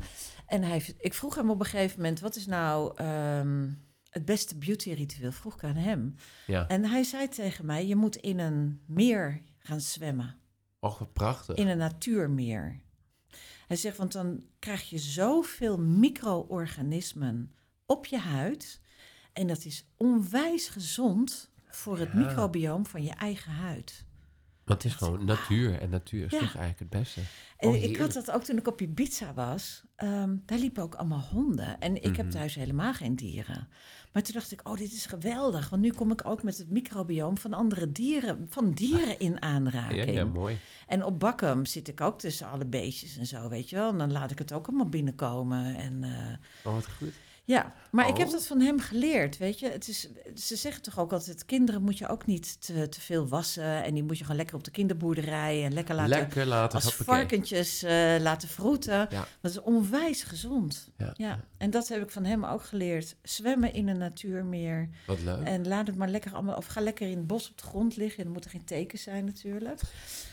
En 0.48 0.62
hij, 0.62 0.94
ik 0.98 1.14
vroeg 1.14 1.34
hem 1.34 1.50
op 1.50 1.60
een 1.60 1.66
gegeven 1.66 1.96
moment, 1.96 2.20
wat 2.20 2.36
is 2.36 2.46
nou 2.46 2.92
ehm, 2.96 3.70
het 4.10 4.24
beste 4.24 4.58
beauty 4.58 4.90
ritueel? 4.92 5.32
Vroeg 5.32 5.54
ik 5.54 5.64
aan 5.64 5.74
hem. 5.76 6.14
ja. 6.46 6.66
En 6.68 6.84
hij 6.84 7.02
zei 7.02 7.28
tegen 7.28 7.66
mij, 7.66 7.86
je 7.86 7.96
moet 7.96 8.16
in 8.16 8.38
een 8.38 8.80
meer 8.86 9.42
gaan 9.58 9.80
zwemmen. 9.80 10.36
Och, 10.80 10.98
wat 10.98 11.12
prachtig. 11.12 11.56
In 11.56 11.68
een 11.68 11.78
natuurmeer. 11.78 12.80
Hij 13.66 13.76
zegt, 13.76 13.96
want 13.96 14.12
dan 14.12 14.42
krijg 14.58 14.90
je 14.90 14.98
zoveel 14.98 15.78
micro-organismen 15.78 17.52
op 17.86 18.06
je 18.06 18.18
huid. 18.18 18.80
En 19.32 19.46
dat 19.46 19.64
is 19.64 19.86
onwijs 19.96 20.68
gezond 20.68 21.50
voor 21.68 21.98
het 21.98 22.08
Ja. 22.12 22.18
microbioom 22.18 22.86
van 22.86 23.02
je 23.02 23.10
eigen 23.12 23.52
huid. 23.52 24.06
Want 24.68 24.82
het 24.82 24.92
is 24.92 24.98
gewoon 24.98 25.24
natuur. 25.24 25.80
En 25.80 25.90
natuur 25.90 26.24
is 26.24 26.32
Ja. 26.32 26.38
toch 26.38 26.54
eigenlijk 26.56 26.78
het 26.78 26.90
beste. 27.02 27.20
En 27.56 27.82
ik 27.82 27.96
had 27.96 28.12
dat 28.12 28.30
ook 28.30 28.42
toen 28.44 28.56
ik 28.58 28.68
op 28.68 28.80
Ibiza 28.80 29.34
was. 29.34 29.82
Ehm, 29.96 30.36
daar 30.46 30.58
liepen 30.58 30.82
ook 30.82 30.94
allemaal 30.94 31.20
honden. 31.30 31.80
En 31.80 31.96
ik 31.96 32.16
heb 32.16 32.26
Mhm. 32.26 32.30
thuis 32.34 32.54
helemaal 32.54 32.94
geen 32.94 33.16
dieren. 33.16 33.68
Maar 34.12 34.22
toen 34.22 34.34
dacht 34.34 34.52
ik, 34.52 34.68
oh, 34.68 34.76
dit 34.76 34.92
is 34.92 35.06
geweldig. 35.06 35.68
Want 35.68 35.82
nu 35.82 35.90
kom 35.90 36.10
ik 36.12 36.26
ook 36.26 36.42
met 36.42 36.58
het 36.58 36.70
microbioom 36.70 37.38
van 37.38 37.52
andere 37.52 37.92
dieren, 37.92 38.46
van 38.48 38.70
dieren 38.72 39.18
in 39.18 39.32
Ja, 39.32 39.40
aanraking. 39.40 40.12
ja, 40.12 40.24
mooi. 40.24 40.58
En 40.86 41.04
op 41.04 41.18
Bakkum 41.20 41.66
zit 41.66 41.88
ik 41.88 42.00
ook 42.00 42.18
tussen 42.18 42.48
alle 42.50 42.66
beestjes 42.66 43.16
en 43.16 43.26
zo, 43.26 43.48
weet 43.48 43.70
je 43.70 43.76
wel. 43.76 43.90
En 43.90 43.98
dan 43.98 44.12
laat 44.12 44.30
ik 44.30 44.38
het 44.38 44.52
ook 44.52 44.66
allemaal 44.68 44.88
binnenkomen. 44.88 45.74
En, 45.76 46.04
eh, 46.04 46.10
Oh, 46.64 46.74
wat 46.74 46.88
goed. 46.98 47.12
Ja, 47.48 47.72
maar 47.90 48.08
ik 48.08 48.16
heb 48.16 48.30
dat 48.30 48.46
van 48.46 48.60
hem 48.60 48.80
geleerd, 48.80 49.38
weet 49.38 49.58
je. 49.58 49.68
Het 49.68 49.88
is, 49.88 50.08
ze 50.36 50.56
zeggen 50.56 50.82
toch 50.82 50.98
ook 50.98 51.12
altijd, 51.12 51.44
kinderen 51.44 51.82
moet 51.82 51.98
je 51.98 52.08
ook 52.08 52.26
niet 52.26 52.66
te, 52.66 52.88
te 52.88 53.00
veel 53.00 53.28
wassen. 53.28 53.84
En 53.84 53.94
die 53.94 54.02
moet 54.02 54.16
je 54.16 54.22
gewoon 54.22 54.36
lekker 54.36 54.56
op 54.56 54.64
de 54.64 54.70
kinderboerderij 54.70 55.64
en 55.64 55.72
lekker 55.72 55.94
laten... 55.94 56.18
Lekker 56.18 56.46
laten. 56.46 56.74
Als 56.74 56.84
hoppakee. 56.84 57.14
varkentjes 57.14 57.82
eh, 57.82 58.14
laten 58.20 58.48
vroeten. 58.48 59.06
Ja. 59.10 59.26
Dat 59.40 59.50
is 59.50 59.60
onwijs 59.60 60.22
gezond. 60.22 60.88
Ja, 60.96 61.12
Ja, 61.16 61.40
en 61.58 61.70
dat 61.70 61.88
heb 61.88 62.02
ik 62.02 62.10
van 62.10 62.24
hem 62.24 62.44
ook 62.44 62.64
geleerd. 62.64 63.16
Zwemmen 63.22 63.72
in 63.72 63.88
een 63.88 63.98
natuurmeer. 63.98 64.88
Wat 65.06 65.20
leuk. 65.20 65.46
En 65.46 65.68
laat 65.68 65.86
het 65.86 65.96
maar 65.96 66.08
lekker 66.08 66.32
allemaal... 66.32 66.56
Of 66.56 66.66
ga 66.66 66.80
lekker 66.80 67.10
in 67.10 67.16
het 67.16 67.26
bos 67.26 67.50
op 67.50 67.58
de 67.58 67.64
grond 67.64 67.96
liggen. 67.96 68.24
Er 68.24 68.30
moeten 68.30 68.50
geen 68.50 68.64
tekens 68.64 69.02
zijn 69.02 69.24
natuurlijk. 69.24 69.80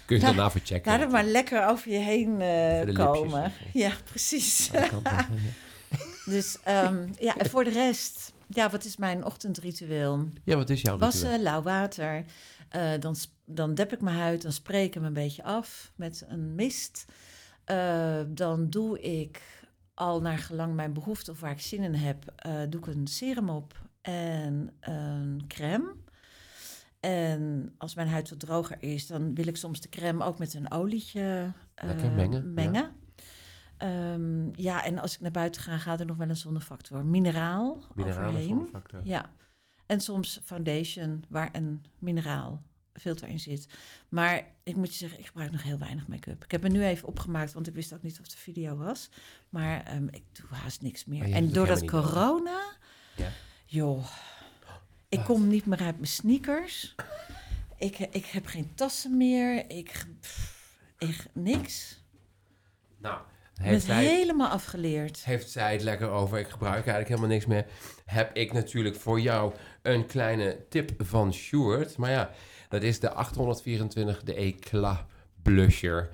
Kun 0.05 0.15
je 0.15 0.21
daarna 0.21 0.51
verchecken. 0.51 0.91
Laat 0.91 1.01
het 1.01 1.11
maar 1.11 1.25
lekker 1.25 1.67
over 1.67 1.91
je 1.91 1.97
heen 1.97 2.31
eh, 2.31 2.37
de 2.37 2.83
lipjes 2.85 3.05
komen. 3.05 3.51
Ja, 3.73 3.91
precies. 4.03 4.69
Dus 6.25 6.57
ehm, 6.63 7.07
ja, 7.19 7.37
en 7.37 7.49
voor 7.49 7.63
de 7.63 7.69
rest... 7.69 8.33
Ja, 8.47 8.69
wat 8.69 8.85
is 8.85 8.97
mijn 8.97 9.25
ochtendritueel? 9.25 10.29
Ja, 10.43 10.55
wat 10.55 10.69
is 10.69 10.81
jouw 10.81 10.93
ritueel? 10.93 11.11
Wassen, 11.11 11.41
lauw 11.41 11.61
water. 11.61 12.25
Eh, 12.69 12.91
dan, 12.99 13.15
dan 13.45 13.75
dep 13.75 13.93
ik 13.93 14.01
mijn 14.01 14.17
huid, 14.17 14.41
dan 14.41 14.51
spreek 14.51 14.85
ik 14.85 14.93
hem 14.93 15.03
een 15.03 15.13
beetje 15.13 15.43
af 15.43 15.91
met 15.95 16.25
een 16.27 16.55
mist. 16.55 17.05
Eh, 17.63 18.21
dan 18.27 18.69
doe 18.69 19.01
ik 19.01 19.41
al 19.93 20.21
naar 20.21 20.37
gelang 20.37 20.75
mijn 20.75 20.93
behoefte 20.93 21.31
of 21.31 21.39
waar 21.39 21.51
ik 21.51 21.61
zin 21.61 21.83
in 21.83 21.93
heb, 21.93 22.33
eh, 22.35 22.61
doe 22.69 22.79
ik 22.79 22.87
een 22.87 23.07
serum 23.07 23.49
op 23.49 23.81
en 24.01 24.73
een 24.79 25.43
crème. 25.47 25.93
En 26.99 27.73
als 27.77 27.95
mijn 27.95 28.07
huid 28.07 28.29
wat 28.29 28.39
droger 28.39 28.77
is, 28.79 29.07
dan 29.07 29.35
wil 29.35 29.47
ik 29.47 29.57
soms 29.57 29.81
de 29.81 29.89
crème 29.89 30.23
ook 30.23 30.39
met 30.39 30.53
een 30.53 30.71
olietje 30.71 31.51
mengen, 32.43 32.73
ja. 32.73 32.91
Ehm, 33.77 34.61
ja, 34.61 34.83
en 34.83 34.99
als 34.99 35.13
ik 35.13 35.19
naar 35.19 35.31
buiten 35.31 35.61
ga, 35.61 35.77
gaat 35.77 35.99
er 35.99 36.05
nog 36.05 36.17
wel 36.17 36.29
een 36.29 36.37
zonnefactor. 36.37 37.05
Mineraal 37.05 37.83
overheen. 37.97 38.69
Ja, 39.03 39.31
en 39.85 39.99
soms 40.01 40.39
foundation 40.43 41.23
waar 41.29 41.49
een 41.51 41.83
mineraal 41.99 42.61
filter 42.93 43.27
in 43.27 43.39
zit. 43.39 43.67
Maar 44.09 44.43
ik 44.63 44.75
moet 44.75 44.87
je 44.91 44.97
zeggen, 44.97 45.19
ik 45.19 45.25
gebruik 45.25 45.51
nog 45.51 45.63
heel 45.63 45.77
weinig 45.77 46.07
make-up. 46.07 46.43
Ik 46.43 46.51
heb 46.51 46.61
me 46.61 46.69
nu 46.69 46.83
even 46.85 47.07
opgemaakt, 47.07 47.53
want 47.53 47.67
ik 47.67 47.73
wist 47.73 47.93
ook 47.93 48.01
niet 48.01 48.19
of 48.19 48.27
de 48.27 48.37
video 48.37 48.75
was. 48.75 49.09
Maar 49.49 49.83
ehm, 49.83 50.07
ik 50.07 50.23
doe 50.31 50.45
haast 50.49 50.81
niks 50.81 51.05
meer. 51.05 51.25
Oh, 51.25 51.35
en 51.35 51.47
helemaal 51.47 51.75
niet 51.75 51.89
corona, 51.89 52.63
Ja. 53.15 53.29
joh, 53.65 54.05
ik 55.09 55.23
kom 55.23 55.47
niet 55.47 55.65
meer 55.65 55.79
uit 55.81 55.95
mijn 55.95 56.07
sneakers. 56.07 56.95
Ik, 57.77 57.99
ik 57.99 58.25
heb 58.25 58.45
geen 58.45 58.75
tassen 58.75 59.17
meer. 59.17 59.69
Ik, 59.69 60.05
pff, 60.19 60.87
ik 60.97 61.25
niks. 61.33 62.03
Nou, 62.97 63.19
Heeft 63.61 63.85
zij, 63.85 64.05
helemaal 64.05 64.49
afgeleerd. 64.49 65.25
heeft 65.25 65.49
zij 65.49 65.73
het 65.73 65.81
lekker 65.83 66.09
over. 66.09 66.39
Ik 66.39 66.47
gebruik 66.47 66.73
eigenlijk 66.73 67.07
helemaal 67.07 67.29
niks 67.29 67.45
meer. 67.45 67.65
Heb 68.05 68.35
ik 68.35 68.53
natuurlijk 68.53 68.95
voor 68.95 69.19
jou 69.19 69.53
een 69.81 70.05
kleine 70.05 70.57
tip 70.69 70.91
van 70.97 71.33
Sjoerd. 71.33 71.97
Maar 71.97 72.11
ja, 72.11 72.29
dat 72.69 72.83
is 72.83 72.99
de 72.99 73.11
824, 73.11 74.23
de 74.23 74.33
Eclat 74.33 75.05
Blusher. 75.41 76.09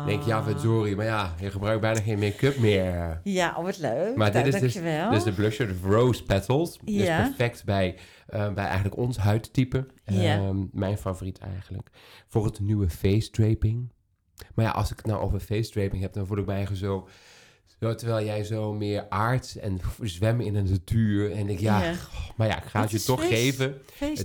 Ik 0.00 0.06
denk, 0.06 0.22
ja, 0.22 0.42
verdorie, 0.42 0.96
maar 0.96 1.04
ja, 1.04 1.34
je 1.40 1.50
gebruikt 1.50 1.80
bijna 1.80 2.00
geen 2.00 2.18
make-up 2.18 2.58
meer. 2.58 3.20
Ja, 3.22 3.54
oh, 3.56 3.64
wat 3.64 3.78
leuk. 3.78 4.16
Maar 4.16 4.32
Nou, 4.32 4.44
dit 4.44 4.54
is 4.54 4.60
dus, 4.60 4.72
dus 5.10 5.24
de 5.24 5.32
blusher, 5.32 5.66
de 5.66 5.88
Rose 5.88 6.22
Petals. 6.22 6.78
Ja. 6.84 7.22
perfect 7.22 7.64
bij, 7.64 7.98
eh, 8.26 8.52
bij 8.52 8.64
eigenlijk 8.64 8.96
ons 8.96 9.16
huidtype. 9.16 9.86
Ja. 10.04 10.36
Ehm, 10.36 10.56
mijn 10.72 10.98
favoriet 10.98 11.38
eigenlijk. 11.38 11.88
Voor 12.26 12.44
het 12.44 12.60
nieuwe 12.60 12.90
face 12.90 13.30
draping. 13.30 13.92
Maar 14.54 14.64
ja, 14.64 14.70
als 14.70 14.90
ik 14.90 14.96
het 14.96 15.06
nou 15.06 15.20
over 15.22 15.40
face 15.40 15.70
draping 15.70 16.02
heb, 16.02 16.12
dan 16.12 16.26
voel 16.26 16.38
ik 16.38 16.46
mij 16.46 16.56
eigen 16.56 16.76
zo... 16.76 17.08
zo 17.80 17.94
terwijl 17.94 18.24
jij 18.26 18.44
zo 18.44 18.72
meer 18.74 19.08
aards 19.08 19.56
en 19.56 19.80
zwemmen 20.00 20.46
in 20.46 20.52
de 20.52 20.62
natuur. 20.62 21.32
En 21.32 21.48
ik, 21.48 21.58
ja, 21.60 21.82
Ja. 21.82 21.94
goh, 21.94 22.30
maar 22.36 22.46
ja, 22.48 22.56
ik 22.62 22.64
ga 22.68 22.80
Wat 22.80 22.90
het 22.92 23.00
je 23.00 23.06
toch 23.06 23.20
face- 23.20 23.34
geven. 23.34 23.80
Face 23.92 24.20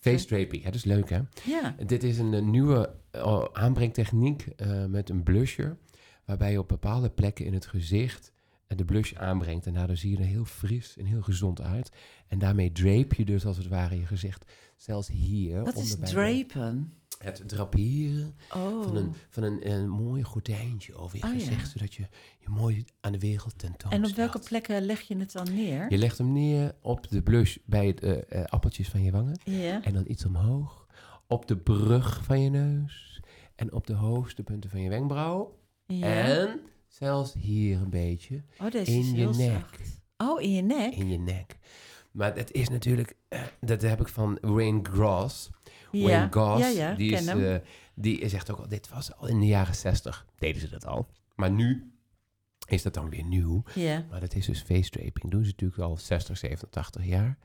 het- 0.00 0.26
draping, 0.28 0.58
ja, 0.62 0.64
dat 0.64 0.74
is 0.74 0.84
leuk 0.84 1.10
hè. 1.10 1.20
Ja. 1.44 1.74
Dit 1.86 2.02
is 2.02 2.18
een, 2.18 2.50
nieuwe 2.50 2.94
eh, 3.10 3.44
aanbrengtechniek 3.52 4.46
eh, 4.56 4.84
met 4.84 5.10
een 5.10 5.22
blusher. 5.22 5.76
Waarbij 6.24 6.50
je 6.50 6.58
op 6.58 6.68
bepaalde 6.68 7.10
plekken 7.10 7.44
in 7.44 7.54
het 7.54 7.66
gezicht 7.66 8.32
eh, 8.66 8.76
de 8.76 8.84
blush 8.84 9.14
aanbrengt. 9.14 9.66
En 9.66 9.74
daardoor 9.74 9.96
zie 9.96 10.10
je 10.10 10.16
er 10.16 10.24
heel 10.24 10.44
fris 10.44 10.96
en 10.98 11.04
heel 11.04 11.22
gezond 11.22 11.60
uit. 11.60 11.92
En 12.28 12.38
daarmee 12.38 12.72
drape 12.72 13.14
je 13.16 13.24
dus 13.24 13.46
als 13.46 13.56
het 13.56 13.68
ware 13.68 13.98
je 13.98 14.06
gezicht. 14.06 14.52
Zelfs 14.76 15.08
hier. 15.08 15.62
Wat 15.64 15.76
is 15.76 15.96
drapen? 16.00 16.92
Het 17.18 17.42
draperen 17.46 18.34
Oh. 18.54 18.82
van, 18.82 18.96
een, 18.96 19.12
van 19.30 19.42
een, 19.42 19.70
een 19.70 19.88
mooi 19.88 20.22
gordijntje 20.22 20.94
over 20.94 21.18
je 21.18 21.24
Oh, 21.24 21.32
ja. 21.32 21.38
gezicht. 21.38 21.70
Zodat 21.70 21.94
je 21.94 22.02
je 22.38 22.48
mooi 22.48 22.84
aan 23.00 23.12
de 23.12 23.18
wereld 23.18 23.58
tentoonstelt. 23.58 23.92
en 24.04 24.10
op 24.10 24.16
welke 24.16 24.38
plekken 24.38 24.82
leg 24.82 25.00
je 25.00 25.16
het 25.16 25.32
dan 25.32 25.54
neer? 25.54 25.86
Je 25.90 25.98
legt 25.98 26.18
hem 26.18 26.32
neer 26.32 26.74
op 26.80 27.08
de 27.08 27.22
blush 27.22 27.56
bij 27.64 27.86
het 27.86 28.00
eh, 28.00 28.40
eh, 28.40 28.44
appeltjes 28.44 28.88
van 28.88 29.02
je 29.02 29.10
wangen. 29.10 29.38
En 29.82 29.92
dan 29.92 30.04
iets 30.06 30.24
omhoog. 30.24 30.86
Op 31.26 31.46
de 31.48 31.56
brug 31.56 32.24
van 32.24 32.40
je 32.42 32.50
neus. 32.50 33.20
En 33.54 33.72
op 33.72 33.86
de 33.86 33.94
hoogste 33.94 34.42
punten 34.42 34.70
van 34.70 34.80
je 34.80 34.88
wenkbrauw. 34.88 35.58
En 35.86 36.60
zelfs 36.88 37.32
hier 37.34 37.80
een 37.80 37.90
beetje. 37.90 38.42
oh, 38.60 38.70
deze 38.70 38.92
in 38.92 38.98
is 39.00 39.10
je 39.10 39.16
heel 39.16 39.32
nek. 39.34 39.50
zacht. 39.52 40.00
Oh, 40.16 40.40
in 40.42 40.50
je 40.52 40.62
nek? 40.62 40.94
In 40.94 41.08
je 41.10 41.18
nek. 41.18 41.58
Maar 42.10 42.34
dat 42.34 42.52
is 42.52 42.68
natuurlijk... 42.68 43.16
eh, 43.28 43.40
dat 43.60 43.82
heb 43.82 44.00
ik 44.00 44.08
van 44.08 44.38
Wayne 44.40 44.80
Gross. 44.82 45.50
Ja. 45.94 46.06
Wayne 46.06 46.32
Goss. 46.32 46.60
ja, 46.60 46.68
ja, 46.68 46.94
die, 46.94 47.12
is, 47.12 47.60
die 47.94 48.28
zegt 48.28 48.50
ook 48.50 48.58
al... 48.58 48.68
Dit 48.68 48.88
was 48.88 49.16
al 49.16 49.28
in 49.28 49.40
de 49.40 49.46
jaren 49.46 49.74
60. 49.74 50.26
Deden 50.38 50.60
ze 50.60 50.68
dat 50.68 50.86
al. 50.86 51.08
Maar 51.34 51.50
nu 51.50 51.92
is 52.68 52.82
dat 52.82 52.94
dan 52.94 53.08
weer 53.10 53.24
nieuw. 53.24 53.62
ja. 53.74 54.04
Maar 54.10 54.20
dat 54.20 54.34
is 54.34 54.46
dus 54.46 54.60
face 54.62 54.90
draping. 54.90 55.30
Doen 55.30 55.44
ze 55.44 55.50
natuurlijk 55.50 55.80
al 55.80 55.96
60, 55.96 56.36
70, 56.38 56.68
80 56.68 57.04
jaar. 57.04 57.38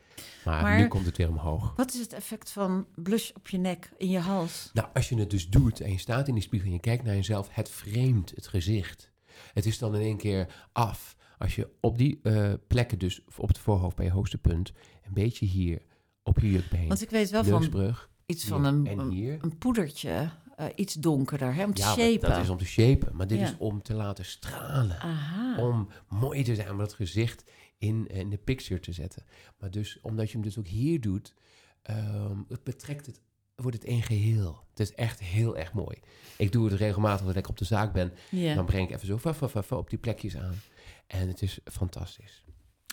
Maar, 0.45 0.61
Maar- 0.63 0.77
nu 0.79 0.87
komt 0.87 1.05
het 1.05 1.17
weer 1.17 1.27
omhoog. 1.29 1.73
Wat 1.75 1.93
is 1.93 1.99
het 1.99 2.13
effect 2.13 2.51
van 2.51 2.87
blush 2.95 3.31
op 3.31 3.47
je 3.47 3.57
nek, 3.57 3.91
in 3.97 4.09
je 4.09 4.19
hals? 4.19 4.69
Nou, 4.73 4.87
als 4.93 5.09
je 5.09 5.15
het 5.19 5.29
dus 5.29 5.49
doet 5.49 5.79
en 5.81 5.91
je 5.91 5.97
staat 5.97 6.27
in 6.27 6.33
die 6.33 6.43
spiegel 6.43 6.67
en 6.67 6.73
je 6.73 6.79
kijkt 6.79 7.03
naar 7.03 7.15
jezelf, 7.15 7.47
het 7.51 7.69
vreemdt 7.69 8.31
het 8.35 8.47
gezicht. 8.47 9.11
Het 9.53 9.65
is 9.65 9.77
dan 9.77 9.95
in 9.95 10.01
één 10.01 10.17
keer 10.17 10.67
af. 10.71 11.15
Als 11.37 11.55
je 11.55 11.69
op 11.81 11.97
die 11.97 12.19
eh, 12.23 12.53
plekken, 12.67 12.99
dus 12.99 13.21
op 13.37 13.47
het 13.47 13.57
voorhoofd 13.57 13.95
bij 13.95 14.05
je 14.05 14.11
hoogste 14.11 14.37
punt, 14.37 14.71
een 15.03 15.13
beetje 15.13 15.45
hier 15.45 15.81
op 16.23 16.39
je 16.39 16.51
jukbeen, 16.51 16.87
Want 16.87 17.01
ik 17.01 17.09
weet 17.09 17.29
wel 17.29 17.43
van 17.43 18.07
iets 18.29 18.45
van 18.45 18.65
een, 18.65 19.57
poedertje, 19.57 20.29
eh, 20.55 20.65
iets 20.75 20.93
donkerder, 20.93 21.53
hè, 21.53 21.63
om 21.63 21.73
te 21.73 21.81
Ja, 21.81 21.93
shapen. 21.93 22.29
dat 22.29 22.37
is 22.37 22.49
om 22.49 22.57
te 22.57 22.65
shapen, 22.65 23.15
maar 23.15 23.27
dit 23.27 23.39
Ja. 23.39 23.45
is 23.45 23.55
om 23.57 23.81
te 23.81 23.93
laten 23.93 24.25
stralen. 24.25 24.99
Aha. 24.99 25.61
Om 25.61 25.87
mooi 26.07 26.43
te 26.43 26.55
zijn, 26.55 26.71
om 26.71 26.77
dat 26.77 26.93
gezicht 26.93 27.43
in, 27.77 28.07
in 28.07 28.29
de 28.29 28.37
picture 28.37 28.79
te 28.79 28.91
zetten. 28.91 29.23
Maar 29.59 29.71
dus, 29.71 29.99
omdat 30.01 30.27
je 30.27 30.33
hem 30.33 30.41
dus 30.45 30.57
ook 30.57 30.67
hier 30.67 31.01
doet, 31.01 31.33
ehm, 31.81 32.37
het 32.47 32.63
betrekt 32.63 33.05
het, 33.05 33.21
wordt 33.55 33.77
het 33.77 33.85
één 33.85 34.01
geheel. 34.03 34.63
Het 34.69 34.79
is 34.79 34.93
echt 34.93 35.19
heel 35.19 35.57
erg 35.57 35.73
mooi. 35.73 35.97
Ik 36.37 36.51
doe 36.51 36.69
het 36.69 36.79
regelmatig 36.79 37.25
als 37.27 37.35
ik 37.35 37.49
op 37.49 37.57
de 37.57 37.65
zaak 37.65 37.93
ben. 37.93 38.13
Dan 38.55 38.65
breng 38.65 38.87
ik 38.89 38.95
even 38.95 39.07
zo 39.07 39.17
fa, 39.33 39.33
fa 39.63 39.75
op 39.75 39.89
die 39.89 39.99
plekjes 39.99 40.37
aan. 40.37 40.55
En 41.07 41.27
het 41.27 41.41
is 41.41 41.59
fantastisch. 41.65 42.43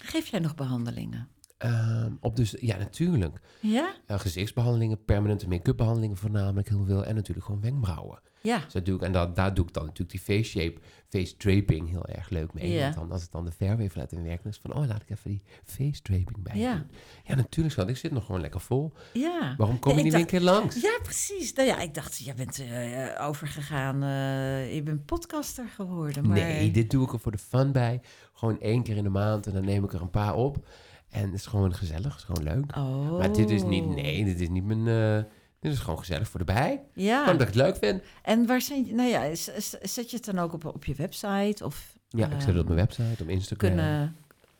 Geef 0.02 0.26
jij 0.26 0.40
nog 0.40 0.54
behandelingen? 0.54 1.28
Ehm, 1.58 2.12
op 2.20 2.36
dus, 2.36 2.54
ja, 2.60 2.76
natuurlijk. 2.76 3.38
Ja? 3.60 3.94
Eh, 4.06 4.18
gezichtsbehandelingen, 4.18 5.04
permanente 5.04 5.48
make-up 5.48 5.76
behandelingen 5.76 6.16
voornamelijk 6.16 6.68
heel 6.68 6.84
veel. 6.84 7.04
En 7.04 7.14
natuurlijk 7.14 7.46
gewoon 7.46 7.60
wenkbrauwen. 7.60 8.20
Ja. 8.40 8.58
Dus 8.58 8.72
dat 8.72 8.84
doe 8.84 8.96
ik, 8.96 9.02
en 9.02 9.12
dat, 9.12 9.36
daar 9.36 9.54
doe 9.54 9.66
ik 9.66 9.72
dan 9.72 9.82
natuurlijk 9.84 10.10
die 10.10 10.20
face 10.36 10.50
shape, 10.58 10.80
face 11.08 11.36
draping 11.36 11.88
heel 11.88 12.06
erg 12.06 12.28
leuk 12.30 12.52
mee. 12.54 12.72
Ja. 12.72 12.82
Want 12.82 12.94
dan, 12.94 13.12
als 13.12 13.24
ik 13.24 13.30
dan 13.30 13.44
de 13.44 13.50
verweef 13.52 13.94
laat 13.94 14.12
inwerken, 14.12 14.42
dan 14.42 14.52
is 14.52 14.58
het 14.62 14.72
van, 14.72 14.82
oh, 14.82 14.88
laat 14.88 15.02
ik 15.02 15.10
even 15.10 15.30
die 15.30 15.42
face 15.64 16.02
draping 16.02 16.42
bij 16.42 16.56
Ja. 16.58 16.74
doen. 16.74 16.86
Ja, 17.24 17.34
natuurlijk 17.34 17.74
schat, 17.74 17.88
ik 17.88 17.96
zit 17.96 18.12
nog 18.12 18.24
gewoon 18.26 18.40
lekker 18.40 18.60
vol. 18.60 18.92
Ja. 19.12 19.54
Waarom 19.56 19.78
kom 19.78 19.90
Ja, 19.92 19.98
je 19.98 20.04
niet 20.04 20.12
een 20.14 20.26
keer 20.26 20.40
langs? 20.40 20.80
Ja, 20.80 20.98
precies. 21.02 21.52
Nou 21.52 21.68
ja, 21.68 21.80
ik 21.80 21.94
dacht, 21.94 22.18
jij 22.18 22.34
bent 22.34 22.58
eh, 22.58 23.26
overgegaan. 23.26 24.02
eh, 24.02 24.74
je 24.74 24.82
bent 24.82 25.04
podcaster 25.06 25.68
geworden. 25.68 26.26
Maar... 26.26 26.36
Nee, 26.36 26.70
dit 26.70 26.90
doe 26.90 27.04
ik 27.04 27.12
er 27.12 27.20
voor 27.20 27.32
de 27.32 27.38
fun 27.38 27.72
bij. 27.72 28.00
Gewoon 28.32 28.60
één 28.60 28.82
keer 28.82 28.96
in 28.96 29.02
de 29.04 29.08
maand 29.10 29.46
en 29.46 29.52
dan 29.52 29.64
neem 29.64 29.84
ik 29.84 29.92
er 29.92 30.00
een 30.00 30.10
paar 30.10 30.34
op. 30.34 30.66
En 31.10 31.22
het 31.22 31.34
is 31.34 31.46
gewoon 31.46 31.74
gezellig, 31.74 32.04
het 32.04 32.16
is 32.16 32.22
gewoon 32.24 32.42
leuk. 32.42 32.76
Oh. 32.76 33.18
Maar 33.18 33.32
dit 33.32 33.50
is 33.50 33.62
niet, 33.62 33.86
nee, 33.86 34.24
dit 34.24 34.40
is 34.40 34.48
niet 34.48 34.64
mijn, 34.64 34.88
eh, 34.88 35.30
dit 35.60 35.72
is 35.72 35.78
gewoon 35.78 35.98
gezellig 35.98 36.28
voor 36.28 36.38
de 36.38 36.52
bij. 36.52 36.82
Ja. 36.92 37.24
Dat 37.24 37.40
ik 37.40 37.46
het 37.46 37.54
leuk 37.54 37.76
vind. 37.76 38.02
En 38.22 38.46
waar 38.46 38.60
zijn 38.60 38.86
je, 38.86 38.94
nou 38.94 39.08
ja, 39.08 39.34
zet 39.82 40.10
je 40.10 40.16
het 40.16 40.24
dan 40.24 40.38
ook 40.38 40.52
op, 40.52 40.64
op 40.64 40.84
je 40.84 40.94
website? 40.94 41.64
Of 41.64 41.94
Ja, 42.08 42.26
ik 42.26 42.40
zet 42.40 42.48
het 42.48 42.58
op 42.58 42.68
mijn 42.68 42.78
ehm, 42.78 42.86
website, 42.86 43.22
op 43.22 43.28
Instagram. 43.28 43.70
Kunnen 43.70 44.16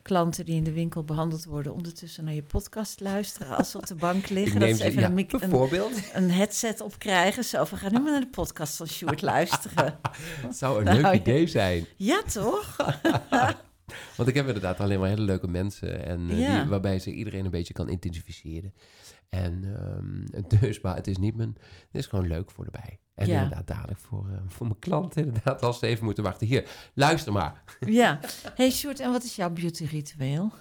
klanten 0.07 0.45
die 0.45 0.55
in 0.55 0.63
de 0.63 0.71
winkel 0.71 1.03
behandeld 1.03 1.45
worden 1.45 1.73
ondertussen 1.73 2.23
naar 2.23 2.33
je 2.33 2.43
podcast 2.43 2.99
luisteren 2.99 3.57
als 3.57 3.71
ze 3.71 3.77
op 3.77 3.87
de 3.87 3.95
bank 3.95 4.29
liggen? 4.39 4.59
Dat 4.59 4.77
ze 4.77 4.83
even 4.83 5.01
ja, 5.01 5.09
een, 5.09 5.27
een, 5.41 5.93
een 6.13 6.31
headset 6.31 6.81
opkrijgen. 6.81 7.43
Zo 7.43 7.65
van, 7.65 7.77
ga 7.77 7.89
nu 7.89 7.99
maar 7.99 8.11
naar 8.11 8.21
de 8.21 8.27
podcast 8.27 8.75
van 8.75 8.87
Sjoerd 8.87 9.21
luisteren. 9.21 9.99
Het 10.41 10.57
zou 10.61 10.77
een 10.79 10.83
Nou, 10.83 11.01
leuk 11.01 11.13
idee 11.13 11.47
zijn. 11.47 11.85
Ja, 11.95 12.21
toch? 12.33 12.75
Want 14.17 14.29
ik 14.29 14.35
heb 14.35 14.47
inderdaad 14.47 14.79
alleen 14.79 14.99
maar 14.99 15.09
hele 15.09 15.21
leuke 15.21 15.47
mensen. 15.47 16.05
En, 16.05 16.29
eh, 16.29 16.39
Ja. 16.39 16.59
die, 16.61 16.69
waarbij 16.69 16.99
zich 16.99 17.13
iedereen 17.13 17.45
een 17.45 17.51
beetje 17.51 17.73
kan 17.73 17.89
identificeren. 17.89 18.73
En 19.29 19.63
ehm, 19.77 20.47
dus, 20.61 20.81
maar 20.81 20.95
het 20.95 21.07
is 21.07 21.17
niet 21.17 21.35
mijn... 21.35 21.55
Het 21.59 21.95
is 22.01 22.05
gewoon 22.05 22.27
leuk 22.27 22.51
voor 22.51 22.65
de 22.65 22.71
bij. 22.71 22.99
En 23.15 23.27
Ja. 23.27 23.33
inderdaad 23.43 23.67
dadelijk 23.67 23.99
voor, 23.99 24.29
eh, 24.29 24.37
voor 24.47 24.67
mijn 24.67 24.79
klanten. 24.79 25.23
Inderdaad, 25.27 25.61
als 25.63 25.79
ze 25.79 25.87
even 25.87 26.05
moeten 26.05 26.23
wachten. 26.23 26.47
Hier, 26.47 26.69
luister 26.93 27.33
maar. 27.33 27.63
Ja. 27.79 28.19
hey 28.55 28.71
Sjoerd, 28.71 28.99
en 28.99 29.11
wat 29.11 29.23
is 29.23 29.35
jouw 29.35 29.49
beauty 29.49 29.85
ritueel? 29.85 30.51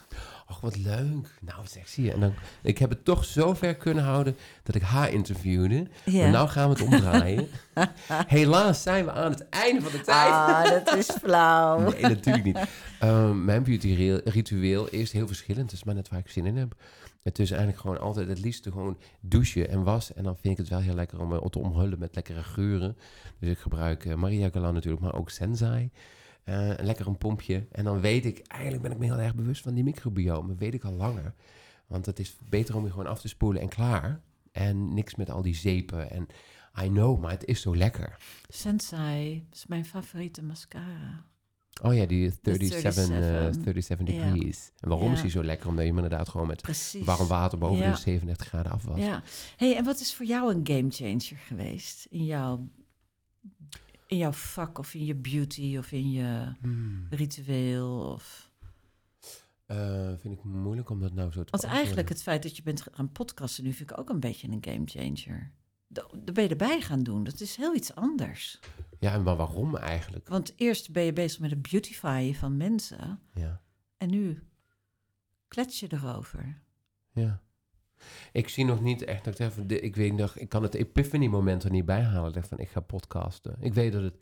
Och, 0.48 0.60
wat 0.60 0.76
leuk. 0.76 1.28
Nou, 1.40 1.66
zeg, 1.66 1.88
zie 1.88 2.04
je. 2.04 2.12
En 2.12 2.20
dan, 2.20 2.34
ik 2.62 2.78
heb 2.78 2.90
het 2.90 3.04
toch 3.04 3.24
zo 3.24 3.54
ver 3.54 3.74
kunnen 3.76 4.04
houden 4.04 4.36
dat 4.62 4.74
ik 4.74 4.82
haar 4.82 5.10
interviewde. 5.12 5.86
Ja. 6.04 6.22
Maar 6.22 6.30
nou 6.30 6.48
gaan 6.48 6.68
we 6.68 6.74
het 6.74 6.82
omdraaien. 6.92 7.48
Helaas 8.26 8.82
zijn 8.82 9.04
we 9.04 9.12
aan 9.12 9.30
het 9.30 9.48
einde 9.48 9.80
van 9.82 9.92
de 9.92 10.00
tijd. 10.00 10.30
Ah, 10.32 10.64
dat 10.64 10.94
is 10.96 11.10
flauw. 11.22 11.78
Nee, 11.90 12.00
natuurlijk 12.02 12.44
niet. 12.44 12.58
Ehm, 13.00 13.44
mijn 13.44 13.62
beauty 13.62 13.94
re- 13.94 14.30
ritueel 14.30 14.88
is 14.88 15.12
heel 15.12 15.26
verschillend. 15.26 15.70
Het 15.70 15.78
is 15.78 15.84
maar 15.84 15.94
net 15.94 16.08
waar 16.08 16.18
ik 16.18 16.28
zin 16.28 16.46
in 16.46 16.56
heb. 16.56 16.74
Het 17.22 17.38
is 17.38 17.50
eigenlijk 17.50 17.80
gewoon 17.80 18.00
altijd 18.00 18.28
het 18.28 18.40
liefste 18.40 18.70
gewoon 18.72 18.98
douchen 19.20 19.68
en 19.68 19.82
wassen. 19.82 20.16
En 20.16 20.22
dan 20.24 20.36
vind 20.36 20.52
ik 20.52 20.58
het 20.58 20.68
wel 20.68 20.80
heel 20.80 20.94
lekker 20.94 21.20
om 21.20 21.28
me 21.28 21.48
te 21.50 21.58
omhullen 21.58 21.98
met 21.98 22.14
lekkere 22.14 22.42
geuren. 22.42 22.96
Dus 23.40 23.50
ik 23.50 23.58
gebruik 23.58 24.04
eh, 24.04 24.14
Maria 24.14 24.48
Galan 24.52 24.74
natuurlijk, 24.74 25.02
maar 25.02 25.14
ook 25.14 25.30
Sensai. 25.30 25.90
Eh, 26.46 26.70
lekker 26.80 27.06
een 27.06 27.18
pompje. 27.18 27.66
En 27.72 27.84
dan 27.84 28.00
weet 28.00 28.24
ik, 28.24 28.38
eigenlijk 28.46 28.82
ben 28.82 28.92
ik 28.92 28.98
me 28.98 29.04
heel 29.04 29.18
erg 29.18 29.34
bewust 29.34 29.62
van 29.62 29.74
die 29.74 29.84
microbiome. 29.84 30.54
Weet 30.54 30.74
ik 30.74 30.84
al 30.84 30.92
langer. 30.92 31.34
Want 31.86 32.06
het 32.06 32.18
is 32.18 32.36
beter 32.48 32.76
om 32.76 32.84
je 32.84 32.90
gewoon 32.90 33.06
af 33.06 33.20
te 33.20 33.28
spoelen 33.28 33.62
en 33.62 33.68
klaar. 33.68 34.20
En 34.52 34.94
niks 34.94 35.14
met 35.14 35.30
al 35.30 35.42
die 35.42 35.54
zeepen. 35.54 36.10
En 36.10 36.26
I 36.84 36.88
know, 36.88 37.20
maar 37.20 37.30
het 37.30 37.44
is 37.44 37.60
zo 37.60 37.76
lekker. 37.76 38.16
Sensei 38.48 39.46
is 39.52 39.66
mijn 39.66 39.84
favoriete 39.84 40.42
mascara. 40.42 41.24
Oh 41.82 41.94
ja, 41.94 42.06
die 42.06 42.30
37, 42.42 42.84
eh, 42.84 42.90
37. 42.92 43.62
37 43.64 44.14
Ja. 44.14 44.32
degrees. 44.32 44.70
En 44.80 44.88
waarom 44.88 45.12
is 45.12 45.20
die 45.20 45.30
zo 45.30 45.44
lekker? 45.44 45.68
Omdat 45.68 45.84
je 45.84 45.90
hem 45.90 45.98
inderdaad 46.02 46.28
gewoon 46.28 46.46
met 46.46 46.62
Precies. 46.62 47.04
warm 47.04 47.26
water 47.28 47.58
boven 47.58 47.84
Ja. 47.84 47.90
de 47.90 47.96
37 47.98 48.46
graden 48.46 48.72
afwas. 48.72 48.98
Ja. 48.98 49.22
Hey, 49.56 49.76
en 49.76 49.84
wat 49.84 50.00
is 50.00 50.14
voor 50.14 50.26
jou 50.26 50.54
een 50.54 50.60
game 50.66 50.90
changer 50.90 51.38
geweest 51.46 52.06
in 52.10 52.24
jouw, 52.24 52.68
in 54.06 54.16
jouw 54.16 54.32
vak 54.32 54.78
of 54.78 54.94
in 54.94 55.04
je 55.04 55.14
beauty 55.14 55.76
of 55.78 55.92
in 55.92 56.10
je 56.10 56.54
Hmm. 56.60 57.06
ritueel? 57.10 57.98
Of... 58.12 58.50
Eh, 59.66 60.12
vind 60.18 60.34
ik 60.38 60.44
moeilijk 60.44 60.90
om 60.90 61.00
dat 61.00 61.12
nou 61.12 61.32
zo 61.32 61.44
te 61.44 61.50
Want 61.50 61.64
eigenlijk 61.64 62.08
het 62.08 62.22
feit 62.22 62.42
dat 62.42 62.56
je 62.56 62.62
bent 62.62 62.86
gaan 62.92 63.12
podcasten 63.12 63.64
nu 63.64 63.72
vind 63.72 63.90
ik 63.90 63.98
ook 63.98 64.08
een 64.08 64.20
beetje 64.20 64.48
een 64.48 64.64
game 64.64 64.82
changer. 64.86 65.52
Daar 65.88 66.32
ben 66.32 66.44
je 66.44 66.50
erbij 66.50 66.80
gaan 66.80 67.02
doen. 67.02 67.24
Dat 67.24 67.40
is 67.40 67.56
heel 67.56 67.74
iets 67.74 67.94
anders. 67.94 68.60
Ja, 68.98 69.12
en 69.12 69.22
maar 69.22 69.36
waarom 69.36 69.76
eigenlijk? 69.76 70.28
Want 70.28 70.52
eerst 70.56 70.92
ben 70.92 71.02
je 71.02 71.12
bezig 71.12 71.40
met 71.40 71.50
het 71.50 71.62
beautifyen 71.62 72.34
van 72.34 72.56
mensen. 72.56 73.20
Ja, 73.34 73.60
En 73.96 74.10
nu 74.10 74.42
klets 75.48 75.80
je 75.80 75.92
erover. 75.92 76.62
ja. 77.12 77.40
Ik 78.32 78.48
zie 78.48 78.64
nog 78.64 78.80
niet 78.80 79.04
echt 79.04 79.24
dat 79.24 79.38
ik 79.38 79.70
Ik 79.70 79.96
weet 79.96 80.12
nog, 80.12 80.36
ik 80.36 80.48
kan 80.48 80.62
het 80.62 80.74
epiphany 80.74 81.26
moment 81.26 81.64
er 81.64 81.70
niet 81.70 81.84
bij 81.84 82.02
halen. 82.02 82.28
Ik 82.28 82.34
denk 82.34 82.46
van, 82.46 82.58
ik 82.58 82.68
ga 82.68 82.80
podcasten. 82.80 83.56
Ik 83.60 83.74
weet 83.74 83.92
dat 83.92 84.02
het... 84.02 84.14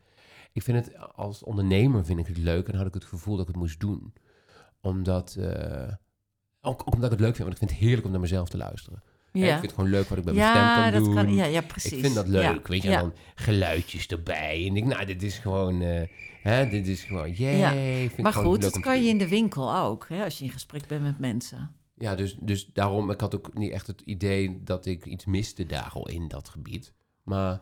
ik 0.52 0.62
vind 0.62 0.84
het 0.84 0.98
als 1.14 1.42
ondernemer 1.42 2.04
vind 2.04 2.18
ik 2.18 2.26
het 2.26 2.38
leuk 2.38 2.68
en 2.68 2.76
had 2.76 2.86
ik 2.86 2.94
het 2.94 3.04
gevoel 3.04 3.36
dat 3.36 3.48
ik 3.48 3.52
het 3.52 3.62
moest 3.62 3.80
doen. 3.80 4.12
Omdat, 4.80 5.34
eh, 5.34 5.92
ook, 6.60 6.80
ook 6.80 6.94
omdat 6.94 7.04
ik 7.04 7.18
het 7.18 7.20
leuk 7.20 7.36
vind, 7.36 7.48
want 7.48 7.52
ik 7.52 7.58
vind 7.58 7.70
het 7.70 7.80
heerlijk 7.80 8.04
om 8.04 8.10
naar 8.12 8.20
mezelf 8.20 8.48
te 8.48 8.56
luisteren. 8.56 9.02
Ik 9.32 9.44
vind 9.44 9.60
het 9.62 9.72
gewoon 9.72 9.90
leuk 9.90 10.08
wat 10.08 10.18
ik 10.18 10.24
met 10.24 10.34
mijn 10.34 10.50
stem 10.50 10.82
kan 10.82 10.92
dat 10.92 11.04
doen. 11.04 11.14
kan. 11.14 11.34
Ja, 11.34 11.44
ja, 11.44 11.60
precies. 11.60 11.92
Ik 11.92 12.00
vind 12.00 12.14
dat 12.14 12.28
leuk, 12.28 12.42
Ja, 12.42 12.58
weet 12.64 12.82
je, 12.82 12.90
en 12.90 13.00
dan 13.00 13.12
geluidjes 13.34 14.06
erbij. 14.06 14.66
En 14.68 14.76
ik 14.76 14.84
nou, 14.84 15.04
dit 15.04 15.22
is 15.22 15.38
gewoon, 15.38 15.82
eh, 15.82 16.02
hè, 16.42 16.68
dit 16.68 16.86
is 16.86 17.04
gewoon, 17.04 17.32
jee. 17.32 18.10
Maar 18.16 18.32
goed, 18.32 18.62
dat 18.62 18.80
kan 18.80 19.02
je 19.02 19.08
in 19.08 19.18
de 19.18 19.28
winkel 19.28 19.76
ook, 19.76 20.06
hè, 20.08 20.24
als 20.24 20.38
je 20.38 20.44
in 20.44 20.50
gesprek 20.50 20.86
bent 20.86 21.02
met 21.02 21.18
mensen. 21.18 21.70
Ja, 21.94 22.14
dus, 22.14 22.36
dus 22.40 22.66
daarom, 22.72 23.10
ik 23.10 23.20
had 23.20 23.34
ook 23.34 23.54
niet 23.54 23.72
echt 23.72 23.86
het 23.86 24.00
idee 24.00 24.62
dat 24.62 24.86
ik 24.86 25.06
iets 25.06 25.24
miste 25.24 25.66
daar 25.66 25.90
al 25.92 26.08
in 26.08 26.28
dat 26.28 26.48
gebied. 26.48 26.92
Maar 27.22 27.60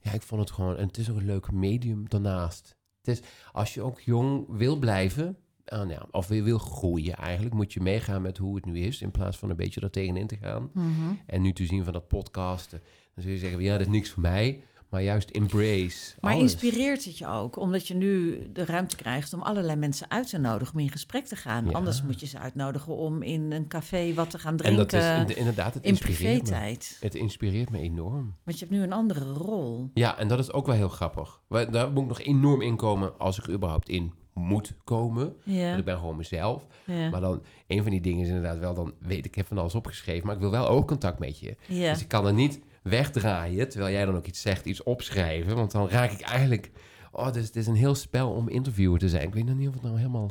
ja, 0.00 0.12
ik 0.12 0.22
vond 0.22 0.40
het 0.40 0.50
gewoon, 0.50 0.76
en 0.76 0.86
het 0.86 0.98
is 0.98 1.10
ook 1.10 1.16
een 1.16 1.24
leuk 1.24 1.52
medium 1.52 2.08
daarnaast. 2.08 2.76
Het 3.02 3.08
is, 3.08 3.28
als 3.52 3.74
je 3.74 3.82
ook 3.82 4.00
jong 4.00 4.44
wil 4.48 4.76
blijven, 4.76 5.36
nou 5.64 5.88
ja, 5.88 6.06
of 6.10 6.26
wil, 6.26 6.44
wil 6.44 6.58
groeien 6.58 7.14
eigenlijk, 7.14 7.54
moet 7.54 7.72
je 7.72 7.80
meegaan 7.80 8.22
met 8.22 8.38
hoe 8.38 8.54
het 8.54 8.64
nu 8.64 8.78
is, 8.78 9.02
in 9.02 9.10
plaats 9.10 9.36
van 9.36 9.50
een 9.50 9.56
beetje 9.56 9.80
er 9.80 9.90
tegenin 9.90 10.26
te 10.26 10.36
gaan. 10.36 10.70
Mhm. 10.72 11.14
En 11.26 11.42
nu 11.42 11.52
te 11.52 11.66
zien 11.66 11.84
van 11.84 11.92
dat 11.92 12.08
podcasten, 12.08 12.82
dan 13.14 13.22
zul 13.24 13.32
je 13.32 13.38
zeggen, 13.38 13.62
ja, 13.62 13.72
dat 13.72 13.86
is 13.86 13.92
niks 13.92 14.10
voor 14.10 14.22
mij, 14.22 14.64
maar 14.94 15.02
juist 15.02 15.30
embrace 15.30 16.14
Maar 16.20 16.34
alles. 16.34 16.42
inspireert 16.52 17.04
het 17.04 17.18
je 17.18 17.26
ook, 17.26 17.56
omdat 17.56 17.88
je 17.88 17.94
nu 17.94 18.40
de 18.52 18.64
ruimte 18.64 18.96
krijgt 18.96 19.32
om 19.32 19.42
allerlei 19.42 19.76
mensen 19.78 20.10
uit 20.10 20.28
te 20.28 20.38
nodigen 20.38 20.74
om 20.74 20.80
in 20.80 20.90
gesprek 20.90 21.24
te 21.26 21.36
gaan. 21.36 21.64
Ja. 21.64 21.70
Anders 21.72 22.02
moet 22.02 22.20
je 22.20 22.26
ze 22.26 22.38
uitnodigen 22.38 22.96
om 22.96 23.22
in 23.22 23.52
een 23.52 23.68
café 23.68 24.14
wat 24.14 24.30
te 24.30 24.38
gaan 24.38 24.58
En 24.58 24.76
dat 24.76 24.88
drinken 24.88 25.24
is 25.26 25.30
in- 25.32 25.36
inderdaad, 25.38 25.74
het 25.74 25.82
in 25.84 25.90
inspireert 25.90 26.50
me. 26.50 26.76
Het 27.00 27.14
inspireert 27.14 27.70
me 27.70 27.78
enorm. 27.78 28.34
Want 28.44 28.58
je 28.58 28.64
hebt 28.64 28.76
nu 28.76 28.82
een 28.84 28.92
andere 28.92 29.24
rol. 29.32 29.90
Ja, 29.94 30.18
en 30.18 30.28
dat 30.28 30.38
is 30.38 30.52
ook 30.52 30.66
wel 30.66 30.74
heel 30.74 30.88
grappig. 30.88 31.40
Daar 31.48 31.90
moet 31.92 32.02
ik 32.02 32.08
nog 32.08 32.20
enorm 32.20 32.62
in 32.62 32.76
komen 32.76 33.18
als 33.18 33.38
ik 33.38 33.46
er 33.46 33.52
überhaupt 33.52 33.88
in 33.88 34.12
moet 34.34 34.74
komen. 34.84 35.34
Ja, 35.44 35.66
Want 35.66 35.78
ik 35.78 35.84
ben 35.84 35.98
gewoon 35.98 36.16
mezelf. 36.16 36.66
ja, 36.86 37.10
Maar 37.10 37.20
dan, 37.20 37.42
een 37.66 37.82
van 37.82 37.90
die 37.90 38.00
dingen 38.00 38.22
is 38.22 38.28
inderdaad 38.28 38.58
wel, 38.58 38.74
dan 38.74 38.94
weet 39.00 39.18
ik, 39.18 39.24
ik 39.26 39.34
heb 39.34 39.46
van 39.46 39.58
alles 39.58 39.74
opgeschreven, 39.74 40.26
maar 40.26 40.34
ik 40.34 40.40
wil 40.40 40.50
wel 40.50 40.68
oogcontact 40.68 41.18
met 41.18 41.38
je. 41.38 41.56
ja. 41.66 41.92
Dus 41.92 42.00
ik 42.02 42.08
kan 42.08 42.26
er 42.26 42.32
niet 42.32 42.60
wegdraaien, 42.84 43.68
terwijl 43.68 43.92
jij 43.92 44.04
dan 44.04 44.16
ook 44.16 44.26
iets 44.26 44.40
zegt, 44.40 44.64
iets 44.66 44.82
opschrijven. 44.82 45.56
Want 45.56 45.70
dan 45.70 45.88
raak 45.88 46.10
ik 46.10 46.20
eigenlijk, 46.20 46.70
oh, 47.12 47.26
is, 47.26 47.32
dit 47.32 47.56
is 47.56 47.66
een 47.66 47.74
heel 47.74 47.94
spel 47.94 48.30
om 48.30 48.48
interviewer 48.48 48.98
te 48.98 49.08
zijn. 49.08 49.22
Ik 49.26 49.34
weet 49.34 49.44
nog 49.44 49.56
niet 49.56 49.68
of 49.68 49.74
het 49.74 49.82
nou 49.82 49.96
helemaal, 49.96 50.30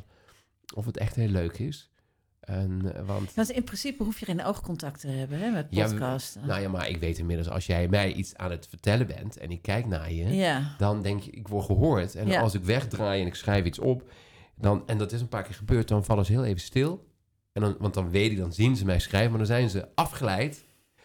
of 0.76 0.86
het 0.86 0.97
echt 0.97 1.16
heel 1.16 1.28
leuk 1.28 1.58
is. 1.60 1.91
En, 2.39 2.95
eh, 2.95 3.06
want, 3.06 3.34
Want 3.34 3.49
in 3.51 3.64
principe 3.64 4.04
hoef 4.04 4.20
je 4.20 4.26
geen 4.26 4.43
oogcontact 4.43 4.99
te 4.99 5.08
hebben 5.08 5.39
hè, 5.39 5.49
met 5.49 5.68
Ja, 5.70 5.88
podcasten. 5.88 6.47
nou 6.47 6.62
ja, 6.62 6.70
maar 6.70 6.89
ik 6.89 6.97
weet 6.99 7.18
inmiddels, 7.18 7.49
als 7.49 7.66
jij 7.66 7.88
mij 7.88 8.14
iets 8.14 8.36
aan 8.36 8.51
het 8.51 8.68
vertellen 8.68 9.08
bent 9.08 9.38
en 9.38 9.51
ik 9.51 9.62
kijk 9.62 9.86
naar 9.86 10.12
je, 10.12 10.28
ja. 10.36 10.76
dan 10.78 11.01
denk 11.01 11.22
je, 11.22 11.32
ik 11.32 11.47
word 11.47 11.66
gehoord. 11.66 12.16
En 12.16 12.28
Ja. 12.28 12.41
als 12.41 12.54
ik 12.54 12.64
wegdraai 12.64 13.22
en 13.22 13.28
ik 13.28 13.36
schrijf 13.36 13.66
iets 13.66 13.80
op, 13.80 14.10
dan, 14.56 14.84
en 14.88 14.97
dat 14.97 15.12
is 15.12 15.22
een 15.22 15.28
paar 15.30 15.43
keer 15.43 15.56
gebeurd, 15.56 15.88
dan 15.88 16.04
vallen 16.06 16.26
ze 16.26 16.32
heel 16.32 16.45
even 16.45 16.62
stil. 16.62 17.08
En 17.51 17.62
dan, 17.62 17.76
want 17.80 17.93
dan 17.93 18.10
weet 18.10 18.32
ik, 18.32 18.38
dan 18.38 18.54
zien 18.54 18.76
ze 18.76 18.86
mij 18.86 18.99
schrijven, 18.99 19.30
maar 19.30 19.38
dan 19.38 19.47
zijn 19.47 19.70
ze 19.70 19.88
afgeleid 19.95 20.64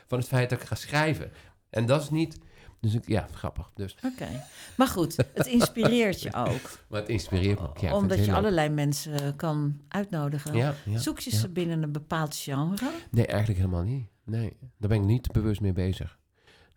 van 0.09 0.19
het 0.19 0.29
feit 0.29 0.51
dat 0.51 0.61
ik 0.61 0.67
ga 0.67 0.75
schrijven. 0.75 1.31
En 1.71 1.87
dat 1.87 2.03
is 2.03 2.11
niet, 2.11 2.39
dus 2.81 2.95
ik, 2.95 3.09
ja, 3.09 3.27
grappig. 3.33 3.71
Dus, 3.75 3.97
Oké. 4.05 4.45
Maar 4.77 4.87
goed, 4.89 5.17
het 5.35 5.47
inspireert 5.47 6.23
je 6.23 6.35
ook. 6.35 6.71
maar 6.89 7.01
het 7.01 7.09
inspireert 7.09 7.61
me 7.61 7.69
ook. 7.69 7.79
Ja, 7.79 7.95
omdat 7.95 8.19
je 8.19 8.25
leuk. 8.27 8.35
allerlei 8.35 8.69
mensen 8.69 9.37
kan 9.37 9.81
uitnodigen. 9.89 10.55
Ja, 10.55 10.75
ja, 10.85 10.99
Zoek 10.99 11.19
je 11.21 11.31
ze 11.31 11.49
binnen 11.49 11.83
een 11.83 11.93
bepaald 11.93 12.37
genre? 12.37 12.91
Nee, 13.11 13.27
eigenlijk 13.27 13.61
helemaal 13.61 13.83
niet. 13.85 14.07
Nee, 14.25 14.57
daar 14.79 14.89
ben 14.89 14.99
ik 15.01 15.05
niet 15.07 15.33
bewust 15.33 15.61
mee 15.61 15.73
bezig. 15.73 16.19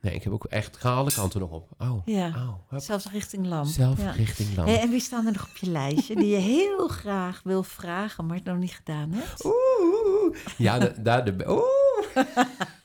Nee, 0.02 0.14
ik 0.14 0.24
heb 0.24 0.34
ook 0.34 0.46
echt 0.46 0.78
gehaald 0.78 1.14
kanten 1.14 1.40
nog 1.40 1.50
op. 1.52 1.70
Oh, 1.78 2.02
Ja. 2.06 2.28
oh. 2.72 2.80
Zelfs 2.80 3.12
richting 3.12 3.46
lam. 3.48 3.66
Zelf 3.66 4.16
richting. 4.16 4.56
Hey, 4.56 4.80
en 4.80 4.90
wie 4.90 5.00
staan 5.00 5.26
er 5.26 5.32
nog 5.32 5.44
op 5.50 5.58
je 5.58 5.70
lijstje 5.70 6.16
die 6.16 6.28
je 6.28 6.38
heel 6.38 6.88
graag 6.88 7.42
wil 7.44 7.64
vragen, 7.64 8.26
maar 8.26 8.36
het 8.36 8.46
nog 8.46 8.58
niet 8.58 8.72
gedaan 8.72 9.12
hebt? 9.12 9.46
Oeh, 9.46 10.36
ja, 10.58 10.80
de- 10.80 11.02
daar 11.02 11.26
de, 11.26 11.44
oeh. 11.48 12.26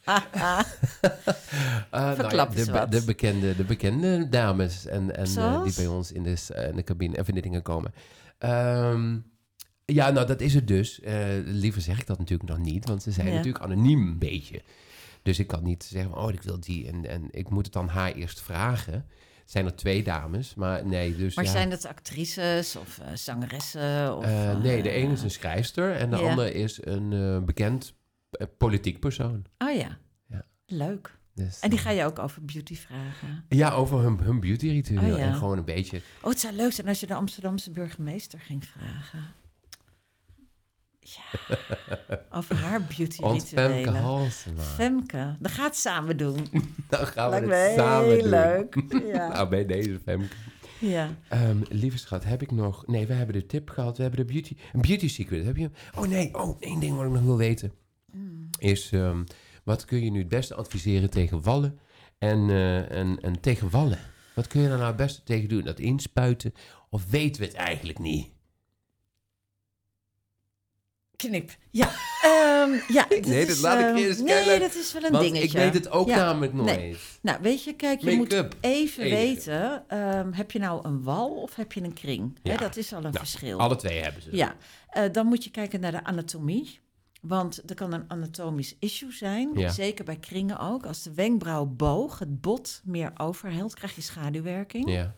Eh, 1.91 2.19
nou 2.19 2.37
ja, 2.37 2.47
de, 2.47 2.71
be- 2.71 2.87
de, 2.89 3.05
bekende, 3.05 3.57
de 3.57 3.65
bekende 3.65 4.29
dames 4.29 4.87
en, 4.87 5.17
en 5.17 5.27
eh, 5.37 5.63
die 5.63 5.75
bij 5.75 5.87
ons 5.87 6.13
in 6.13 6.23
de, 6.23 6.37
eh, 6.55 6.69
in 6.69 6.77
de 6.77 6.83
cabine 6.85 7.23
de 7.25 7.41
dingen 7.41 7.63
komen. 7.63 7.93
Ehm, 8.39 9.19
ja, 9.85 10.11
nou 10.11 10.27
dat 10.27 10.41
is 10.41 10.55
het 10.55 10.67
dus. 10.67 11.01
Liever 11.45 11.83
zeg 11.83 12.01
ik 12.01 12.07
dat 12.07 12.19
natuurlijk 12.19 12.49
nog 12.49 12.59
niet, 12.59 12.89
want 12.89 13.03
ze 13.03 13.11
zijn 13.11 13.27
Ja. 13.29 13.35
natuurlijk 13.35 13.65
anoniem 13.65 14.07
een 14.09 14.19
beetje. 14.19 14.63
Dus 15.23 15.39
ik 15.39 15.47
kan 15.47 15.63
niet 15.63 15.85
zeggen, 15.85 16.11
van, 16.11 16.23
oh 16.23 16.33
ik 16.33 16.43
wil 16.43 16.61
die 16.61 16.89
en, 16.89 17.07
en 17.07 17.29
ik 17.31 17.51
moet 17.51 17.65
het 17.65 17.75
dan 17.75 17.89
haar 17.89 18.13
eerst 18.13 18.41
vragen. 18.41 19.07
Zijn 19.45 19.65
er 19.65 19.77
twee 19.77 20.03
dames, 20.03 20.55
maar 20.55 20.87
nee, 20.87 21.17
dus 21.17 21.35
Maar 21.35 21.45
ja. 21.45 21.51
zijn 21.51 21.71
het 21.71 21.87
actrices 21.87 22.77
of 22.77 23.01
zangeressen? 23.15 24.17
Of, 24.17 24.27
nee, 24.63 24.83
de 24.83 24.91
ene 24.91 25.13
is 25.13 25.23
een 25.23 25.31
schrijfster 25.31 25.93
en 25.93 26.11
de 26.11 26.17
ja. 26.17 26.29
andere 26.29 26.53
is 26.53 26.79
een 26.85 27.45
bekend 27.45 27.95
politiek 28.59 29.01
persoon. 29.01 29.45
Oh 29.59 29.75
ja. 29.75 29.99
Ja. 30.27 30.45
Leuk. 30.67 31.19
Dus, 31.35 31.61
En 31.61 31.71
die 31.71 31.79
ga 31.79 31.91
je 31.91 32.05
ook 32.05 32.19
over 32.19 32.45
beauty 32.45 32.77
vragen. 32.77 33.45
Ja, 33.49 33.71
over 33.71 33.99
hun, 33.99 34.19
hun 34.21 34.41
beauty 34.41 34.69
ritueel. 34.69 35.13
Oh, 35.13 35.19
ja. 35.19 35.25
En 35.25 35.35
gewoon 35.35 35.59
een 35.59 35.65
beetje... 35.65 36.01
Oh, 36.23 36.31
het 36.31 36.41
zou 36.41 36.55
leuk 36.55 36.73
zijn 36.73 36.89
als 36.89 37.01
je 37.01 37.07
de 37.07 37.15
Amsterdamse 37.15 37.71
burgemeester 37.71 38.41
ging 38.41 38.65
vragen. 38.65 39.25
Ja, 41.01 41.59
over 42.39 42.57
haar 42.57 42.83
beauty 42.97 43.23
Ons 43.23 43.45
Femke 43.45 43.73
rituelen. 43.75 44.03
Halsema. 44.03 44.63
Femke, 44.63 45.37
dat 45.41 45.51
gaat 45.51 45.77
samen 45.77 46.17
doen. 46.17 46.47
Dan 46.89 47.07
gaan 47.07 47.31
we 47.31 47.55
het 47.55 47.79
samen 47.79 48.09
heel 48.09 48.21
doen. 48.21 48.31
leuk. 48.31 48.83
Ja. 49.15 49.29
Nou, 49.29 49.49
bij 49.49 49.67
deze 49.67 50.01
Femke. 50.05 50.35
ja. 50.81 51.09
Ehm, 51.29 51.59
lieve 51.69 51.99
schat, 51.99 52.25
heb 52.25 52.43
ik 52.43 52.51
nog... 52.51 52.87
Nee, 52.87 53.07
we 53.07 53.13
hebben 53.13 53.35
de 53.35 53.47
tip 53.47 53.71
gehad. 53.71 53.97
We 53.97 54.03
hebben 54.03 54.27
de 54.27 54.33
beauty... 54.33 54.57
Een 54.73 54.81
beauty 54.81 55.09
secret. 55.09 55.45
Heb 55.45 55.57
je... 55.57 55.71
Oh 55.95 56.07
nee, 56.07 56.35
oh, 56.35 56.57
één 56.61 56.81
ding 56.81 56.97
wat 56.97 57.05
ik 57.07 57.13
nog 57.13 57.23
wil 57.23 57.37
weten. 57.37 57.73
Mm. 58.17 58.49
Is, 58.59 58.93
ehm, 58.93 59.25
wat 59.65 59.85
kun 59.85 60.05
je 60.05 60.11
nu 60.11 60.19
het 60.19 60.29
beste 60.29 60.55
adviseren 60.55 61.11
tegen 61.11 61.43
wallen 61.43 61.79
en, 62.19 62.51
eh, 62.51 62.91
en, 62.91 63.19
en 63.23 63.41
tegen 63.41 63.71
wallen? 63.71 63.99
Wat 64.35 64.47
kun 64.47 64.61
je 64.61 64.69
daar 64.69 64.77
nou 64.77 64.89
het 64.89 64.97
beste 64.97 65.23
tegen 65.23 65.49
doen? 65.49 65.65
Dat 65.65 65.79
inspuiten? 65.79 66.53
Of 66.91 67.11
weten 67.11 67.41
we 67.41 67.47
het 67.47 67.57
eigenlijk 67.57 67.99
niet? 67.99 68.29
Knip. 71.17 71.51
Ja. 71.71 71.91
Ehm, 72.23 72.73
ja 72.89 73.07
Nee, 73.09 73.21
dat 73.21 73.49
is, 73.49 73.61
laat 73.61 73.79
ik 73.79 73.85
ehm, 73.85 73.95
Nee, 73.95 74.25
kijken. 74.45 74.61
dat 74.61 74.75
is 74.75 74.93
wel 74.93 75.03
een 75.05 75.11
Want 75.13 75.25
dingetje. 75.25 75.47
ik 75.47 75.53
weet 75.53 75.75
het 75.75 75.91
ook 75.91 76.09
Ja. 76.09 76.17
namelijk 76.17 76.53
nooit. 76.53 76.77
Nee. 76.77 76.97
Nou, 77.23 77.39
weet 77.43 77.65
je, 77.65 77.75
kijk, 77.75 78.01
je 78.01 78.17
moet 78.17 78.45
even 78.61 79.05
weten, 79.05 79.85
heb 80.35 80.51
je 80.51 80.59
nou 80.59 80.87
een 80.87 81.03
wal 81.03 81.31
of 81.31 81.55
heb 81.55 81.73
je 81.73 81.83
een 81.83 81.93
kring? 81.93 82.39
Dat 82.43 82.77
is 82.77 82.93
al 82.93 82.97
een 82.99 83.03
Nou, 83.13 83.17
verschil. 83.19 83.59
Alle 83.59 83.77
twee 83.77 84.03
hebben 84.03 84.23
ze. 84.23 84.37
Ja, 84.37 84.57
eh, 84.89 85.13
dan 85.13 85.27
moet 85.27 85.45
je 85.45 85.51
kijken 85.51 85.81
naar 85.81 85.93
de 85.93 86.05
anatomie. 86.05 86.79
Want 87.29 87.71
er 87.71 87.75
kan 87.75 87.93
een 87.93 88.05
anatomisch 88.09 88.77
issue 88.79 89.13
zijn, 89.13 89.51
Ja. 89.55 89.71
zeker 89.71 90.05
bij 90.05 90.17
kringen 90.17 90.59
ook. 90.59 90.87
Als 90.87 91.03
de 91.03 91.15
wenkbrauwboog, 91.15 92.19
het 92.19 92.41
bot, 92.41 92.81
meer 92.85 93.13
overhelt, 93.17 93.75
krijg 93.75 93.95
je 93.95 94.01
schaduwwerking. 94.01 94.91
Ja. 94.91 95.15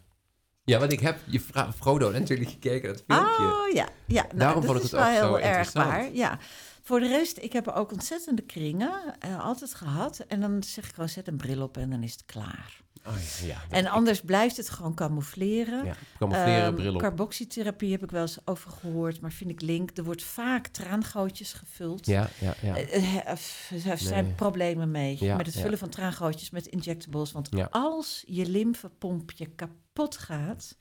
Ja, 0.64 0.78
want 0.78 0.92
ik 0.92 1.00
heb 1.00 1.18
je 1.26 1.40
Frodo 1.76 2.10
natuurlijk 2.10 2.50
gekeken, 2.50 2.88
dat 2.88 3.04
filmpje. 3.06 3.44
Oh 3.44 3.72
ja, 3.74 3.88
ja 4.06 4.22
nou, 4.22 4.38
Daarom 4.38 4.64
vond 4.64 4.76
ik 4.76 4.82
het 4.82 4.94
ook 4.94 5.00
zo 5.00 5.10
heel 5.10 5.40
erg 5.40 5.72
waar. 5.72 6.12
Ja. 6.12 6.38
Voor 6.82 7.00
de 7.00 7.08
rest, 7.08 7.38
ik 7.38 7.52
heb 7.52 7.68
ook 7.68 7.92
ontzettende 7.92 8.42
kringen, 8.42 8.90
eh, 9.18 9.44
altijd 9.44 9.74
gehad. 9.74 10.18
En 10.18 10.40
dan 10.40 10.62
zeg 10.62 10.88
ik 10.88 10.94
gewoon, 10.94 11.08
zet 11.08 11.28
een 11.28 11.36
bril 11.36 11.62
op 11.62 11.76
en 11.76 11.90
dan 11.90 12.02
is 12.02 12.12
het 12.12 12.24
klaar. 12.26 12.80
Oh 13.06 13.14
ja, 13.40 13.46
ja. 13.46 13.60
En 13.70 13.86
anders 13.86 14.20
blijft 14.20 14.56
het 14.56 14.70
gewoon 14.70 14.94
camoufleren. 14.94 15.84
Ja, 15.84 15.94
camoufleren, 16.18 16.74
bril 16.74 16.94
op. 16.94 17.00
Carboxytherapie 17.00 17.90
heb 17.92 18.02
ik 18.02 18.10
wel 18.10 18.20
eens 18.22 18.38
over 18.44 18.70
gehoord, 18.70 19.20
maar 19.20 19.32
vind 19.32 19.50
ik 19.50 19.60
link. 19.60 19.90
Er 19.96 20.04
wordt 20.04 20.22
vaak 20.22 20.66
traangootjes 20.66 21.52
gevuld. 21.52 22.06
Ja, 22.06 22.28
ja, 22.40 22.54
ja. 22.62 22.76
Eh, 22.76 23.16
eh, 23.16 23.86
Er 23.86 23.98
zijn 23.98 24.24
Nee. 24.24 24.34
problemen 24.34 24.90
mee 24.90 25.16
Ja, 25.20 25.36
met 25.36 25.46
het 25.46 25.60
vullen 25.60 25.78
van 25.78 25.88
traangootjes 25.88 26.50
met 26.50 26.66
injectables. 26.66 27.32
Want 27.32 27.48
als 27.70 28.22
je 28.26 28.46
lymfepompje 28.48 29.46
kapot 29.46 30.16
gaat, 30.16 30.76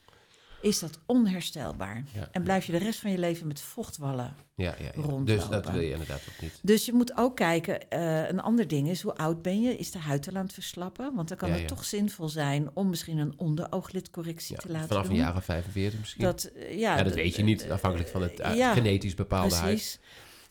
is 0.61 0.79
dat 0.79 0.99
onherstelbaar. 1.05 2.03
Ja. 2.13 2.27
En 2.31 2.43
blijf 2.43 2.65
je 2.65 2.71
de 2.71 2.77
rest 2.77 2.99
van 2.99 3.11
je 3.11 3.17
leven 3.17 3.47
met 3.47 3.61
vochtwallen. 3.61 4.35
ja, 4.55 4.75
ja, 4.79 4.85
ja. 4.85 4.91
rondlopen. 4.95 5.25
Dus 5.25 5.47
dat 5.47 5.69
wil 5.69 5.81
je 5.81 5.91
inderdaad 5.91 6.21
ook 6.29 6.41
niet. 6.41 6.59
Dus 6.61 6.85
je 6.85 6.93
moet 6.93 7.17
ook 7.17 7.35
kijken, 7.35 7.89
eh, 7.89 8.29
een 8.29 8.41
ander 8.41 8.67
ding 8.67 8.89
is, 8.89 9.01
hoe 9.01 9.15
oud 9.15 9.41
ben 9.41 9.61
je? 9.61 9.77
Is 9.77 9.91
de 9.91 9.99
huid 9.99 10.27
al 10.29 10.35
aan 10.35 10.43
het 10.43 10.53
verslappen? 10.53 11.15
Want 11.15 11.27
dan 11.27 11.37
kan 11.37 11.49
Ja, 11.49 11.55
het 11.55 11.67
toch 11.67 11.85
zinvol 11.85 12.29
zijn 12.29 12.69
om 12.73 12.89
misschien 12.89 13.17
een 13.17 13.33
onderooglidcorrectie 13.37 14.57
te 14.57 14.71
laten 14.71 14.87
vanaf 14.87 15.03
doen. 15.03 15.11
een 15.11 15.17
jaar 15.17 15.35
of 15.35 15.43
45 15.43 15.99
misschien. 15.99 16.23
Dat, 16.23 16.43
eh, 16.43 16.79
ja, 16.79 17.03
dat 17.03 17.13
weet 17.13 17.35
je 17.35 17.43
niet, 17.43 17.69
afhankelijk 17.71 18.09
van 18.09 18.21
het 18.21 18.39
eh, 18.39 18.71
genetisch 18.73 19.13
bepaalde 19.15 19.55
huid. 19.55 19.73
Precies. 19.75 19.99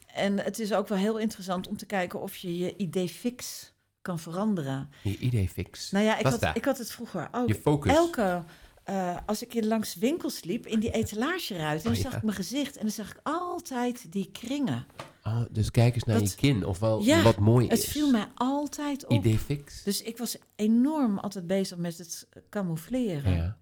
En 0.06 0.38
het 0.38 0.58
is 0.58 0.72
ook 0.72 0.88
wel 0.88 0.98
heel 0.98 1.18
interessant 1.18 1.68
om 1.68 1.76
te 1.76 1.86
kijken 1.86 2.20
of 2.20 2.36
je 2.36 2.58
je 2.58 2.76
idee 2.76 3.08
fix 3.08 3.72
kan 4.02 4.18
veranderen. 4.18 4.90
Je 5.02 5.18
idee 5.18 5.48
fix. 5.48 5.90
Nou 5.90 6.04
ja, 6.04 6.18
ik 6.18 6.22
Wat 6.22 6.44
had, 6.44 6.56
ik 6.56 6.64
had 6.64 6.78
het 6.78 6.92
vroeger 6.92 7.28
ook. 7.32 7.48
Je 7.48 7.54
focus. 7.54 7.92
Elke, 7.92 8.42
eh, 8.86 9.16
als 9.26 9.42
ik 9.42 9.54
in 9.54 9.66
langs 9.66 9.94
winkels 9.94 10.42
liep, 10.44 10.66
in 10.66 10.80
die 10.80 10.90
etalageruit, 10.90 11.82
dan 11.82 11.92
Oh, 11.92 11.98
zag 11.98 12.16
ik 12.16 12.22
mijn 12.22 12.36
gezicht 12.36 12.76
en 12.76 12.82
dan 12.82 12.90
zag 12.90 13.10
ik 13.10 13.20
altijd 13.22 14.12
die 14.12 14.30
kringen. 14.32 14.86
Oh, 15.24 15.40
dus 15.50 15.70
kijk 15.70 15.94
eens 15.94 16.04
naar 16.04 16.18
Dat- 16.18 16.30
je 16.30 16.36
kin, 16.36 16.64
of 16.66 16.78
wel 16.78 17.02
Ja, 17.02 17.22
wat 17.22 17.38
mooi 17.38 17.68
Het 17.68 17.78
is. 17.78 17.84
viel 17.88 18.10
mij 18.10 18.26
altijd 18.34 19.04
op. 19.06 19.10
Idee 19.12 19.38
fix. 19.38 19.82
Dus 19.82 20.02
ik 20.02 20.18
was 20.18 20.36
enorm 20.56 21.18
altijd 21.18 21.46
bezig 21.46 21.78
met 21.78 21.98
het 21.98 22.28
camoufleren. 22.50 23.32
ja. 23.32 23.56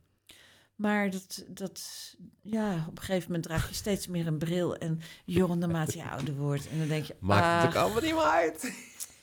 Maar 0.75 1.11
dat, 1.11 1.45
dat, 1.49 1.83
ja, 2.43 2.85
op 2.89 2.99
een 2.99 3.05
gegeven 3.05 3.27
moment 3.27 3.43
draag 3.45 3.69
je 3.69 3.75
steeds 3.75 4.07
meer 4.07 4.27
een 4.27 4.39
bril. 4.39 4.77
En 4.77 5.01
joh, 5.25 5.51
naarmate 5.53 5.97
je 5.99 6.05
ouder 6.11 6.35
wordt. 6.37 6.69
En 6.69 6.79
dan 6.79 6.89
denk 6.89 7.05
je, 7.05 7.17
Maakt 7.21 7.63
het 7.63 7.71
ook 7.71 7.77
ah, 7.77 7.83
allemaal 7.83 8.03
niet 8.03 8.13
meer 8.15 8.23
uit. 8.23 8.73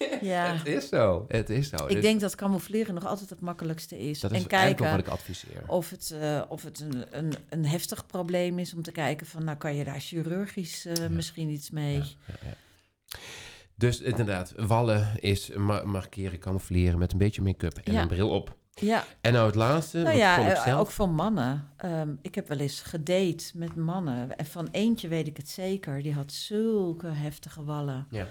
ja. 0.22 0.56
Het 0.56 0.68
is 0.68 0.90
zo. 0.90 1.26
Het 1.28 1.50
is 1.50 1.70
zo. 1.70 1.76
Ik 1.88 1.94
Dus 1.94 2.02
denk 2.02 2.20
dat 2.22 2.36
camoufleren 2.36 2.94
nog 2.94 3.06
altijd 3.06 3.30
het 3.30 3.40
makkelijkste 3.40 4.00
is. 4.00 4.20
dat 4.20 4.32
en 4.32 4.38
is 4.38 4.48
eigenlijk 4.48 4.78
kijken 4.82 4.98
wat 4.98 5.06
ik 5.06 5.12
adviseer. 5.20 5.64
of 5.68 5.90
het, 5.90 6.12
eh, 6.22 6.42
of 6.50 6.64
het 6.64 6.80
een, 6.80 7.06
een, 7.12 7.34
een 7.50 7.66
heftig 7.66 8.06
probleem 8.06 8.60
is 8.60 8.74
om 8.74 8.82
te 8.82 8.92
kijken 8.92 9.28
van, 9.28 9.44
nou 9.44 9.58
kan 9.58 9.76
je 9.76 9.84
daar 9.84 10.00
chirurgisch 10.00 10.86
eh, 10.86 11.08
misschien 11.08 11.50
iets 11.50 11.70
mee. 11.70 11.96
Ja. 11.96 12.54
Dus 13.76 14.00
inderdaad, 14.02 14.54
wallen 14.56 15.12
is 15.20 15.50
ma- 15.54 15.84
markeren, 15.84 16.40
camoufleren 16.40 17.00
met 17.00 17.12
een 17.12 17.18
beetje 17.18 17.42
make-up 17.42 17.78
en 17.78 17.96
een 17.96 18.08
bril 18.08 18.30
op. 18.30 18.60
Ja, 18.74 19.04
En 19.22 19.34
nou 19.34 19.46
het 19.46 19.56
laatste, 19.56 19.98
nou 20.02 20.18
ja, 20.18 20.50
eh, 20.56 20.64
zelf... 20.64 20.80
ook 20.80 20.92
voor 20.92 21.10
mannen. 21.10 21.70
Ehm, 21.78 22.10
ik 22.22 22.36
heb 22.36 22.48
wel 22.48 22.58
eens 22.58 22.82
gedate 22.82 23.44
met 23.54 23.76
mannen. 23.76 24.38
En 24.38 24.46
van 24.46 24.68
eentje 24.72 25.08
weet 25.08 25.28
ik 25.28 25.38
het 25.38 25.50
zeker. 25.50 26.02
Die 26.04 26.14
had 26.14 26.32
zulke 26.32 27.08
heftige 27.08 27.64
wallen. 27.64 28.08
Ja. 28.10 28.28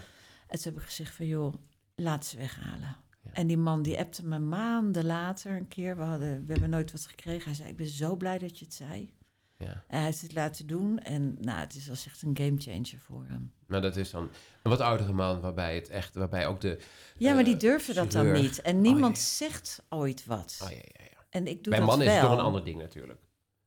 En 0.51 0.59
toen 0.59 0.73
heb 0.73 0.83
ik 0.83 0.89
gezegd 0.89 1.15
van, 1.15 1.27
joh, 1.27 1.55
laat 1.95 2.27
ze 2.27 2.37
weghalen. 2.37 2.97
Ja. 3.23 3.31
En 3.33 3.47
die 3.47 3.59
man 3.59 3.83
die 3.83 3.99
appte 3.99 4.27
me 4.27 4.39
maanden 4.39 5.05
later 5.05 5.57
een 5.57 5.69
keer. 5.69 5.97
We, 5.97 6.03
hadden, 6.03 6.47
we 6.47 6.53
hebben 6.53 6.71
nooit 6.71 6.93
wat 6.93 7.07
gekregen. 7.07 7.45
Hij 7.45 7.55
zei, 7.55 7.69
ik 7.69 7.77
ben 7.77 7.87
zo 7.87 8.17
blij 8.17 8.39
dat 8.39 8.59
je 8.59 8.65
het 8.65 8.75
zei. 8.75 9.15
Ja. 9.57 9.67
En 9.67 9.97
hij 9.97 10.05
heeft 10.05 10.21
het 10.21 10.33
laten 10.33 10.67
doen. 10.67 10.99
En 10.99 11.37
nou, 11.41 11.59
het 11.59 11.75
is 11.75 11.91
als 11.91 12.07
echt 12.07 12.23
een 12.23 12.37
gamechanger 12.37 12.99
voor 12.99 13.25
hem. 13.29 13.53
Maar 13.67 13.81
dat 13.81 13.97
is 13.97 14.11
dan 14.11 14.23
een 14.63 14.71
wat 14.71 14.81
oudere 14.81 15.13
man, 15.13 15.41
waarbij 15.41 15.75
het 15.75 15.89
echt, 15.89 16.15
waarbij 16.15 16.47
ook 16.47 16.61
de... 16.61 16.81
Ja, 17.17 17.35
maar 17.35 17.45
die 17.45 17.55
eh, 17.55 17.61
durven 17.61 17.95
dat 17.95 18.13
dan 18.13 18.33
niet. 18.33 18.61
En 18.61 18.81
niemand 18.81 19.17
ja. 19.17 19.23
zegt 19.23 19.83
ooit 19.89 20.27
wat. 20.27 20.61
Oh 20.63 20.71
ja, 20.71 20.77
ja, 20.77 21.05
ja. 21.11 21.25
En 21.31 21.47
ik 21.47 21.65
doe 21.65 21.73
Bij 21.73 21.79
dat 21.79 21.89
mannen 21.89 22.07
wel. 22.07 22.17
is 22.17 22.21
het 22.21 22.31
nog 22.31 22.39
een 22.39 22.45
ander 22.45 22.65
ding 22.65 22.79
natuurlijk. 22.79 23.21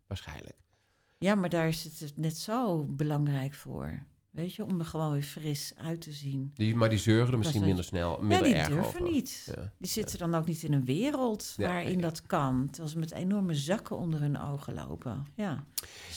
Waarschijnlijk. 0.07 0.57
Ja, 1.17 1.35
maar 1.35 1.49
daar 1.49 1.67
is 1.67 1.83
het 1.83 2.17
net 2.17 2.37
zo 2.37 2.83
belangrijk 2.83 3.53
voor. 3.53 4.05
Weet 4.33 4.53
je, 4.55 4.63
om 4.65 4.79
er 4.79 4.85
gewoon 4.85 5.11
weer 5.11 5.21
fris 5.23 5.73
uit 5.77 6.01
te 6.01 6.11
zien. 6.11 6.51
Die, 6.53 6.75
maar 6.75 6.89
die 6.89 6.97
zeuren 6.97 7.31
er 7.31 7.37
misschien 7.37 7.63
minder 7.65 7.83
snel, 7.83 8.11
Ja, 8.11 8.21
minder 8.27 8.43
die 8.43 8.53
erg 8.55 8.67
durven 8.67 8.85
over. 8.87 9.11
niet. 9.11 9.51
Ja. 9.55 9.71
Die 9.77 9.89
zitten 9.91 10.19
dan 10.19 10.35
ook 10.35 10.45
niet 10.47 10.63
in 10.63 10.73
een 10.73 10.85
wereld 10.85 11.53
Ja, 11.57 11.67
waarin 11.67 11.95
ja. 11.95 12.01
dat 12.01 12.21
kan. 12.21 12.67
Terwijl 12.69 12.89
ze 12.93 12.99
met 12.99 13.11
enorme 13.11 13.55
zakken 13.55 13.97
onder 13.97 14.19
hun 14.19 14.39
ogen 14.41 14.73
lopen. 14.73 15.25
Ja. 15.35 15.63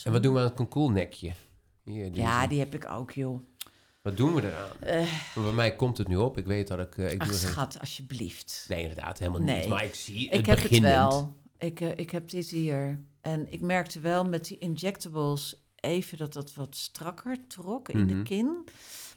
En 0.05 0.13
wat 0.13 0.23
doen 0.23 0.33
we 0.33 0.39
aan 0.39 0.45
het 0.45 0.55
concoolnekje? 0.55 1.33
Hier, 1.85 2.13
die 2.13 2.21
Ja, 2.23 2.47
die 2.47 2.59
heb 2.59 2.75
ik 2.75 2.89
ook, 2.91 3.11
joh. 3.11 3.41
Wat 4.03 4.17
doen 4.17 4.35
we 4.35 4.43
eraan? 4.43 5.05
Want 5.35 5.47
bij 5.47 5.55
mij 5.57 5.77
komt 5.77 5.99
het 5.99 6.09
nu 6.09 6.17
op. 6.17 6.39
Ik 6.39 6.47
weet 6.47 6.69
dat 6.69 6.79
ik... 6.79 6.97
eh, 6.99 7.13
ik 7.13 7.21
ach, 7.21 7.29
doe 7.29 7.37
schat, 7.37 7.81
alsjeblieft. 7.81 8.67
Nee, 8.69 8.81
inderdaad, 8.83 9.19
helemaal 9.19 9.41
Nee. 9.41 9.61
niet. 9.61 9.69
Maar 9.69 9.85
ik 9.85 9.95
zie 9.95 10.29
het 10.29 10.39
ik 10.39 10.47
heb 10.47 10.59
het 10.63 10.79
wel. 10.79 11.37
Ik, 11.59 11.81
eh, 11.81 11.91
ik 11.97 12.11
heb 12.11 12.29
dit 12.31 12.49
hier. 12.49 13.01
En 13.21 13.53
ik 13.53 13.61
merkte 13.61 14.01
wel 14.01 14.25
met 14.25 14.45
die 14.47 14.59
injectables 14.59 15.66
even 15.81 16.19
dat 16.19 16.33
dat 16.33 16.55
wat 16.55 16.77
strakker 16.77 17.47
trok 17.47 17.89
in 17.89 17.99
Mhm. 18.05 18.09
de 18.09 18.23
kin. 18.23 18.65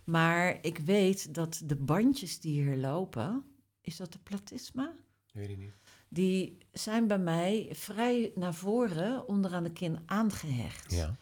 Maar 0.03 0.57
ik 0.61 0.77
weet 0.77 1.33
dat 1.33 1.61
de 1.65 1.75
bandjes 1.75 2.39
die 2.39 2.61
hier 2.61 2.77
lopen, 2.77 3.43
is 3.81 3.97
dat 3.97 4.11
de 4.13 4.19
platisma? 4.19 4.93
Weet 5.31 5.49
ik 5.49 5.57
niet. 5.57 5.73
Die 6.09 6.57
zijn 6.71 7.07
bij 7.07 7.19
mij 7.19 7.69
vrij 7.71 8.31
naar 8.35 8.53
voren 8.53 9.27
onderaan 9.27 9.63
de 9.63 9.71
kin 9.71 9.97
aangehecht. 10.05 10.91
Ja. 10.93 11.15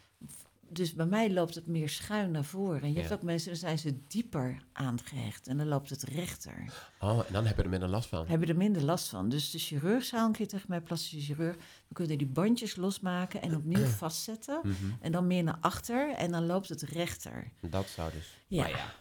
Dus 0.70 0.94
bij 0.94 1.06
mij 1.06 1.32
loopt 1.32 1.56
het 1.56 1.68
meer 1.68 1.90
schuin 1.90 2.32
naar 2.32 2.44
voren. 2.44 2.82
En 2.82 2.88
je 2.88 2.94
Ja. 2.94 3.00
hebt 3.02 3.14
ook 3.14 3.22
mensen, 3.24 3.50
dan 3.50 3.60
zijn 3.60 3.80
ze 3.80 3.98
dieper 4.08 4.58
aangehecht. 4.74 5.48
En 5.48 5.58
dan 5.58 5.68
loopt 5.68 5.90
het 5.90 6.04
rechter. 6.04 6.74
Oh, 7.00 7.20
en 7.28 7.34
dan 7.34 7.46
heb 7.46 7.58
je 7.58 7.64
er 7.64 7.70
minder 7.70 7.90
last 7.90 8.10
van. 8.10 8.28
Hebben 8.28 8.48
er 8.48 8.58
minder 8.58 8.82
last 8.84 9.08
van. 9.08 9.30
Dus 9.30 9.52
de 9.52 9.60
chirurg 9.60 10.04
zei 10.04 10.22
al 10.22 10.28
een 10.28 10.34
keer 10.34 10.48
tegen 10.48 10.66
mij, 10.70 10.82
plastische 10.82 11.20
chirurg... 11.34 11.56
we 11.88 11.94
kunnen 11.94 12.18
die 12.18 12.28
bandjes 12.28 12.76
losmaken 12.76 13.42
en 13.42 13.56
opnieuw 13.56 13.86
vastzetten. 14.04 14.60
Mhm. 14.64 14.74
En 15.02 15.12
dan 15.12 15.28
meer 15.28 15.44
naar 15.44 15.58
achter 15.62 16.14
en 16.14 16.32
dan 16.32 16.46
loopt 16.46 16.70
het 16.70 16.82
rechter. 16.82 17.52
Dat 17.62 17.88
zou 17.88 18.12
dus... 18.12 18.38
Ja. 18.48 18.62
Maar 18.62 18.70
ja, 18.72 18.94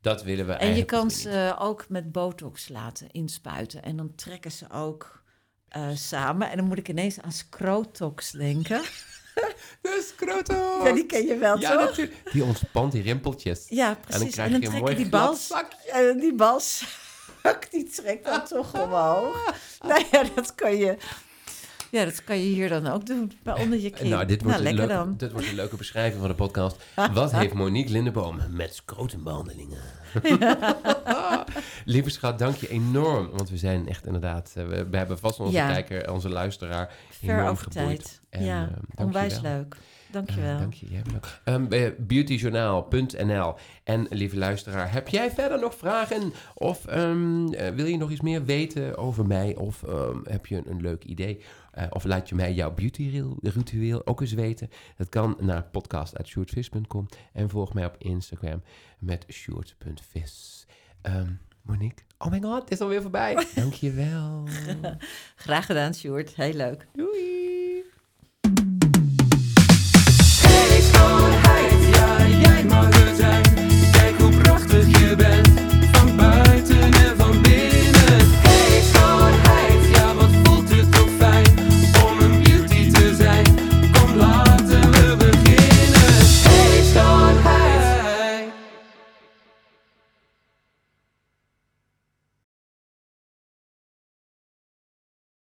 dat 0.00 0.22
willen 0.22 0.46
we 0.46 0.52
En 0.52 0.56
je 0.58 0.60
eigenlijk 0.64 0.90
kan 0.90 1.02
ook 1.04 1.10
ze 1.10 1.28
weer 1.30 1.44
niet. 1.44 1.54
ook 1.58 1.88
met 1.88 2.12
botox 2.12 2.68
laten 2.68 3.10
inspuiten. 3.10 3.82
En 3.82 3.96
dan 3.96 4.14
trekken 4.14 4.52
ze 4.52 4.70
ook 4.70 5.22
eh, 5.68 5.88
samen. 5.94 6.50
En 6.50 6.56
dan 6.56 6.66
moet 6.66 6.78
ik 6.78 6.88
ineens 6.88 7.20
aan 7.20 7.32
scrotox 7.32 8.30
denken. 8.30 8.82
De 9.82 10.04
scrotum! 10.06 10.86
Ja, 10.86 10.92
die 10.92 11.06
ken 11.06 11.26
je 11.26 11.36
wel, 11.36 11.58
Ja, 11.58 11.70
toch? 11.72 11.80
natuurlijk. 11.80 12.32
Die 12.32 12.44
ontspant 12.44 12.92
die 12.92 13.02
rimpeltjes. 13.02 13.66
Ja, 13.68 13.88
En 13.88 13.94
dan 13.94 14.02
precies. 14.10 14.32
krijg 14.32 14.46
En 14.52 14.60
dan, 14.60 14.70
je 14.70 14.76
een 14.76 14.82
mooi 14.82 14.94
die 14.94 15.08
bals, 15.08 15.50
en 15.86 16.18
die 16.18 16.34
balzak, 16.34 17.70
die 17.70 17.88
trekt 17.90 18.24
dan 18.24 18.44
toch 18.44 18.82
omhoog. 18.82 19.54
Nou 19.82 20.04
ja, 20.10 20.24
dat 20.34 20.54
kan 20.54 20.76
je, 20.76 20.96
ja, 21.90 22.04
dat 22.04 22.24
kan 22.24 22.36
je 22.38 22.42
hier 22.54 22.68
dan 22.68 22.86
ook 22.86 23.06
doen, 23.06 23.32
onder 23.58 23.80
je 23.80 23.90
kin. 23.90 24.08
Nou, 24.08 24.26
dit 24.26 24.42
wordt, 24.42 24.58
een 24.58 24.74
leuke, 24.74 24.86
dan. 24.92 25.14
dit 25.16 25.32
wordt 25.32 25.48
een 25.48 25.54
leuke 25.54 25.76
beschrijving 25.76 26.20
van 26.20 26.28
de 26.28 26.34
podcast. 26.34 26.76
Wat 27.12 27.32
heeft 27.32 27.52
Monique 27.54 27.92
Lindeboom 27.92 28.40
met 28.50 28.74
scrotumbehandelingen? 28.74 29.78
Lieve 31.84 32.10
schat, 32.10 32.38
dank 32.38 32.54
je 32.56 32.68
enorm. 32.68 33.30
Want 33.30 33.50
we 33.50 33.56
zijn 33.56 33.88
echt 33.88 34.06
inderdaad... 34.06 34.52
eh, 34.56 34.66
We, 34.66 34.86
we 34.90 34.96
hebben 34.96 35.18
vast 35.18 35.40
onze 35.40 35.52
Ja. 35.56 35.72
kijker, 35.72 36.12
onze 36.12 36.28
luisteraar 36.28 36.92
Ver 37.10 37.30
enorm 37.34 37.48
over 37.48 37.66
geboeid. 37.72 38.02
tijd. 38.02 38.20
En, 38.30 38.44
ja, 38.44 38.68
eh, 38.96 39.04
onwijs 39.04 39.40
wel. 39.40 39.52
leuk. 39.52 39.76
Dankjewel. 40.10 40.52
Eh, 40.54 40.58
dank 40.58 40.74
je. 40.74 40.86
Bent 40.86 41.14
ook. 41.16 41.28
Ehm, 41.44 41.68
bij 41.68 41.94
beautyjournaal.nl. 41.98 43.54
En 43.84 44.06
lieve 44.10 44.36
luisteraar, 44.36 44.92
heb 44.92 45.08
jij 45.08 45.30
verder 45.30 45.60
nog 45.60 45.74
vragen? 45.74 46.32
Of 46.54 46.86
ehm, 46.86 47.52
eh, 47.52 47.68
wil 47.74 47.86
je 47.86 47.96
nog 47.96 48.10
iets 48.10 48.20
meer 48.20 48.44
weten 48.44 48.96
over 48.98 49.26
mij? 49.26 49.56
Of 49.56 49.82
ehm, 49.82 50.16
heb 50.24 50.46
je 50.46 50.56
een, 50.56 50.70
een 50.70 50.80
leuk 50.80 51.04
idee? 51.04 51.40
Eh, 51.70 51.86
of 51.90 52.04
laat 52.04 52.28
je 52.28 52.34
mij 52.34 52.52
jouw 52.52 52.74
beauty-ritueel 52.74 54.06
ook 54.06 54.20
eens 54.20 54.32
weten? 54.32 54.68
Dat 54.96 55.08
kan 55.08 55.36
naar 55.40 55.62
podcast.shortvis.com. 55.62 57.06
En 57.32 57.48
volg 57.48 57.74
mij 57.74 57.84
op 57.84 57.94
Instagram 57.98 58.62
met 58.98 59.24
short.vis. 59.28 60.66
Ehm 61.02 61.32
Monique, 61.62 62.04
oh 62.18 62.30
my 62.30 62.40
god, 62.40 62.62
het 62.62 62.70
is 62.70 62.80
alweer 62.80 63.02
voorbij. 63.02 63.46
Dank 63.54 63.72
je 63.72 63.92
wel. 63.92 64.48
Graag 65.36 65.66
gedaan, 65.66 65.94
Sjoerd. 65.94 66.34
Heel 66.34 66.52
leuk. 66.52 66.86
Doei. 66.92 67.84
Hey 70.42 70.80
schoonheid, 70.80 71.94
ja 71.94 72.28
jij 72.28 72.64
mag 72.64 73.08
er 73.08 73.14
zijn. 73.14 73.42
Kijk 73.92 74.18
hoe 74.18 74.36
prachtig 74.36 75.00
je 75.00 75.16
bent. 75.16 75.29